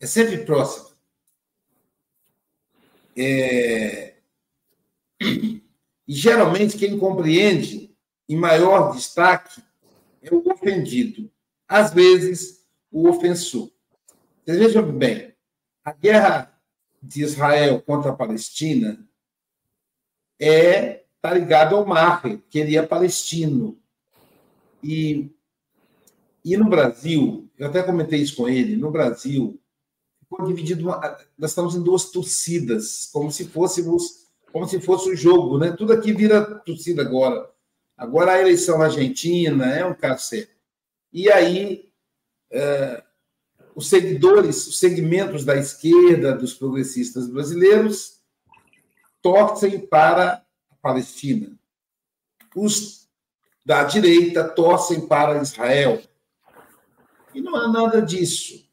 é 0.00 0.06
sempre 0.06 0.44
próxima. 0.44 0.96
É... 3.16 4.16
E 5.20 6.14
geralmente 6.14 6.78
quem 6.78 6.98
compreende 6.98 7.94
em 8.28 8.36
maior 8.36 8.94
destaque 8.94 9.62
é 10.22 10.32
o 10.32 10.42
ofendido, 10.50 11.30
às 11.68 11.92
vezes 11.92 12.64
o 12.90 13.08
ofensor. 13.08 13.70
Vocês 14.44 14.58
vejam 14.58 14.90
bem, 14.90 15.34
a 15.84 15.92
guerra 15.92 16.58
de 17.02 17.22
Israel 17.22 17.82
contra 17.82 18.10
a 18.10 18.16
Palestina 18.16 19.06
é 20.40 21.04
tá 21.20 21.34
ligado 21.34 21.76
ao 21.76 21.86
Maher, 21.86 22.40
que 22.48 22.58
ele 22.58 22.76
é 22.76 22.82
palestino. 22.82 23.78
E, 24.82 25.30
e 26.44 26.56
no 26.56 26.68
Brasil, 26.68 27.50
eu 27.58 27.68
até 27.68 27.82
comentei 27.82 28.20
isso 28.20 28.36
com 28.36 28.48
ele, 28.48 28.76
no 28.76 28.90
Brasil, 28.90 29.60
ficou 30.20 30.46
dividido, 30.46 30.84
uma, 30.84 31.18
nós 31.36 31.50
estamos 31.50 31.74
em 31.74 31.82
duas 31.82 32.10
torcidas, 32.10 33.08
como 33.12 33.30
se 33.32 33.44
fôssemos, 33.46 34.28
como 34.52 34.66
se 34.66 34.80
fosse 34.80 35.10
o 35.10 35.12
um 35.12 35.16
jogo, 35.16 35.58
né? 35.58 35.72
Tudo 35.72 35.92
aqui 35.92 36.12
vira 36.12 36.42
torcida 36.60 37.02
agora. 37.02 37.50
Agora 37.96 38.32
a 38.32 38.40
eleição 38.40 38.78
na 38.78 38.84
Argentina 38.84 39.66
é 39.66 39.84
um 39.84 39.94
cárcere. 39.94 40.48
E 41.12 41.30
aí, 41.30 41.90
é, 42.50 43.02
os 43.74 43.88
seguidores, 43.88 44.66
os 44.66 44.78
segmentos 44.78 45.44
da 45.44 45.56
esquerda, 45.56 46.36
dos 46.36 46.54
progressistas 46.54 47.28
brasileiros, 47.28 48.20
torcem 49.22 49.78
para 49.86 50.44
a 50.70 50.74
Palestina. 50.80 51.58
Os 52.54 53.08
da 53.64 53.84
direita 53.84 54.48
torcem 54.48 55.06
para 55.06 55.42
Israel. 55.42 56.02
E 57.34 57.40
não 57.40 57.54
há 57.54 57.68
nada 57.68 58.00
disso. 58.00 58.66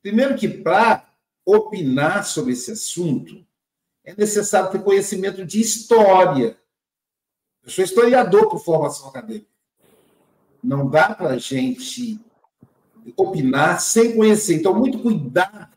Primeiro 0.00 0.36
que 0.36 0.48
para 0.48 1.06
opinar 1.44 2.24
sobre 2.24 2.54
esse 2.54 2.72
assunto, 2.72 3.46
é 4.02 4.14
necessário 4.14 4.70
ter 4.72 4.82
conhecimento 4.82 5.44
de 5.44 5.60
história. 5.60 6.58
Eu 7.62 7.70
sou 7.70 7.84
historiador 7.84 8.48
por 8.48 8.58
formação 8.58 9.08
acadêmica. 9.08 9.51
Não 10.62 10.88
dá 10.88 11.14
para 11.14 11.30
a 11.30 11.38
gente 11.38 12.20
opinar 13.16 13.80
sem 13.80 14.14
conhecer. 14.14 14.54
Então, 14.54 14.74
muito 14.74 14.98
cuidado 14.98 15.68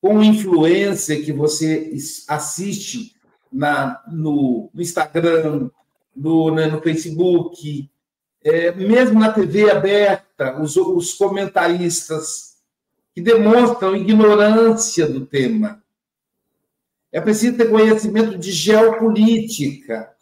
com 0.00 0.18
a 0.18 0.24
influência 0.24 1.20
que 1.22 1.32
você 1.32 1.92
assiste 2.28 3.14
na, 3.52 4.02
no, 4.10 4.70
no 4.72 4.80
Instagram, 4.80 5.70
no, 6.14 6.54
né, 6.54 6.66
no 6.66 6.80
Facebook, 6.80 7.90
é, 8.42 8.72
mesmo 8.72 9.18
na 9.20 9.32
TV 9.32 9.70
aberta, 9.70 10.60
os, 10.60 10.76
os 10.76 11.12
comentaristas 11.14 12.56
que 13.14 13.20
demonstram 13.20 13.96
ignorância 13.96 15.06
do 15.06 15.26
tema. 15.26 15.82
É 17.12 17.20
preciso 17.20 17.56
ter 17.56 17.68
conhecimento 17.68 18.38
de 18.38 18.52
geopolítica. 18.52 20.14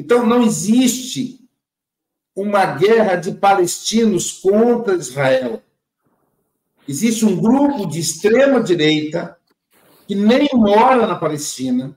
Então, 0.00 0.24
não 0.24 0.42
existe 0.42 1.46
uma 2.34 2.64
guerra 2.64 3.16
de 3.16 3.32
palestinos 3.32 4.32
contra 4.32 4.94
Israel. 4.94 5.62
Existe 6.88 7.26
um 7.26 7.38
grupo 7.38 7.84
de 7.84 8.00
extrema 8.00 8.62
direita 8.62 9.36
que 10.08 10.14
nem 10.14 10.48
mora 10.54 11.06
na 11.06 11.16
Palestina, 11.16 11.94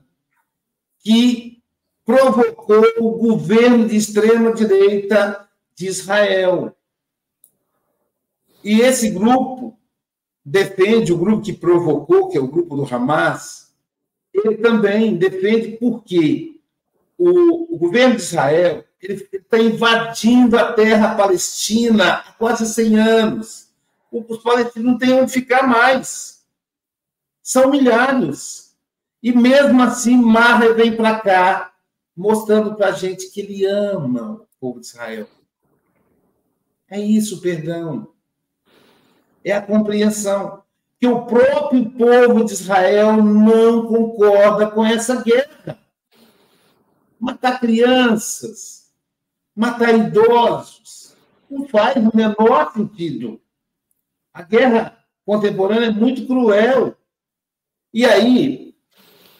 que 0.98 1.62
provocou 2.04 2.84
o 2.98 3.12
governo 3.12 3.88
de 3.88 3.96
extrema 3.96 4.52
direita 4.52 5.48
de 5.74 5.86
Israel. 5.86 6.76
E 8.62 8.82
esse 8.82 9.08
grupo 9.08 9.78
defende, 10.44 11.10
o 11.10 11.16
grupo 11.16 11.42
que 11.42 11.54
provocou, 11.54 12.28
que 12.28 12.36
é 12.36 12.40
o 12.40 12.48
grupo 12.48 12.76
do 12.76 12.94
Hamas, 12.94 13.74
ele 14.30 14.56
também 14.58 15.16
defende 15.16 15.78
porque 15.78 16.53
o, 17.30 17.74
o 17.74 17.78
governo 17.78 18.16
de 18.16 18.22
Israel 18.22 18.84
está 19.00 19.58
invadindo 19.58 20.58
a 20.58 20.72
terra 20.72 21.14
palestina 21.14 22.16
há 22.16 22.32
quase 22.32 22.66
100 22.66 22.98
anos. 22.98 23.68
Os 24.12 24.42
palestinos 24.42 24.92
não 24.92 24.98
têm 24.98 25.14
onde 25.14 25.32
ficar 25.32 25.66
mais. 25.66 26.44
São 27.42 27.70
milhares. 27.70 28.76
E 29.22 29.32
mesmo 29.32 29.82
assim, 29.82 30.16
Maher 30.16 30.74
vem 30.74 30.94
para 30.94 31.18
cá, 31.18 31.72
mostrando 32.14 32.74
para 32.74 32.88
a 32.88 32.92
gente 32.92 33.30
que 33.30 33.40
ele 33.40 33.64
ama 33.64 34.32
o 34.32 34.46
povo 34.60 34.80
de 34.80 34.86
Israel. 34.86 35.26
É 36.90 37.00
isso, 37.00 37.40
perdão. 37.40 38.08
É 39.42 39.52
a 39.52 39.62
compreensão 39.62 40.62
que 41.00 41.06
o 41.06 41.24
próprio 41.24 41.90
povo 41.90 42.44
de 42.44 42.52
Israel 42.52 43.16
não 43.22 43.86
concorda 43.86 44.66
com 44.70 44.84
essa 44.84 45.22
guerra. 45.22 45.83
Matar 47.24 47.58
crianças, 47.58 48.92
matar 49.56 49.94
idosos. 49.94 51.16
Não 51.48 51.66
faz 51.66 51.96
o 51.96 52.14
menor 52.14 52.70
sentido. 52.74 53.40
A 54.30 54.42
guerra 54.42 55.02
contemporânea 55.24 55.86
é 55.86 55.90
muito 55.90 56.26
cruel. 56.26 56.94
E 57.94 58.04
aí, 58.04 58.76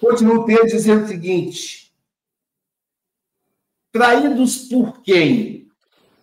continua 0.01 0.37
o 0.37 0.45
texto 0.47 0.69
dizendo 0.69 1.05
o 1.05 1.09
seguinte: 1.09 1.95
traídos 3.93 4.61
por 4.61 5.03
quem? 5.03 5.69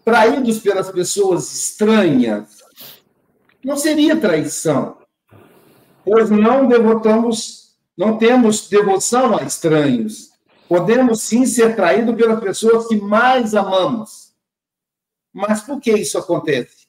Traídos 0.03 0.57
pelas 0.61 0.89
pessoas 0.89 1.53
estranhas? 1.53 2.57
Não 3.63 3.77
seria 3.77 4.19
traição, 4.19 4.97
pois 6.03 6.31
não 6.31 6.67
devotamos, 6.67 7.77
não 7.95 8.17
temos 8.17 8.67
devoção 8.67 9.37
a 9.37 9.43
estranhos 9.43 10.30
Podemos 10.71 11.23
sim 11.23 11.45
ser 11.45 11.75
traídos 11.75 12.15
pelas 12.15 12.39
pessoas 12.39 12.87
que 12.87 12.95
mais 12.95 13.53
amamos. 13.53 14.33
Mas 15.33 15.59
por 15.63 15.81
que 15.81 15.91
isso 15.91 16.17
acontece? 16.17 16.87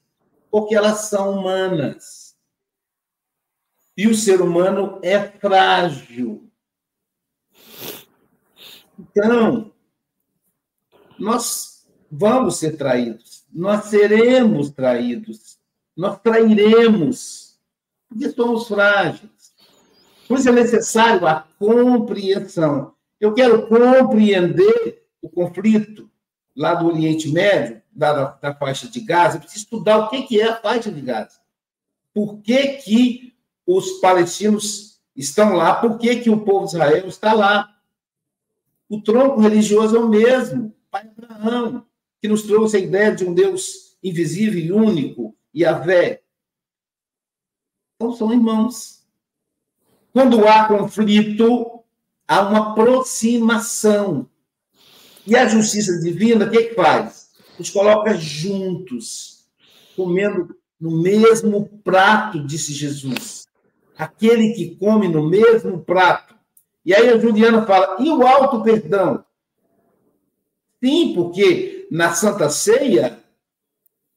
Porque 0.49 0.77
elas 0.77 1.07
são 1.09 1.33
humanas. 1.33 2.37
E 3.97 4.07
o 4.07 4.15
ser 4.15 4.41
humano 4.41 5.01
é 5.03 5.19
frágil. 5.21 6.49
Então, 8.97 9.73
nós 11.19 11.85
vamos 12.09 12.59
ser 12.59 12.77
traídos, 12.77 13.45
nós 13.53 13.87
seremos 13.87 14.71
traídos, 14.71 15.59
nós 15.97 16.21
trairemos, 16.21 17.59
porque 18.09 18.31
somos 18.31 18.69
frágeis. 18.69 19.53
Por 20.29 20.39
isso 20.39 20.51
é 20.51 20.53
necessário 20.53 21.27
a 21.27 21.49
compreensão 21.59 22.95
eu 23.23 23.33
quero 23.33 23.69
compreender 23.69 25.07
o 25.23 25.31
conflito 25.31 26.11
lá 26.57 26.75
do 26.75 26.89
Oriente 26.89 27.31
Médio, 27.31 27.81
da, 27.93 28.33
da 28.33 28.53
faixa 28.53 28.89
de 28.89 28.99
Gaza, 28.99 29.37
eu 29.37 29.41
preciso 29.41 29.65
estudar 29.65 29.99
o 29.99 30.11
que, 30.11 30.23
que 30.23 30.41
é 30.41 30.49
a 30.49 30.57
faixa 30.57 30.91
de 30.91 31.01
Gaza. 31.01 31.39
Por 32.13 32.43
que, 32.43 32.79
que 32.79 33.33
os 33.65 34.01
palestinos 34.01 35.01
estão 35.15 35.53
lá? 35.53 35.77
Por 35.77 35.99
que, 35.99 36.17
que 36.17 36.31
o 36.31 36.45
povo 36.45 36.67
de 36.67 36.73
Israel 36.73 37.07
está 37.07 37.33
lá? 37.33 37.73
O 38.89 39.01
tronco 39.01 39.41
religioso 39.41 39.97
é 39.97 40.01
o 40.01 40.09
mesmo, 40.09 40.75
Pai 40.91 41.09
Abraão, 41.17 41.87
que 42.21 42.27
nos 42.27 42.43
trouxe 42.43 42.77
a 42.77 42.81
ideia 42.81 43.15
de 43.15 43.25
um 43.25 43.33
Deus 43.33 43.97
invisível 44.03 44.61
e 44.61 44.73
único, 44.73 45.37
Yahvé. 45.55 46.25
Então, 47.95 48.13
são 48.17 48.33
irmãos. 48.33 49.07
Quando 50.13 50.45
há 50.49 50.67
conflito, 50.67 51.82
há 52.27 52.41
uma 52.43 52.73
aproximação. 52.73 54.29
E 55.27 55.37
a 55.37 55.47
justiça 55.47 56.01
divina, 56.01 56.47
o 56.47 56.51
que, 56.51 56.65
que 56.65 56.75
faz? 56.75 57.23
os 57.59 57.71
coloca 57.71 58.15
juntos, 58.15 59.47
comendo 59.97 60.55
no 60.81 61.03
mesmo 61.03 61.69
prato, 61.85 62.45
disse 62.45 62.73
Jesus. 62.73 63.47
Aquele 63.97 64.53
que 64.53 64.77
come 64.77 65.09
no 65.09 65.29
mesmo 65.29 65.83
prato. 65.85 66.35
E 66.85 66.95
aí 66.95 67.09
a 67.09 67.19
Juliana 67.19 67.65
fala: 67.65 67.97
e 68.01 68.11
o 68.11 68.27
alto 68.27 68.63
perdão? 68.63 69.25
Sim, 70.83 71.13
porque 71.15 71.87
na 71.91 72.13
Santa 72.13 72.51
Ceia 72.51 73.23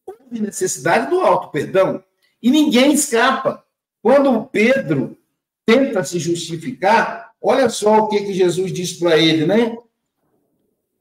houve 0.05 0.41
necessidade 0.41 1.09
do 1.09 1.19
alto 1.19 1.51
perdão. 1.51 2.03
E 2.41 2.49
ninguém 2.49 2.93
escapa. 2.93 3.63
Quando 4.01 4.45
Pedro 4.45 5.17
tenta 5.65 6.03
se 6.03 6.19
justificar, 6.19 7.24
olha 7.45 7.69
só 7.69 7.99
o 7.99 8.07
que, 8.07 8.21
que 8.21 8.33
Jesus 8.33 8.73
diz 8.73 8.93
para 8.93 9.17
ele, 9.17 9.45
né? 9.45 9.77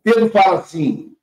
Pedro 0.03 0.29
fala 0.31 0.61
assim: 0.61 1.17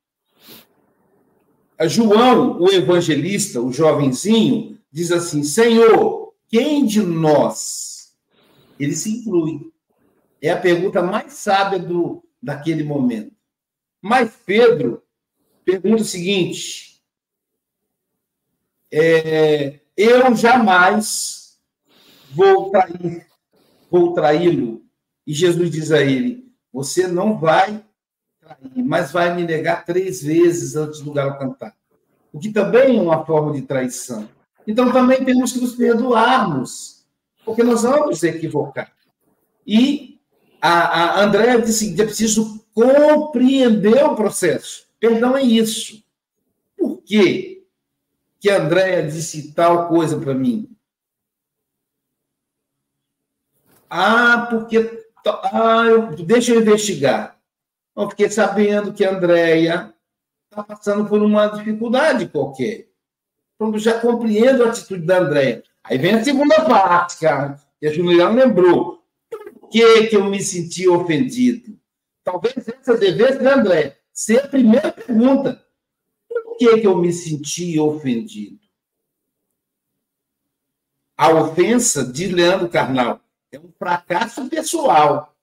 João, 1.88 2.60
o 2.60 2.70
evangelista, 2.70 3.60
o 3.60 3.72
jovenzinho, 3.72 4.78
diz 4.90 5.12
assim: 5.12 5.44
Senhor, 5.44 6.34
quem 6.48 6.84
de 6.84 7.02
nós? 7.02 8.14
Ele 8.78 8.94
se 8.94 9.10
inclui. 9.10 9.70
É 10.40 10.50
a 10.50 10.60
pergunta 10.60 11.00
mais 11.00 11.34
sábia 11.34 11.78
do, 11.78 12.24
daquele 12.42 12.82
momento. 12.82 13.32
Mas 14.00 14.32
Pedro 14.44 15.02
pergunta 15.64 16.02
o 16.02 16.04
seguinte: 16.04 17.00
é, 18.90 19.78
Eu 19.96 20.34
jamais 20.34 21.60
vou 22.32 22.70
trair, 22.70 23.26
vou 23.88 24.12
traí-lo. 24.14 24.82
E 25.26 25.32
Jesus 25.32 25.70
diz 25.70 25.92
a 25.92 26.00
ele: 26.00 26.52
Você 26.72 27.06
não 27.06 27.38
vai 27.38 27.84
mas 28.76 29.12
vai 29.12 29.34
me 29.34 29.44
negar 29.44 29.84
três 29.84 30.22
vezes 30.22 30.76
antes 30.76 31.00
do 31.00 31.12
galo 31.12 31.38
cantar. 31.38 31.74
O 32.32 32.38
que 32.38 32.50
também 32.50 32.98
é 32.98 33.02
uma 33.02 33.24
forma 33.24 33.52
de 33.52 33.62
traição. 33.62 34.28
Então 34.66 34.92
também 34.92 35.24
temos 35.24 35.52
que 35.52 35.60
nos 35.60 35.74
perdoarmos, 35.74 37.04
porque 37.44 37.62
nós 37.62 37.82
vamos 37.82 38.22
equivocar. 38.22 38.92
E 39.66 40.20
a, 40.60 40.70
a 41.20 41.24
Andréa 41.24 41.60
disse 41.60 41.94
que 41.94 42.02
é 42.02 42.04
preciso 42.04 42.64
compreender 42.72 44.04
o 44.04 44.14
processo. 44.14 44.86
Perdão 44.98 45.36
é 45.36 45.42
isso. 45.42 46.02
Por 46.76 47.02
quê 47.02 47.64
que 48.40 48.50
a 48.50 48.62
Andréa 48.62 49.06
disse 49.06 49.52
tal 49.52 49.88
coisa 49.88 50.18
para 50.18 50.34
mim? 50.34 50.68
Ah, 53.90 54.46
porque. 54.48 55.01
Ah, 55.26 55.84
deixa 56.24 56.52
eu 56.52 56.60
investigar. 56.60 57.38
Eu 57.96 58.08
fiquei 58.10 58.30
sabendo 58.30 58.92
que 58.92 59.04
a 59.04 59.14
Andréia 59.14 59.94
está 60.50 60.62
passando 60.62 61.08
por 61.08 61.22
uma 61.22 61.46
dificuldade 61.48 62.28
qualquer. 62.28 62.88
Então, 63.54 63.78
já 63.78 64.00
compreendo 64.00 64.64
a 64.64 64.68
atitude 64.68 65.06
da 65.06 65.18
Andréia. 65.18 65.62
Aí 65.84 65.98
vem 65.98 66.14
a 66.14 66.24
segunda 66.24 66.64
parte, 66.64 67.18
cara, 67.18 67.60
que 67.78 67.86
a 67.86 67.92
Juliana 67.92 68.44
lembrou. 68.44 69.02
Por 69.30 69.68
que, 69.68 70.06
que 70.06 70.16
eu 70.16 70.24
me 70.24 70.42
senti 70.42 70.88
ofendido? 70.88 71.78
Talvez 72.24 72.54
essa 72.56 72.96
devesse, 72.96 73.38
né, 73.40 73.52
André? 73.52 73.98
Ser 74.12 74.40
a 74.40 74.48
primeira 74.48 74.92
pergunta. 74.92 75.64
Por 76.28 76.56
que, 76.56 76.80
que 76.80 76.86
eu 76.86 76.96
me 76.96 77.12
senti 77.12 77.78
ofendido? 77.78 78.60
A 81.16 81.30
ofensa 81.30 82.04
de 82.04 82.28
Leandro 82.28 82.68
Carnal 82.68 83.20
é 83.52 83.58
um 83.58 83.70
fracasso 83.78 84.48
pessoal. 84.48 85.36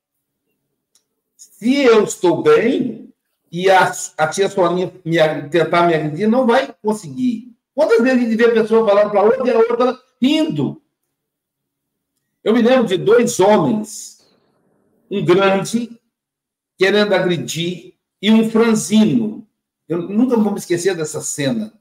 Se 1.38 1.76
eu 1.76 2.04
estou 2.04 2.42
bem 2.42 3.14
e 3.52 3.70
a, 3.70 3.92
a 4.18 4.28
tia 4.28 4.50
Soninha 4.50 4.92
me, 5.06 5.18
tentar 5.50 5.86
me 5.86 5.94
agredir, 5.94 6.28
não 6.28 6.48
vai 6.48 6.74
conseguir. 6.82 7.56
Quantas 7.76 8.02
vezes 8.02 8.18
a 8.18 8.22
gente 8.22 8.36
vê 8.36 8.46
a 8.46 8.54
pessoa 8.54 8.88
falando 8.88 9.12
para 9.12 9.24
outra 9.24 9.48
e 9.48 9.52
a 9.52 9.58
outra 9.60 10.00
rindo? 10.20 10.82
Eu 12.44 12.54
me 12.54 12.62
lembro 12.64 12.88
de 12.88 12.98
dois 12.98 13.40
homens, 13.40 14.28
um 15.10 15.24
grande 15.24 16.02
querendo 16.78 17.14
agredir 17.14 17.94
e 18.22 18.32
um 18.32 18.50
franzino. 18.50 19.48
Eu 19.88 20.02
nunca 20.02 20.36
vou 20.36 20.52
me 20.52 20.58
esquecer 20.58 20.96
dessa 20.96 21.22
cena. 21.22 21.74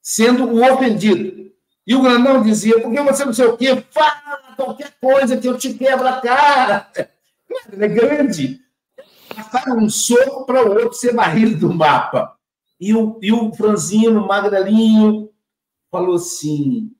Sendo 0.00 0.44
o 0.44 0.72
ofendido. 0.72 1.47
E 1.88 1.94
o 1.94 2.02
grandão 2.02 2.42
dizia, 2.42 2.78
porque 2.82 3.00
você 3.00 3.24
não 3.24 3.32
sei 3.32 3.46
o 3.46 3.56
quê, 3.56 3.82
fala 3.90 4.42
qualquer 4.54 4.92
coisa 5.00 5.38
que 5.38 5.48
eu 5.48 5.56
te 5.56 5.72
quebra 5.72 6.10
a 6.10 6.20
cara. 6.20 6.92
Ele 7.72 7.82
é 7.82 7.88
grande. 7.88 8.60
Passaram 9.34 9.78
um 9.78 9.88
soco 9.88 10.44
para 10.44 10.66
o 10.66 10.72
outro 10.72 10.92
ser 10.92 11.14
barrido 11.14 11.56
do 11.56 11.74
mapa. 11.74 12.36
E 12.78 12.94
o, 12.94 13.18
e 13.22 13.32
o 13.32 13.54
franzino, 13.54 14.26
magrelinho, 14.26 15.30
falou 15.90 16.16
assim: 16.16 16.90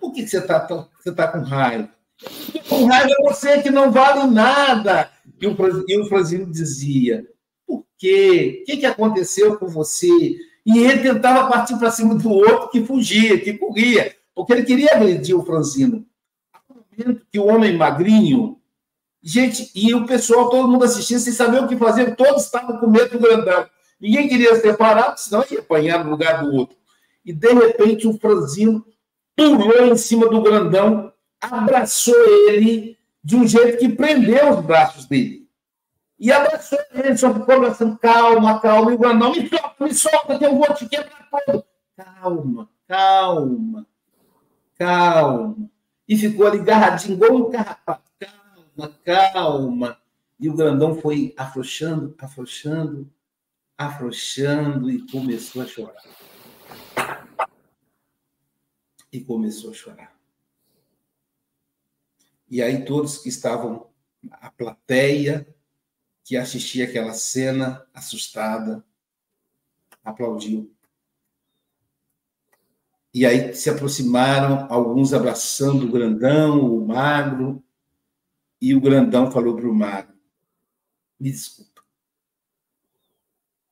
por 0.00 0.12
que 0.12 0.26
você 0.26 0.38
está 0.38 0.66
você 0.98 1.12
tá 1.12 1.28
com 1.28 1.38
raiva? 1.38 1.88
Com 2.68 2.86
raiva 2.86 3.12
é 3.12 3.22
você 3.22 3.62
que 3.62 3.70
não 3.70 3.92
vale 3.92 4.28
nada. 4.28 5.08
E 5.40 5.46
o, 5.46 5.56
e 5.86 6.00
o 6.00 6.06
franzino 6.06 6.50
dizia: 6.50 7.24
por 7.64 7.86
quê? 7.96 8.62
O 8.62 8.64
que, 8.64 8.78
que 8.78 8.86
aconteceu 8.86 9.56
com 9.56 9.68
você? 9.68 10.10
E 10.66 10.78
ele 10.78 11.00
tentava 11.00 11.48
partir 11.48 11.78
para 11.78 11.92
cima 11.92 12.16
do 12.16 12.28
outro 12.28 12.70
que 12.70 12.84
fugia, 12.84 13.38
que 13.38 13.52
corria, 13.52 14.16
porque 14.34 14.52
ele 14.52 14.64
queria 14.64 14.94
agredir 14.94 15.36
o 15.36 15.44
momento 15.44 16.06
que 17.30 17.38
o 17.38 17.46
homem 17.46 17.76
magrinho 17.76 18.62
Gente, 19.22 19.70
e 19.72 19.94
o 19.94 20.04
pessoal, 20.04 20.50
todo 20.50 20.66
mundo 20.66 20.84
assistindo, 20.84 21.20
sem 21.20 21.32
saber 21.32 21.62
o 21.62 21.68
que 21.68 21.76
fazer, 21.76 22.16
todos 22.16 22.42
estavam 22.42 22.78
com 22.78 22.90
medo 22.90 23.10
do 23.10 23.20
grandão. 23.20 23.64
Ninguém 24.00 24.28
queria 24.28 24.56
separar, 24.56 25.16
senão 25.16 25.44
ia 25.48 25.60
apanhar 25.60 26.04
no 26.04 26.10
lugar 26.10 26.42
do 26.42 26.52
outro. 26.52 26.76
E, 27.24 27.32
de 27.32 27.52
repente, 27.52 28.08
o 28.08 28.18
franzino 28.18 28.84
pulou 29.36 29.86
em 29.86 29.96
cima 29.96 30.28
do 30.28 30.42
grandão, 30.42 31.12
abraçou 31.40 32.16
ele 32.48 32.98
de 33.22 33.36
um 33.36 33.46
jeito 33.46 33.78
que 33.78 33.88
prendeu 33.90 34.58
os 34.58 34.64
braços 34.64 35.06
dele. 35.06 35.48
E 36.18 36.32
abraçou 36.32 36.78
ele, 36.92 37.16
só 37.16 37.32
ficou 37.32 37.54
abraçando, 37.54 37.96
calma, 37.98 38.58
calma, 38.58 38.90
e 38.90 38.94
o 38.94 38.98
grandão, 38.98 39.30
me 39.30 39.48
solta, 39.48 39.84
me 39.84 39.94
solta, 39.94 40.38
que 40.38 40.44
eu 40.44 40.56
vou 40.56 40.74
te 40.74 40.88
quebrar 40.88 41.28
todo. 41.46 41.64
Calma, 41.96 42.68
calma, 42.88 43.86
calma. 44.82 45.70
E 46.08 46.16
ficou 46.16 46.46
ali 46.46 46.60
agarradinho, 46.60 47.14
igual 47.14 47.36
um 47.36 47.50
carrapato 47.50 48.12
uma 48.76 48.88
calma. 48.88 50.00
E 50.40 50.48
o 50.48 50.54
grandão 50.54 51.00
foi 51.00 51.34
afrouxando, 51.36 52.14
afrouxando, 52.18 53.12
afrouxando 53.78 54.90
e 54.90 55.06
começou 55.06 55.62
a 55.62 55.66
chorar. 55.66 56.02
E 59.12 59.20
começou 59.20 59.70
a 59.70 59.74
chorar. 59.74 60.16
E 62.50 62.60
aí 62.60 62.84
todos 62.84 63.18
que 63.18 63.28
estavam, 63.28 63.88
a 64.32 64.50
plateia 64.50 65.46
que 66.24 66.36
assistia 66.36 66.84
aquela 66.84 67.14
cena 67.14 67.86
assustada, 67.94 68.84
aplaudiu. 70.04 70.74
E 73.14 73.26
aí 73.26 73.54
se 73.54 73.68
aproximaram, 73.68 74.66
alguns 74.70 75.12
abraçando 75.12 75.84
o 75.84 75.92
grandão, 75.92 76.74
o 76.74 76.86
magro, 76.86 77.62
e 78.60 78.74
o 78.74 78.80
grandão 78.80 79.30
falou 79.30 79.56
para 79.56 79.68
o 79.68 79.74
magro: 79.74 80.14
Me 81.20 81.30
desculpa. 81.30 81.82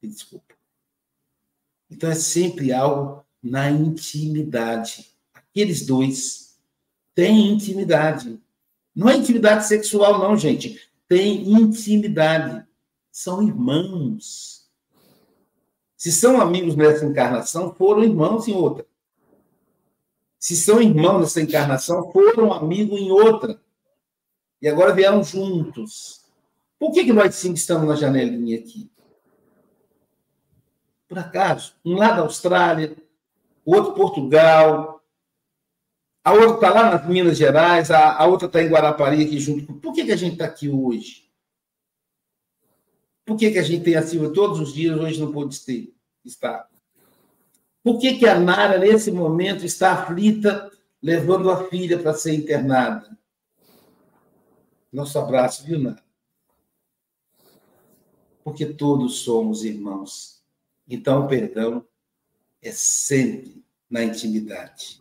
Me 0.03 0.09
desculpa. 0.09 0.55
Então 1.91 2.11
é 2.11 2.15
sempre 2.15 2.73
algo 2.73 3.25
na 3.43 3.71
intimidade. 3.71 5.15
Aqueles 5.33 5.87
dois 5.87 6.59
têm 7.15 7.53
intimidade. 7.53 8.41
Não 8.95 9.09
é 9.09 9.17
intimidade 9.17 9.67
sexual, 9.67 10.19
não, 10.19 10.37
gente. 10.37 10.91
Tem 11.09 11.51
intimidade. 11.51 12.67
São 13.11 13.43
irmãos. 13.43 14.69
Se 15.97 16.13
são 16.13 16.41
amigos 16.41 16.77
nessa 16.77 17.05
encarnação, 17.05 17.75
foram 17.75 18.05
irmãos 18.05 18.47
em 18.47 18.55
outra. 18.55 18.87
Se 20.41 20.57
são 20.57 20.81
irmãos 20.81 21.21
nessa 21.21 21.43
encarnação, 21.43 22.11
foram 22.11 22.51
amigos 22.51 22.99
em 22.99 23.11
outra 23.11 23.61
e 24.63 24.67
agora 24.67 24.95
vieram 24.95 25.23
juntos. 25.23 26.25
Por 26.79 26.93
que, 26.93 27.05
que 27.05 27.13
nós 27.13 27.35
cinco 27.35 27.57
estamos 27.57 27.87
na 27.87 27.95
janelinha 27.95 28.59
aqui? 28.59 28.91
Por 31.07 31.19
acaso? 31.19 31.75
Um 31.85 31.95
lá 31.95 32.13
da 32.13 32.23
Austrália, 32.23 32.97
o 33.67 33.75
outro 33.77 33.93
Portugal, 33.93 35.05
a 36.25 36.33
outra 36.33 36.55
está 36.55 36.71
lá 36.71 36.91
nas 36.91 37.07
Minas 37.07 37.37
Gerais, 37.37 37.91
a, 37.91 38.17
a 38.17 38.27
outra 38.27 38.47
está 38.47 38.63
em 38.63 38.69
Guarapari 38.69 39.23
aqui 39.23 39.39
junto. 39.39 39.75
Por 39.75 39.93
que, 39.93 40.07
que 40.07 40.13
a 40.13 40.17
gente 40.17 40.33
está 40.33 40.47
aqui 40.47 40.71
hoje? 40.71 41.31
Por 43.27 43.37
que, 43.37 43.51
que 43.51 43.59
a 43.59 43.63
gente 43.63 43.85
tem 43.85 43.95
a 43.95 44.03
Silva 44.03 44.33
todos 44.33 44.59
os 44.59 44.73
dias, 44.73 44.99
hoje 44.99 45.21
não 45.21 45.33
pode 45.33 45.61
ter, 45.61 45.95
estar? 46.25 46.70
Por 47.83 47.99
que, 47.99 48.19
que 48.19 48.27
a 48.27 48.39
Nara, 48.39 48.79
nesse 48.79 49.11
momento, 49.11 49.65
está 49.65 49.93
aflita, 49.93 50.71
levando 51.03 51.51
a 51.51 51.69
filha 51.69 51.99
para 51.99 52.13
ser 52.15 52.35
internada? 52.35 53.17
Nosso 54.93 55.19
abraço, 55.19 55.65
viu, 55.65 55.79
Nara? 55.79 56.03
Porque 58.45 58.67
todos 58.67 59.21
somos 59.21 59.65
irmãos. 59.65 60.43
Então, 60.89 61.25
o 61.25 61.29
perdão 61.29 61.85
é 62.61 62.71
sempre 62.73 63.65
na 63.89 64.05
intimidade. 64.05 65.01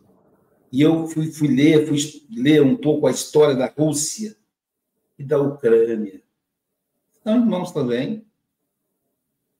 E 0.72 0.80
eu 0.80 1.06
fui, 1.06 1.30
fui 1.30 1.48
ler, 1.48 1.86
fui 1.86 1.98
ler 2.30 2.62
um 2.62 2.76
pouco 2.76 3.06
a 3.06 3.10
história 3.10 3.56
da 3.56 3.66
Rússia 3.66 4.36
e 5.18 5.24
da 5.24 5.38
Ucrânia. 5.38 6.22
São 7.22 7.36
irmãos 7.36 7.72
também. 7.72 8.24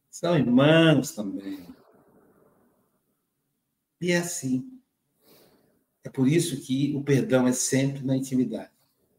São 0.09 0.37
irmãos 0.37 1.13
também. 1.13 1.67
E 4.01 4.13
é 4.13 4.19
assim. 4.19 4.65
É 6.03 6.09
por 6.09 6.27
isso 6.27 6.61
que 6.63 6.95
o 6.97 7.03
perdão 7.03 7.47
é 7.47 7.53
sempre 7.53 8.05
na 8.05 8.17
intimidade. 8.17 8.71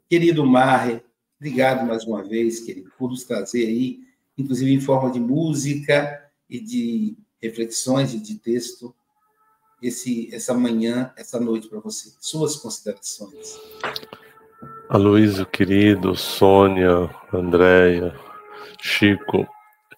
Querido 0.10 0.46
Marre, 0.46 1.02
obrigado 1.40 1.86
mais 1.86 2.06
uma 2.06 2.24
vez, 2.24 2.60
querido, 2.60 2.92
por 2.98 3.10
nos 3.10 3.24
trazer 3.24 3.68
aí, 3.68 4.00
inclusive 4.38 4.74
em 4.74 4.82
forma 4.82 5.12
de 5.12 5.20
música 5.20 6.30
e 6.50 6.60
de 6.60 7.18
reflexões 7.42 8.14
e 8.14 8.20
de 8.20 8.36
texto, 8.36 8.94
esse, 9.82 10.34
essa 10.34 10.54
manhã, 10.54 11.14
essa 11.16 11.40
noite 11.40 11.68
para 11.68 11.80
você. 11.80 12.12
Suas 12.20 12.56
considerações. 12.56 13.60
Aloysio, 14.90 15.46
querido, 15.46 16.16
Sônia, 16.16 17.10
Andréia, 17.34 18.14
Chico, 18.82 19.48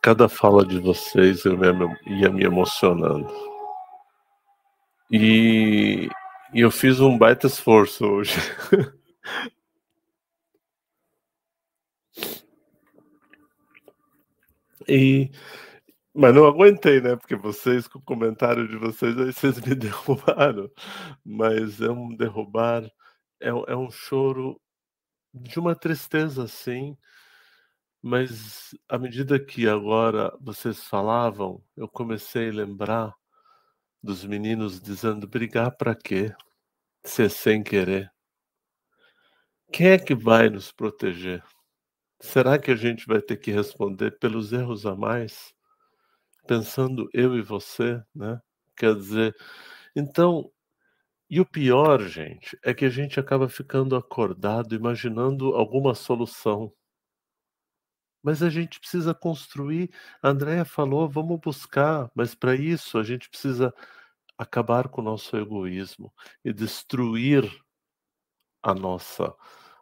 cada 0.01 0.29
fala 0.29 0.65
de 0.65 0.79
vocês 0.79 1.43
eu 1.45 1.57
ia 2.05 2.29
me 2.29 2.43
emocionando. 2.43 3.52
E, 5.15 6.09
eu 6.55 6.71
fiz 6.71 6.99
um 6.99 7.15
baita 7.15 7.45
esforço 7.45 8.03
hoje. 8.03 8.33
e 14.89 15.29
mas 16.15 16.33
não 16.33 16.47
aguentei, 16.47 16.99
né? 16.99 17.15
Porque 17.15 17.35
vocês, 17.35 17.87
com 17.87 17.99
o 17.99 18.01
comentário 18.01 18.67
de 18.67 18.75
vocês, 18.75 19.15
aí 19.19 19.31
vocês 19.31 19.59
me 19.61 19.75
derrubaram. 19.75 20.69
Mas 21.23 21.79
é 21.79 21.91
um 21.91 22.15
derrubar, 22.15 22.83
é, 23.39 23.49
é 23.49 23.75
um 23.75 23.91
choro 23.91 24.59
de 25.33 25.59
uma 25.59 25.75
tristeza, 25.75 26.47
sim. 26.47 26.97
Mas 28.01 28.75
à 28.89 28.97
medida 28.97 29.39
que 29.39 29.67
agora 29.67 30.35
vocês 30.41 30.83
falavam, 30.85 31.63
eu 31.77 31.87
comecei 31.87 32.49
a 32.49 32.53
lembrar 32.53 33.15
dos 34.03 34.25
meninos 34.25 34.81
dizendo: 34.81 35.27
brigar 35.27 35.75
para 35.77 35.95
quê? 35.95 36.33
Se 37.05 37.29
sem 37.29 37.63
querer. 37.63 38.11
Quem 39.71 39.87
é 39.87 39.97
que 39.97 40.15
vai 40.15 40.49
nos 40.49 40.71
proteger? 40.71 41.43
Será 42.21 42.59
que 42.59 42.71
a 42.71 42.75
gente 42.75 43.07
vai 43.07 43.21
ter 43.21 43.37
que 43.37 43.51
responder 43.51 44.19
pelos 44.19 44.53
erros 44.53 44.85
a 44.85 44.95
mais? 44.95 45.53
pensando 46.47 47.09
eu 47.13 47.35
e 47.37 47.41
você, 47.41 48.01
né? 48.15 48.39
Quer 48.77 48.95
dizer, 48.95 49.35
então, 49.95 50.51
e 51.29 51.39
o 51.41 51.45
pior, 51.45 52.01
gente, 52.03 52.57
é 52.63 52.73
que 52.73 52.85
a 52.85 52.89
gente 52.89 53.19
acaba 53.19 53.49
ficando 53.49 53.95
acordado, 53.95 54.75
imaginando 54.75 55.55
alguma 55.55 55.95
solução. 55.95 56.73
Mas 58.23 58.41
a 58.41 58.49
gente 58.49 58.79
precisa 58.79 59.13
construir. 59.13 59.91
A 60.21 60.29
Andrea 60.29 60.65
falou, 60.65 61.09
vamos 61.09 61.39
buscar, 61.39 62.09
mas 62.15 62.33
para 62.33 62.55
isso 62.55 62.97
a 62.97 63.03
gente 63.03 63.29
precisa 63.29 63.73
acabar 64.37 64.87
com 64.87 65.01
o 65.01 65.03
nosso 65.03 65.37
egoísmo 65.37 66.11
e 66.43 66.53
destruir 66.53 67.49
a 68.63 68.73
nossa 68.73 69.35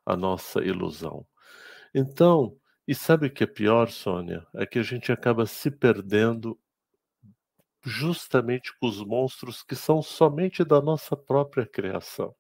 a 0.06 0.16
nossa 0.18 0.62
ilusão. 0.62 1.26
Então, 1.94 2.58
e 2.88 2.96
sabe 2.96 3.28
o 3.28 3.32
que 3.32 3.44
é 3.44 3.48
pior, 3.48 3.90
Sônia? 3.90 4.46
É 4.56 4.66
que 4.66 4.80
a 4.80 4.84
gente 4.84 5.12
acaba 5.12 5.46
se 5.46 5.70
perdendo 5.70 6.60
justamente 7.84 8.74
com 8.80 8.88
os 8.88 9.04
monstros 9.04 9.64
que 9.64 9.76
são 9.76 10.02
somente 10.02 10.64
da 10.64 10.82
nossa 10.82 11.16
própria 11.16 11.66
criação. 11.66 12.36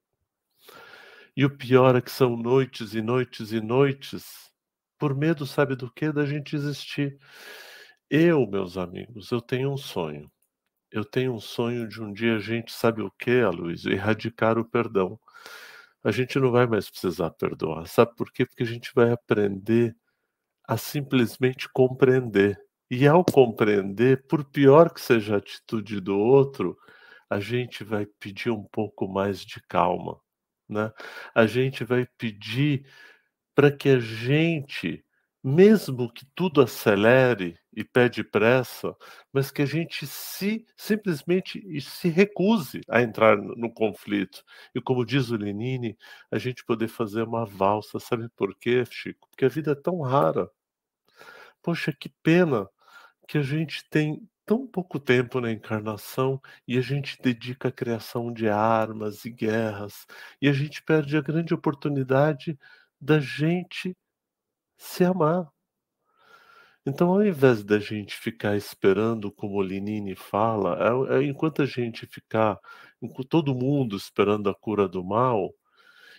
E 1.35 1.45
o 1.45 1.57
pior 1.57 1.95
é 1.95 2.01
que 2.01 2.11
são 2.11 2.35
noites 2.35 2.93
e 2.93 3.01
noites 3.01 3.51
e 3.51 3.61
noites, 3.61 4.50
por 5.01 5.15
medo, 5.15 5.47
sabe 5.47 5.75
do 5.75 5.89
que? 5.89 6.11
Da 6.11 6.27
gente 6.27 6.55
existir. 6.55 7.17
Eu, 8.07 8.45
meus 8.45 8.77
amigos, 8.77 9.31
eu 9.31 9.41
tenho 9.41 9.71
um 9.73 9.77
sonho. 9.77 10.31
Eu 10.91 11.03
tenho 11.03 11.33
um 11.33 11.39
sonho 11.39 11.87
de 11.87 11.99
um 11.99 12.13
dia 12.13 12.35
a 12.35 12.39
gente, 12.39 12.71
sabe 12.71 13.01
o 13.01 13.09
que, 13.09 13.41
Aloysio? 13.41 13.91
Erradicar 13.91 14.59
o 14.59 14.65
perdão. 14.65 15.19
A 16.03 16.11
gente 16.11 16.37
não 16.37 16.51
vai 16.51 16.67
mais 16.67 16.87
precisar 16.87 17.31
perdoar. 17.31 17.87
Sabe 17.87 18.15
por 18.15 18.31
quê? 18.31 18.45
Porque 18.45 18.61
a 18.61 18.65
gente 18.65 18.91
vai 18.93 19.11
aprender 19.11 19.95
a 20.67 20.77
simplesmente 20.77 21.67
compreender. 21.73 22.59
E 22.87 23.07
ao 23.07 23.25
compreender, 23.25 24.27
por 24.27 24.45
pior 24.45 24.93
que 24.93 25.01
seja 25.01 25.33
a 25.33 25.37
atitude 25.39 25.99
do 25.99 26.15
outro, 26.15 26.77
a 27.27 27.39
gente 27.39 27.83
vai 27.83 28.05
pedir 28.05 28.51
um 28.51 28.65
pouco 28.65 29.07
mais 29.07 29.39
de 29.43 29.59
calma, 29.67 30.19
né? 30.69 30.91
A 31.33 31.47
gente 31.47 31.83
vai 31.83 32.05
pedir 32.19 32.85
para 33.55 33.71
que 33.71 33.89
a 33.89 33.99
gente, 33.99 35.03
mesmo 35.43 36.11
que 36.11 36.25
tudo 36.35 36.61
acelere 36.61 37.57
e 37.73 37.83
pede 37.83 38.23
pressa, 38.23 38.95
mas 39.31 39.51
que 39.51 39.61
a 39.61 39.65
gente 39.65 40.05
se 40.05 40.65
simplesmente 40.75 41.81
se 41.81 42.09
recuse 42.09 42.81
a 42.89 43.01
entrar 43.01 43.37
no, 43.37 43.55
no 43.55 43.73
conflito. 43.73 44.43
E 44.75 44.81
como 44.81 45.05
diz 45.05 45.29
o 45.29 45.37
Lenine, 45.37 45.97
a 46.29 46.37
gente 46.37 46.65
poder 46.65 46.87
fazer 46.87 47.23
uma 47.23 47.45
valsa, 47.45 47.99
sabe 47.99 48.29
por 48.29 48.55
quê, 48.55 48.83
Chico? 48.89 49.29
Porque 49.29 49.45
a 49.45 49.49
vida 49.49 49.71
é 49.71 49.75
tão 49.75 50.01
rara. 50.01 50.49
Poxa, 51.61 51.93
que 51.93 52.09
pena 52.23 52.67
que 53.27 53.37
a 53.37 53.41
gente 53.43 53.87
tem 53.89 54.27
tão 54.45 54.67
pouco 54.67 54.99
tempo 54.99 55.39
na 55.39 55.51
encarnação 55.51 56.41
e 56.67 56.77
a 56.77 56.81
gente 56.81 57.17
dedica 57.21 57.69
à 57.69 57.71
criação 57.71 58.33
de 58.33 58.49
armas 58.49 59.23
e 59.25 59.29
guerras 59.29 60.05
e 60.41 60.49
a 60.49 60.53
gente 60.53 60.83
perde 60.83 61.15
a 61.15 61.21
grande 61.21 61.53
oportunidade 61.53 62.59
da 63.01 63.19
gente 63.19 63.97
se 64.77 65.03
amar. 65.03 65.51
Então, 66.85 67.09
ao 67.13 67.23
invés 67.23 67.63
da 67.63 67.79
gente 67.79 68.15
ficar 68.15 68.55
esperando, 68.55 69.31
como 69.31 69.61
Lenine 69.61 70.15
fala, 70.15 70.77
é, 71.09 71.19
é, 71.19 71.23
enquanto 71.23 71.61
a 71.61 71.65
gente 71.65 72.07
ficar, 72.07 72.59
todo 73.29 73.55
mundo 73.55 73.95
esperando 73.95 74.49
a 74.49 74.55
cura 74.55 74.87
do 74.87 75.03
mal, 75.03 75.53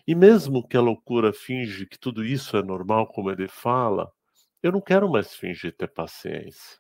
e 0.07 0.15
mesmo 0.15 0.67
que 0.67 0.77
a 0.77 0.81
loucura 0.81 1.33
finge 1.33 1.87
que 1.87 1.99
tudo 1.99 2.25
isso 2.25 2.57
é 2.57 2.63
normal, 2.63 3.07
como 3.09 3.31
ele 3.31 3.49
fala, 3.49 4.11
eu 4.63 4.73
não 4.73 4.81
quero 4.81 5.11
mais 5.11 5.35
fingir 5.35 5.77
ter 5.77 5.89
paciência, 5.89 6.79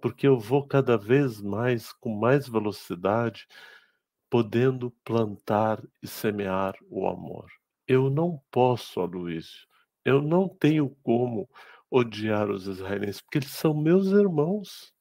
porque 0.00 0.26
eu 0.26 0.38
vou 0.38 0.66
cada 0.66 0.96
vez 0.96 1.40
mais, 1.42 1.92
com 1.92 2.14
mais 2.18 2.48
velocidade, 2.48 3.46
podendo 4.30 4.90
plantar 5.04 5.82
e 6.02 6.06
semear 6.08 6.74
o 6.90 7.08
amor. 7.08 7.57
Eu 7.88 8.10
não 8.10 8.40
posso, 8.50 9.00
Aloysio, 9.00 9.66
eu 10.04 10.20
não 10.20 10.48
tenho 10.48 10.90
como 11.02 11.48
odiar 11.90 12.50
os 12.50 12.66
israelenses, 12.66 13.22
porque 13.22 13.38
eles 13.38 13.50
são 13.50 13.74
meus 13.74 14.08
irmãos. 14.08 14.92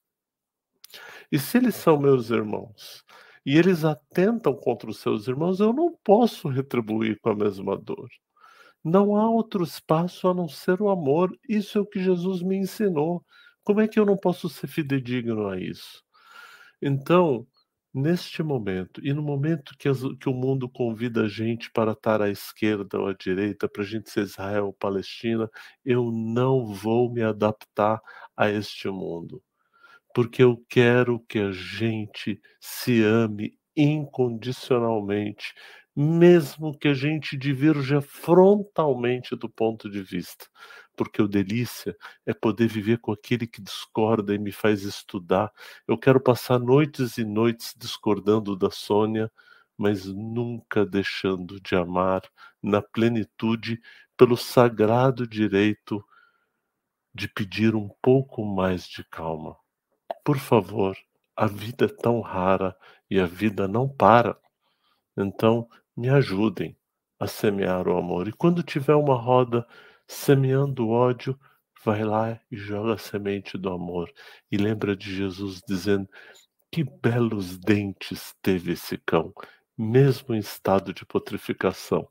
E 1.29 1.37
se 1.37 1.57
eles 1.57 1.75
são 1.75 1.99
meus 1.99 2.29
irmãos 2.29 3.03
e 3.45 3.57
eles 3.57 3.83
atentam 3.83 4.55
contra 4.55 4.89
os 4.89 4.99
seus 4.99 5.27
irmãos, 5.27 5.59
eu 5.59 5.73
não 5.73 5.97
posso 6.03 6.47
retribuir 6.47 7.19
com 7.19 7.29
a 7.29 7.35
mesma 7.35 7.77
dor. 7.77 8.09
Não 8.83 9.17
há 9.17 9.29
outro 9.29 9.63
espaço 9.63 10.27
a 10.29 10.33
não 10.33 10.47
ser 10.47 10.81
o 10.81 10.89
amor. 10.89 11.37
Isso 11.47 11.77
é 11.77 11.81
o 11.81 11.85
que 11.85 12.01
Jesus 12.01 12.41
me 12.41 12.55
ensinou. 12.55 13.23
Como 13.63 13.81
é 13.81 13.87
que 13.87 13.99
eu 13.99 14.05
não 14.05 14.15
posso 14.15 14.47
ser 14.47 14.67
fidedigno 14.67 15.47
a 15.47 15.59
isso? 15.59 16.01
Então, 16.81 17.45
neste 17.97 18.43
momento, 18.43 19.01
e 19.03 19.11
no 19.11 19.23
momento 19.23 19.75
que, 19.77 19.89
as, 19.89 20.01
que, 20.19 20.29
o 20.29 20.33
mundo 20.33 20.69
convida 20.69 21.23
a 21.23 21.27
gente 21.27 21.71
para 21.71 21.93
estar 21.93 22.21
à 22.21 22.29
esquerda 22.29 22.99
ou 22.99 23.07
à 23.07 23.13
direita, 23.13 23.67
para 23.67 23.81
a 23.81 23.85
gente 23.85 24.09
ser 24.09 24.21
Israel 24.23 24.67
ou 24.67 24.73
Palestina, 24.73 25.49
eu 25.83 26.11
não 26.11 26.67
vou 26.67 27.11
me 27.11 27.23
adaptar 27.23 27.99
a 28.35 28.49
este 28.49 28.87
mundo. 28.89 29.41
Porque 30.13 30.43
eu 30.43 30.63
quero 30.69 31.19
que 31.27 31.39
a 31.39 31.51
gente 31.51 32.39
se 32.59 33.03
ame 33.03 33.57
incondicionalmente, 33.75 35.53
mesmo 35.95 36.77
que 36.77 36.87
a 36.87 36.93
gente 36.93 37.35
divirja 37.35 38.01
frontalmente 38.01 39.35
do 39.35 39.49
ponto 39.49 39.89
de 39.89 40.03
vista. 40.03 40.45
Porque 40.97 41.21
o 41.21 41.27
delícia 41.27 41.95
é 42.25 42.33
poder 42.33 42.67
viver 42.67 42.97
com 42.97 43.11
aquele 43.13 43.47
que 43.47 43.61
discorda 43.61 44.33
e 44.33 44.39
me 44.39 44.51
faz 44.51 44.83
estudar. 44.83 45.53
Eu 45.87 45.97
quero 45.97 46.19
passar 46.19 46.59
noites 46.59 47.17
e 47.17 47.23
noites 47.23 47.75
discordando 47.77 48.55
da 48.55 48.71
Sônia, 48.71 49.31
mas 49.77 50.05
nunca 50.05 50.85
deixando 50.85 51.61
de 51.61 51.75
amar 51.75 52.23
na 52.61 52.81
plenitude 52.81 53.79
pelo 54.17 54.35
sagrado 54.35 55.27
direito 55.27 56.03
de 57.13 57.27
pedir 57.27 57.75
um 57.75 57.89
pouco 58.01 58.43
mais 58.43 58.87
de 58.87 59.03
calma. 59.03 59.55
Por 60.25 60.39
favor, 60.39 60.97
a 61.35 61.45
vida 61.45 61.85
é 61.85 61.87
tão 61.87 62.21
rara 62.21 62.75
e 63.09 63.19
a 63.19 63.27
vida 63.27 63.67
não 63.67 63.87
para. 63.87 64.37
Então, 65.15 65.69
me 65.95 66.09
ajudem 66.09 66.75
a 67.19 67.27
semear 67.27 67.87
o 67.87 67.97
amor. 67.97 68.27
E 68.27 68.33
quando 68.33 68.63
tiver 68.63 68.95
uma 68.95 69.15
roda 69.15 69.67
semeando 70.07 70.89
ódio, 70.89 71.37
vai 71.83 72.03
lá 72.03 72.39
e 72.51 72.57
joga 72.57 72.93
a 72.93 72.97
semente 72.97 73.57
do 73.57 73.69
amor 73.69 74.11
e 74.51 74.57
lembra 74.57 74.95
de 74.95 75.13
Jesus 75.13 75.61
dizendo: 75.67 76.07
Que 76.71 76.83
belos 76.83 77.57
dentes 77.57 78.33
teve 78.41 78.73
esse 78.73 78.97
cão, 78.97 79.33
mesmo 79.77 80.33
em 80.33 80.39
estado 80.39 80.93
de 80.93 81.05
putrificação. 81.05 82.07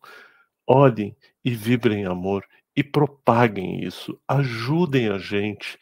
Olhem 0.66 1.16
e 1.44 1.55
vibrem 1.55 2.05
amor 2.06 2.47
e 2.74 2.85
propaguem 2.85 3.82
isso, 3.85 4.20
ajudem 4.28 5.09
a 5.09 5.18
gente 5.18 5.78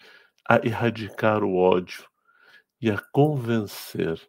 a 0.48 0.64
erradicar 0.64 1.42
o 1.42 1.56
ódio 1.56 2.06
e 2.80 2.90
a 2.90 2.98
convencer 3.12 4.20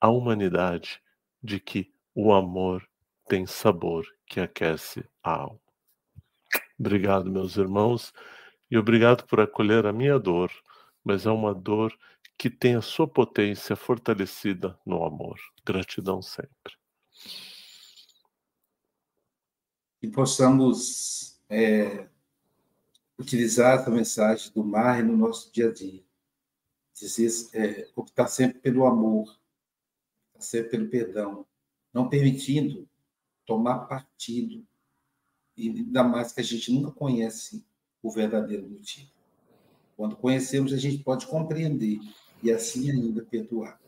a 0.00 0.08
humanidade 0.08 1.02
de 1.42 1.58
que 1.58 1.92
o 2.14 2.32
amor 2.32 2.88
tem 3.28 3.46
sabor 3.46 4.06
que 4.26 4.40
aquece 4.40 5.04
a 5.22 5.32
alma. 5.32 5.67
Obrigado, 6.78 7.30
meus 7.30 7.56
irmãos, 7.56 8.12
e 8.70 8.78
obrigado 8.78 9.26
por 9.26 9.40
acolher 9.40 9.84
a 9.84 9.92
minha 9.92 10.18
dor, 10.18 10.52
mas 11.02 11.26
é 11.26 11.30
uma 11.30 11.52
dor 11.52 11.92
que 12.38 12.48
tem 12.48 12.76
a 12.76 12.80
sua 12.80 13.08
potência 13.08 13.74
fortalecida 13.74 14.78
no 14.86 15.04
amor. 15.04 15.40
Gratidão 15.64 16.22
sempre. 16.22 16.74
E 20.00 20.08
possamos 20.08 21.40
é, 21.48 22.08
utilizar 23.18 23.80
essa 23.80 23.90
mensagem 23.90 24.52
do 24.52 24.62
mar 24.62 25.02
no 25.02 25.16
nosso 25.16 25.52
dia 25.52 25.68
a 25.68 25.72
dia. 25.72 26.04
Dizer, 26.94 27.30
é, 27.54 27.90
optar 27.96 28.28
sempre 28.28 28.60
pelo 28.60 28.86
amor, 28.86 29.36
sempre 30.38 30.70
pelo 30.70 30.88
perdão, 30.88 31.44
não 31.92 32.08
permitindo 32.08 32.88
tomar 33.44 33.86
partido, 33.86 34.64
e 35.58 35.68
ainda 35.68 36.04
mais 36.04 36.32
que 36.32 36.40
a 36.40 36.44
gente 36.44 36.72
nunca 36.72 36.92
conhece 36.92 37.66
o 38.00 38.10
verdadeiro 38.10 38.68
motivo. 38.68 39.10
Quando 39.96 40.14
conhecemos, 40.14 40.72
a 40.72 40.76
gente 40.76 40.98
pode 40.98 41.26
compreender 41.26 41.98
e 42.40 42.52
assim 42.52 42.90
ainda 42.90 43.24
perdoar. 43.24 43.80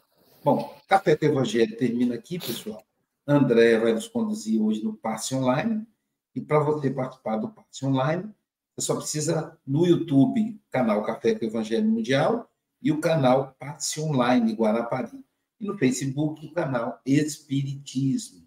Bom, 0.42 0.76
Café 0.88 1.16
com 1.16 1.26
Evangelho 1.26 1.76
termina 1.76 2.16
aqui, 2.16 2.38
pessoal. 2.38 2.82
André 3.24 3.78
vai 3.78 3.92
nos 3.92 4.08
conduzir 4.08 4.60
hoje 4.60 4.82
no 4.82 4.94
Passe 4.94 5.34
Online. 5.36 5.86
E 6.34 6.40
para 6.40 6.58
você 6.58 6.90
participar 6.90 7.36
do 7.36 7.48
Passe 7.48 7.86
Online, 7.86 8.28
você 8.74 8.86
só 8.86 8.96
precisa 8.96 9.56
no 9.64 9.86
YouTube, 9.86 10.60
canal 10.70 11.04
Café 11.04 11.36
com 11.36 11.44
Evangelho 11.44 11.88
Mundial 11.88 12.50
e 12.82 12.90
o 12.90 13.00
canal 13.00 13.54
Passe 13.58 14.00
Online 14.00 14.52
Guarapari. 14.52 15.24
E 15.60 15.66
no 15.66 15.78
Facebook, 15.78 16.44
o 16.44 16.52
canal 16.52 17.00
Espiritismo. 17.06 18.44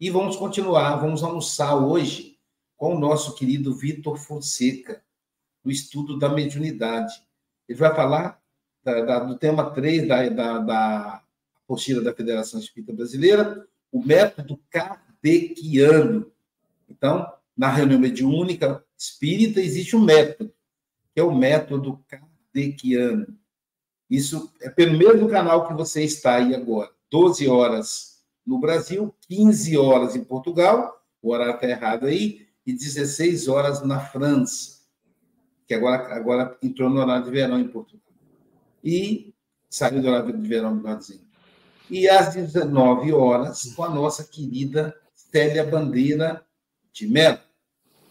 E 0.00 0.10
vamos 0.10 0.36
continuar, 0.36 0.96
vamos 0.96 1.22
almoçar 1.22 1.76
hoje 1.76 2.33
com 2.76 2.94
o 2.94 2.98
nosso 2.98 3.34
querido 3.34 3.74
Vitor 3.74 4.16
Fonseca, 4.16 5.02
do 5.62 5.70
estudo 5.70 6.18
da 6.18 6.28
mediunidade. 6.28 7.14
Ele 7.68 7.78
vai 7.78 7.94
falar 7.94 8.40
da, 8.82 9.00
da, 9.00 9.18
do 9.20 9.38
tema 9.38 9.70
3 9.70 10.06
da, 10.06 10.28
da, 10.28 10.58
da 10.58 11.24
apostila 11.64 12.02
da 12.02 12.14
Federação 12.14 12.60
Espírita 12.60 12.92
Brasileira, 12.92 13.66
o 13.90 14.04
método 14.04 14.60
kardeciano. 14.68 16.30
Então, 16.88 17.26
na 17.56 17.68
reunião 17.68 17.98
mediúnica 17.98 18.84
espírita 18.96 19.60
existe 19.60 19.96
um 19.96 20.00
método, 20.00 20.52
que 21.14 21.20
é 21.20 21.22
o 21.22 21.34
método 21.34 22.04
kardeciano. 22.06 23.26
Isso 24.10 24.52
é 24.60 24.68
pelo 24.68 24.98
mesmo 24.98 25.28
canal 25.28 25.66
que 25.66 25.74
você 25.74 26.04
está 26.04 26.36
aí 26.36 26.54
agora. 26.54 26.90
12 27.10 27.48
horas 27.48 28.22
no 28.46 28.58
Brasil, 28.58 29.14
15 29.28 29.78
horas 29.78 30.14
em 30.14 30.22
Portugal, 30.22 31.02
o 31.22 31.32
horário 31.32 31.54
está 31.54 31.66
errado 31.66 32.06
aí, 32.06 32.43
e 32.66 32.72
16 32.72 33.48
horas 33.48 33.82
na 33.82 34.00
França, 34.00 34.78
que 35.66 35.74
agora, 35.74 36.14
agora 36.14 36.58
entrou 36.62 36.88
no 36.90 37.00
horário 37.00 37.24
de 37.24 37.30
verão 37.30 37.58
em 37.58 37.68
Portugal 37.68 38.04
e 38.82 39.34
saiu 39.68 40.02
do 40.02 40.08
horário 40.08 40.36
de 40.36 40.48
verão 40.48 40.76
do 40.76 40.82
Brasil. 40.82 41.20
E 41.90 42.08
às 42.08 42.34
19 42.34 43.12
horas, 43.12 43.72
com 43.74 43.84
a 43.84 43.90
nossa 43.90 44.24
querida 44.24 44.94
Célia 45.14 45.64
Bandeira 45.64 46.44
de 46.92 47.06
Mello, 47.06 47.40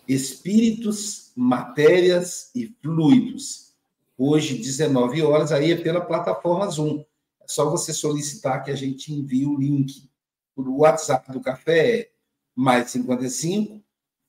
Espíritos, 0.08 1.32
Matérias 1.36 2.52
e 2.54 2.68
Fluidos. 2.82 3.74
Hoje, 4.18 4.58
19 4.58 5.22
horas, 5.22 5.52
aí 5.52 5.72
é 5.72 5.78
pela 5.78 6.02
plataforma 6.02 6.70
Zoom. 6.70 7.04
É 7.42 7.46
só 7.48 7.70
você 7.70 7.94
solicitar 7.94 8.64
que 8.64 8.72
a 8.72 8.76
gente 8.76 9.14
envie 9.14 9.46
o 9.46 9.58
link. 9.58 10.10
O 10.56 10.82
WhatsApp 10.82 11.32
do 11.32 11.42
café 11.42 12.00
é 12.00 12.12
mais 12.56 12.92
55 12.92 13.83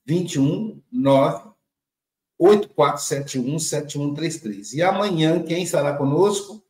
21 0.05 0.81
9 0.91 1.55
8471-7133. 2.39 4.73
E 4.73 4.81
amanhã, 4.81 5.43
quem 5.43 5.63
estará 5.63 5.95
conosco? 5.95 6.63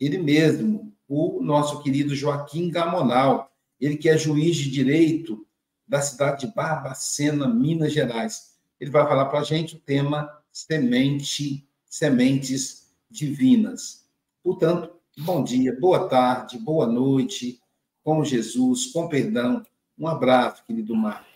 Ele 0.00 0.18
mesmo, 0.18 0.94
o 1.06 1.42
nosso 1.42 1.82
querido 1.82 2.14
Joaquim 2.14 2.70
Gamonal, 2.70 3.52
ele 3.80 3.96
que 3.96 4.08
é 4.08 4.16
juiz 4.16 4.56
de 4.56 4.70
direito 4.70 5.44
da 5.86 6.00
cidade 6.00 6.46
de 6.46 6.54
Barbacena, 6.54 7.48
Minas 7.48 7.92
Gerais. 7.92 8.56
Ele 8.78 8.90
vai 8.90 9.06
falar 9.06 9.26
para 9.26 9.40
a 9.40 9.44
gente 9.44 9.76
o 9.76 9.80
tema 9.80 10.30
semente, 10.52 11.68
sementes 11.86 12.88
divinas. 13.10 14.06
Portanto, 14.42 14.90
bom 15.18 15.42
dia, 15.42 15.78
boa 15.78 16.08
tarde, 16.08 16.58
boa 16.58 16.86
noite, 16.86 17.60
com 18.02 18.24
Jesus, 18.24 18.86
com 18.86 19.08
perdão. 19.08 19.62
Um 19.98 20.06
abraço, 20.06 20.64
querido 20.64 20.94
Marcos. 20.94 21.27